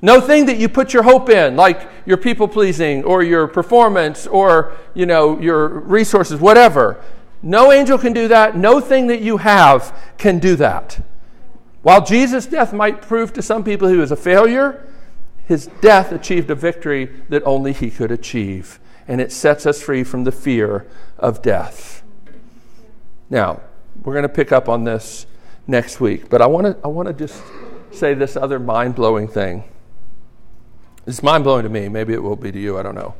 No 0.00 0.20
thing 0.20 0.46
that 0.46 0.58
you 0.58 0.68
put 0.68 0.92
your 0.92 1.02
hope 1.02 1.28
in, 1.28 1.56
like 1.56 1.88
your 2.06 2.16
people 2.16 2.46
pleasing 2.46 3.02
or 3.02 3.22
your 3.22 3.48
performance 3.48 4.26
or 4.26 4.76
you 4.94 5.06
know 5.06 5.40
your 5.40 5.68
resources, 5.68 6.40
whatever. 6.40 7.02
No 7.42 7.72
angel 7.72 7.98
can 7.98 8.12
do 8.12 8.28
that. 8.28 8.56
No 8.56 8.80
thing 8.80 9.08
that 9.08 9.20
you 9.20 9.38
have 9.38 9.96
can 10.16 10.38
do 10.38 10.56
that. 10.56 11.00
While 11.82 12.04
Jesus' 12.04 12.46
death 12.46 12.72
might 12.72 13.02
prove 13.02 13.32
to 13.34 13.42
some 13.42 13.64
people 13.64 13.88
he 13.88 13.96
was 13.96 14.10
a 14.10 14.16
failure, 14.16 14.86
his 15.46 15.68
death 15.80 16.12
achieved 16.12 16.50
a 16.50 16.54
victory 16.54 17.06
that 17.28 17.42
only 17.44 17.72
he 17.72 17.90
could 17.90 18.10
achieve. 18.10 18.78
And 19.06 19.20
it 19.20 19.32
sets 19.32 19.66
us 19.66 19.80
free 19.80 20.04
from 20.04 20.24
the 20.24 20.32
fear 20.32 20.86
of 21.18 21.40
death. 21.40 22.02
Now, 23.30 23.62
we're 24.02 24.12
going 24.12 24.24
to 24.24 24.28
pick 24.28 24.52
up 24.52 24.68
on 24.68 24.84
this 24.84 25.26
next 25.68 26.00
week, 26.00 26.28
but 26.28 26.42
I 26.42 26.46
want 26.46 26.66
to 26.66 26.76
I 26.82 26.88
want 26.88 27.06
to 27.06 27.14
just 27.14 27.40
say 27.92 28.14
this 28.14 28.36
other 28.36 28.58
mind 28.58 28.96
blowing 28.96 29.28
thing. 29.28 29.62
It's 31.06 31.22
mind 31.22 31.44
blowing 31.44 31.62
to 31.62 31.68
me. 31.68 31.88
Maybe 31.88 32.12
it 32.12 32.22
will 32.22 32.36
be 32.36 32.50
to 32.50 32.58
you. 32.58 32.78
I 32.78 32.82
don't 32.82 32.96
know. 32.96 33.14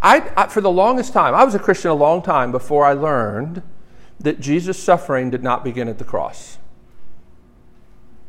I, 0.00 0.30
I, 0.36 0.46
for 0.46 0.62
the 0.62 0.70
longest 0.70 1.12
time, 1.12 1.34
I 1.34 1.44
was 1.44 1.54
a 1.54 1.58
Christian 1.58 1.90
a 1.90 1.94
long 1.94 2.22
time 2.22 2.50
before 2.50 2.86
I 2.86 2.94
learned 2.94 3.62
that 4.20 4.40
Jesus' 4.40 4.82
suffering 4.82 5.28
did 5.28 5.42
not 5.42 5.62
begin 5.62 5.88
at 5.88 5.98
the 5.98 6.04
cross. 6.04 6.56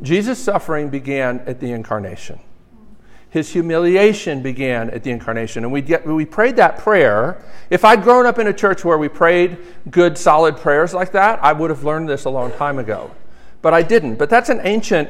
Jesus' 0.01 0.39
suffering 0.39 0.89
began 0.89 1.39
at 1.41 1.61
the 1.61 1.71
incarnation. 1.71 2.39
His 3.29 3.53
humiliation 3.53 4.41
began 4.41 4.89
at 4.89 5.03
the 5.03 5.11
incarnation. 5.11 5.63
And 5.63 5.71
we, 5.71 5.81
get, 5.81 6.05
we 6.05 6.25
prayed 6.25 6.57
that 6.57 6.77
prayer. 6.77 7.41
If 7.69 7.85
I'd 7.85 8.03
grown 8.03 8.25
up 8.25 8.39
in 8.39 8.47
a 8.47 8.53
church 8.53 8.83
where 8.83 8.97
we 8.97 9.07
prayed 9.07 9.57
good, 9.89 10.17
solid 10.17 10.57
prayers 10.57 10.93
like 10.93 11.13
that, 11.13 11.41
I 11.41 11.53
would 11.53 11.69
have 11.69 11.85
learned 11.85 12.09
this 12.09 12.25
a 12.25 12.29
long 12.29 12.51
time 12.53 12.79
ago. 12.79 13.11
But 13.61 13.73
I 13.73 13.81
didn't. 13.81 14.15
But 14.15 14.29
that's 14.29 14.49
an 14.49 14.61
ancient 14.63 15.09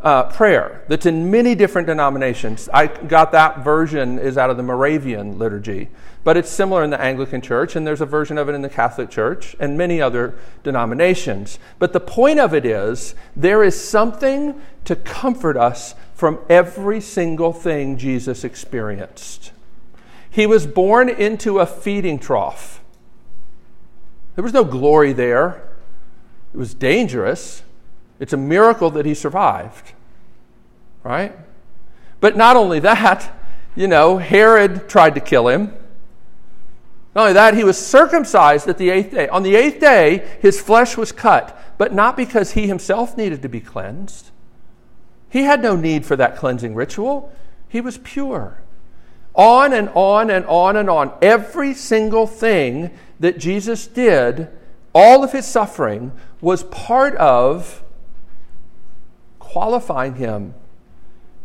uh, 0.00 0.24
prayer 0.24 0.84
that's 0.88 1.06
in 1.06 1.30
many 1.30 1.54
different 1.54 1.86
denominations. 1.86 2.68
I 2.72 2.86
got 2.86 3.32
that 3.32 3.64
version 3.64 4.18
is 4.18 4.38
out 4.38 4.50
of 4.50 4.56
the 4.56 4.62
Moravian 4.62 5.38
liturgy, 5.38 5.88
but 6.22 6.36
it's 6.36 6.50
similar 6.50 6.84
in 6.84 6.90
the 6.90 7.00
Anglican 7.00 7.40
Church, 7.40 7.76
and 7.76 7.86
there's 7.86 8.00
a 8.00 8.06
version 8.06 8.38
of 8.38 8.48
it 8.48 8.54
in 8.54 8.62
the 8.62 8.68
Catholic 8.68 9.10
Church 9.10 9.56
and 9.58 9.76
many 9.76 10.00
other 10.00 10.34
denominations. 10.62 11.58
But 11.78 11.92
the 11.92 12.00
point 12.00 12.38
of 12.38 12.54
it 12.54 12.64
is 12.64 13.14
there 13.34 13.64
is 13.64 13.80
something 13.80 14.60
to 14.84 14.96
comfort 14.96 15.56
us 15.56 15.94
from 16.14 16.38
every 16.48 17.00
single 17.00 17.52
thing 17.52 17.98
Jesus 17.98 18.44
experienced. 18.44 19.52
He 20.30 20.46
was 20.46 20.66
born 20.66 21.08
into 21.08 21.58
a 21.58 21.66
feeding 21.66 22.18
trough. 22.18 22.80
There 24.34 24.44
was 24.44 24.52
no 24.52 24.64
glory 24.64 25.12
there. 25.12 25.62
It 26.52 26.58
was 26.58 26.74
dangerous. 26.74 27.62
It's 28.18 28.32
a 28.32 28.38
miracle 28.38 28.90
that 28.90 29.06
he 29.06 29.14
survived, 29.14 29.92
right? 31.02 31.36
But 32.20 32.36
not 32.36 32.56
only 32.56 32.80
that, 32.80 33.30
you 33.74 33.88
know, 33.88 34.18
Herod 34.18 34.88
tried 34.88 35.14
to 35.14 35.20
kill 35.20 35.48
him. 35.48 35.74
Not 37.14 37.22
only 37.22 37.32
that, 37.34 37.54
he 37.54 37.64
was 37.64 37.78
circumcised 37.78 38.68
at 38.68 38.78
the 38.78 38.90
eighth 38.90 39.10
day. 39.10 39.28
On 39.28 39.42
the 39.42 39.56
eighth 39.56 39.80
day, 39.80 40.26
his 40.40 40.60
flesh 40.60 40.96
was 40.96 41.12
cut, 41.12 41.58
but 41.78 41.94
not 41.94 42.16
because 42.16 42.52
he 42.52 42.66
himself 42.66 43.16
needed 43.16 43.42
to 43.42 43.48
be 43.48 43.60
cleansed. 43.60 44.30
He 45.28 45.42
had 45.42 45.62
no 45.62 45.76
need 45.76 46.06
for 46.06 46.16
that 46.16 46.36
cleansing 46.36 46.74
ritual, 46.74 47.32
he 47.68 47.80
was 47.80 47.98
pure. 47.98 48.58
On 49.34 49.74
and 49.74 49.90
on 49.94 50.30
and 50.30 50.46
on 50.46 50.76
and 50.76 50.88
on. 50.88 51.12
Every 51.20 51.74
single 51.74 52.26
thing 52.26 52.90
that 53.20 53.38
Jesus 53.38 53.86
did, 53.86 54.48
all 54.94 55.22
of 55.22 55.32
his 55.32 55.44
suffering, 55.46 56.12
was 56.40 56.62
part 56.64 57.14
of 57.16 57.82
qualifying 59.56 60.16
him 60.16 60.52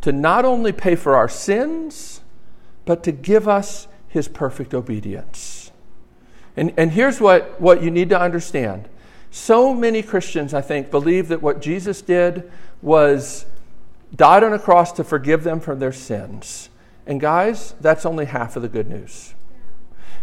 to 0.02 0.12
not 0.12 0.44
only 0.44 0.74
pay 0.74 0.96
for 0.96 1.16
our 1.16 1.30
sins, 1.30 2.20
but 2.84 3.04
to 3.04 3.10
give 3.14 3.48
us 3.48 3.88
his 4.10 4.28
perfect 4.28 4.74
obedience. 4.74 5.72
And, 6.58 6.74
and 6.76 6.92
here's 6.92 7.22
what, 7.22 7.62
what 7.62 7.82
you 7.82 7.90
need 7.90 8.10
to 8.10 8.20
understand. 8.20 8.90
So 9.30 9.74
many 9.74 10.04
Christians, 10.04 10.54
I 10.54 10.60
think, 10.60 10.92
believe 10.92 11.30
that 11.30 11.42
what 11.42 11.62
Jesus 11.62 12.02
did 12.02 12.52
was 12.82 13.46
died 14.14 14.44
on 14.44 14.52
a 14.52 14.60
cross 14.60 14.92
to 14.92 15.06
forgive 15.06 15.46
them 15.46 15.62
from 15.62 15.80
their 15.80 15.94
sins. 15.94 16.70
And 17.08 17.22
guys, 17.22 17.76
that's 17.80 18.06
only 18.06 18.26
half 18.26 18.58
of 18.58 18.62
the 18.62 18.68
good 18.68 18.90
news. 18.90 19.36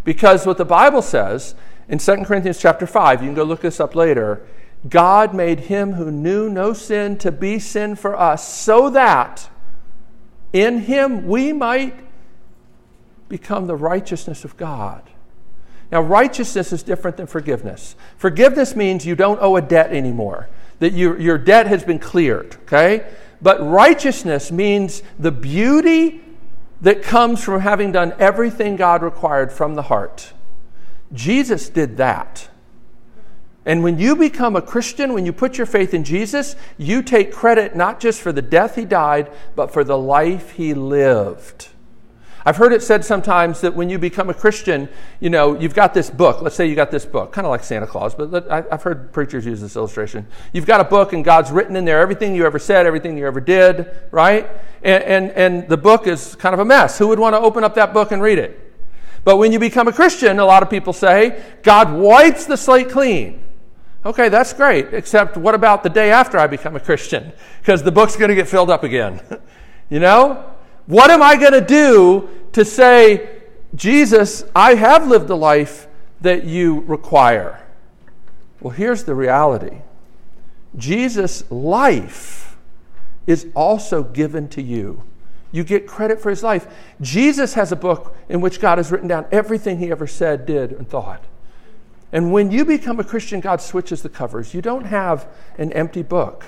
Because 0.05 0.45
what 0.45 0.59
the 0.59 0.67
Bible 0.67 1.01
says 1.01 1.55
in 1.89 1.97
2 1.97 2.25
Corinthians 2.27 2.61
chapter 2.61 2.87
5, 2.87 3.23
you 3.23 3.29
can 3.29 3.35
go 3.35 3.45
look 3.45 3.63
this 3.63 3.81
up 3.81 3.95
later, 3.95 4.47
God 4.89 5.35
made 5.35 5.61
him 5.61 5.95
who 5.95 6.11
knew 6.11 6.49
no 6.49 6.73
sin 6.73 7.19
to 7.19 7.33
be 7.33 7.59
sin 7.59 7.97
for 7.97 8.17
us, 8.17 8.47
so 8.47 8.91
that 8.91 9.49
in 10.53 10.81
him 10.81 11.27
we 11.27 11.53
might 11.53 11.99
become 13.29 13.67
the 13.67 13.77
righteousness 13.77 14.45
of 14.45 14.57
God. 14.57 15.03
Now, 15.91 16.03
righteousness 16.03 16.73
is 16.73 16.83
different 16.83 17.17
than 17.17 17.27
forgiveness. 17.27 17.97
Forgiveness 18.19 18.77
means 18.77 19.07
you 19.07 19.15
don't 19.15 19.41
owe 19.41 19.57
a 19.57 19.63
debt 19.63 19.93
anymore, 19.93 20.49
that 20.81 20.93
you, 20.93 21.17
your 21.17 21.39
debt 21.39 21.67
has 21.67 21.83
been 21.83 21.99
cleared, 21.99 22.57
okay? 22.63 23.11
But 23.41 23.61
righteousness 23.63 24.53
means 24.53 25.03
the 25.19 25.33
beauty 25.33 26.21
that 26.83 27.03
comes 27.03 27.43
from 27.43 27.61
having 27.61 27.93
done 27.93 28.15
everything 28.19 28.77
God 28.77 29.03
required 29.03 29.51
from 29.51 29.75
the 29.75 29.83
heart. 29.83 30.33
Jesus 31.13 31.69
did 31.69 31.97
that. 31.97 32.49
And 33.69 33.83
when 33.83 33.99
you 33.99 34.17
become 34.17 34.57
a 34.57 34.63
Christian, 34.63 35.13
when 35.13 35.27
you 35.27 35.33
put 35.35 35.59
your 35.59 35.67
faith 35.67 35.93
in 35.93 36.03
Jesus, 36.03 36.57
you 36.79 37.03
take 37.03 37.31
credit 37.31 37.77
not 37.77 38.01
just 38.01 38.19
for 38.23 38.33
the 38.33 38.41
death 38.41 38.77
he 38.77 38.87
died, 38.87 39.31
but 39.55 39.71
for 39.71 39.85
the 39.85 39.99
life 39.99 40.53
he 40.53 40.73
lived. 40.73 41.69
I've 42.47 42.57
heard 42.57 42.73
it 42.73 42.83
said 42.83 43.05
sometimes 43.05 43.61
that 43.61 43.75
when 43.75 43.91
you 43.91 43.99
become 43.99 44.31
a 44.31 44.35
Christian, 44.35 44.89
you 45.21 45.29
know, 45.29 45.55
you've 45.61 45.75
got 45.75 45.93
this 45.93 46.09
book. 46.09 46.41
Let's 46.41 46.57
say 46.57 46.67
you 46.67 46.75
got 46.75 46.91
this 46.91 47.05
book, 47.05 47.31
kind 47.31 47.47
of 47.47 47.51
like 47.51 47.63
Santa 47.63 47.87
Claus, 47.87 48.15
but 48.15 48.51
I've 48.51 48.83
heard 48.83 49.13
preachers 49.13 49.45
use 49.45 49.61
this 49.61 49.77
illustration. 49.77 50.27
You've 50.55 50.65
got 50.65 50.81
a 50.81 50.85
book 50.85 51.13
and 51.13 51.23
God's 51.23 51.51
written 51.51 51.77
in 51.77 51.85
there 51.85 52.01
everything 52.01 52.35
you 52.35 52.47
ever 52.47 52.59
said, 52.59 52.87
everything 52.87 53.19
you 53.19 53.27
ever 53.27 53.41
did, 53.41 53.91
right? 54.11 54.49
And, 54.83 55.05
and, 55.05 55.31
and 55.33 55.69
the 55.69 55.77
book 55.77 56.07
is 56.07 56.37
kind 56.37 56.55
of 56.55 56.61
a 56.61 56.65
mess. 56.65 56.97
Who 56.97 57.09
would 57.09 57.19
want 57.19 57.35
to 57.35 57.39
open 57.39 57.65
up 57.65 57.75
that 57.75 57.93
book 57.93 58.13
and 58.13 58.23
read 58.23 58.39
it? 58.39 58.59
But 59.25 59.37
when 59.37 59.53
you 59.53 59.59
become 59.59 59.89
a 59.89 59.93
Christian, 59.93 60.39
a 60.39 60.47
lot 60.47 60.63
of 60.63 60.71
people 60.71 60.95
say, 60.95 61.43
God 61.63 61.93
wipes 61.93 62.47
the 62.47 62.57
slate 62.57 62.89
clean. 62.89 63.45
Okay, 64.09 64.31
that's 64.31 64.55
great, 64.55 64.95
except 64.95 65.37
what 65.37 65.55
about 65.55 65.83
the 65.83 65.91
day 65.91 66.11
after 66.11 66.39
I 66.39 66.47
become 66.47 66.75
a 66.75 66.81
Christian? 66.81 67.31
Because 67.61 67.83
the 67.83 67.93
book's 67.93 68.17
going 68.17 68.31
to 68.31 68.35
get 68.35 68.49
filled 68.49 68.71
up 68.71 68.83
again. 68.83 69.21
you 69.91 70.01
know? 70.01 70.47
What 70.87 71.11
am 71.11 71.23
I 71.23 71.37
going 71.37 71.53
to 71.53 71.61
do 71.61 72.27
to 72.53 72.65
say, 72.65 73.43
Jesus, 73.75 74.45
I 74.57 74.77
have 74.77 75.07
lived 75.07 75.29
the 75.29 75.37
life 75.37 75.89
that 76.23 76.45
you 76.45 76.81
require? 76.81 77.63
Well, 78.63 78.73
here's 78.73 79.05
the 79.05 79.15
reality 79.15 79.83
Jesus' 80.75 81.45
life 81.51 82.57
is 83.27 83.49
also 83.55 84.03
given 84.03 84.49
to 84.49 84.63
you. 84.63 85.05
You 85.53 85.65
get 85.65 85.87
credit 85.87 86.19
for 86.19 86.31
his 86.31 86.43
life. 86.43 86.67
Jesus 87.03 87.53
has 87.53 87.73
a 87.73 87.77
book 87.77 88.17
in 88.31 88.41
which 88.41 88.59
God 88.59 88.79
has 88.79 88.91
written 88.91 89.09
down 89.09 89.27
everything 89.31 89.81
he 89.81 89.91
ever 89.91 90.07
said, 90.07 90.47
did, 90.47 90.73
and 90.73 90.89
thought. 90.89 91.23
And 92.13 92.33
when 92.33 92.51
you 92.51 92.65
become 92.65 92.99
a 93.01 93.05
Christian, 93.05 93.41
God 93.41 93.61
switches 93.61 94.03
the 94.03 94.09
covers. 94.09 94.55
You 94.55 94.63
don't 94.63 94.87
have 94.87 95.29
an 95.59 95.73
empty 95.73 96.03
book. 96.03 96.47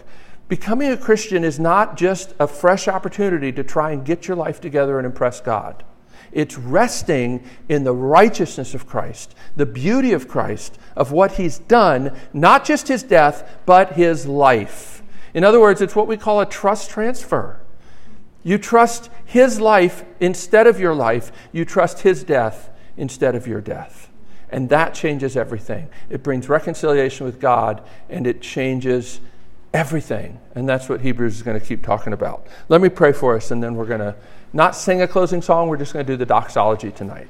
Becoming 0.49 0.91
a 0.91 0.97
Christian 0.97 1.45
is 1.45 1.61
not 1.61 1.97
just 1.97 2.35
a 2.41 2.47
fresh 2.47 2.89
opportunity 2.89 3.53
to 3.53 3.63
try 3.63 3.93
and 3.93 4.05
get 4.05 4.27
your 4.27 4.37
life 4.37 4.61
together 4.61 4.99
and 4.99 5.07
impress 5.07 5.41
God. 5.41 5.85
It's 6.33 6.57
resting 6.57 7.45
in 7.69 7.85
the 7.85 7.95
righteousness 7.95 8.75
of 8.75 8.87
Christ, 8.87 9.35
the 9.57 9.67
beauty 9.67 10.13
of 10.13 10.29
Christ, 10.29 10.79
of 10.97 11.13
what 11.13 11.33
He's 11.33 11.59
done, 11.59 12.17
not 12.33 12.65
just 12.65 12.89
His 12.89 13.03
death, 13.03 13.61
but 13.67 13.95
His 13.95 14.27
life. 14.27 15.03
In 15.35 15.45
other 15.45 15.61
words, 15.61 15.81
it's 15.81 15.97
what 15.97 16.07
we 16.07 16.17
call 16.17 16.41
a 16.41 16.47
trust 16.47 16.91
transfer. 16.91 17.61
You 18.43 18.59
trust 18.59 19.11
His 19.25 19.61
life 19.61 20.05
instead 20.21 20.67
of 20.67 20.81
your 20.81 20.95
life, 20.95 21.33
you 21.53 21.65
trust 21.65 22.01
His 22.01 22.25
death 22.25 22.71
instead 22.97 23.35
of 23.35 23.47
your 23.47 23.61
death. 23.61 24.00
And 24.51 24.69
that 24.71 24.95
changes 24.95 25.37
everything. 25.37 25.89
It 26.09 26.23
brings 26.23 26.49
reconciliation 26.49 27.25
with 27.27 27.41
God 27.41 27.83
and 28.09 28.27
it 28.27 28.43
changes 28.43 29.21
everything. 29.73 30.41
And 30.55 30.69
that's 30.69 30.89
what 30.89 31.01
Hebrews 31.01 31.37
is 31.37 31.43
going 31.43 31.59
to 31.59 31.65
keep 31.65 31.85
talking 31.85 32.13
about. 32.13 32.47
Let 32.69 32.81
me 32.81 32.89
pray 32.89 33.13
for 33.13 33.37
us, 33.37 33.51
and 33.51 33.63
then 33.63 33.75
we're 33.77 33.87
going 33.87 34.01
to 34.01 34.17
not 34.53 34.75
sing 34.75 35.01
a 35.03 35.09
closing 35.09 35.43
song, 35.43 35.69
we're 35.69 35.77
just 35.77 35.93
going 35.93 36.05
to 36.05 36.13
do 36.13 36.17
the 36.17 36.27
doxology 36.27 36.91
tonight. 36.91 37.29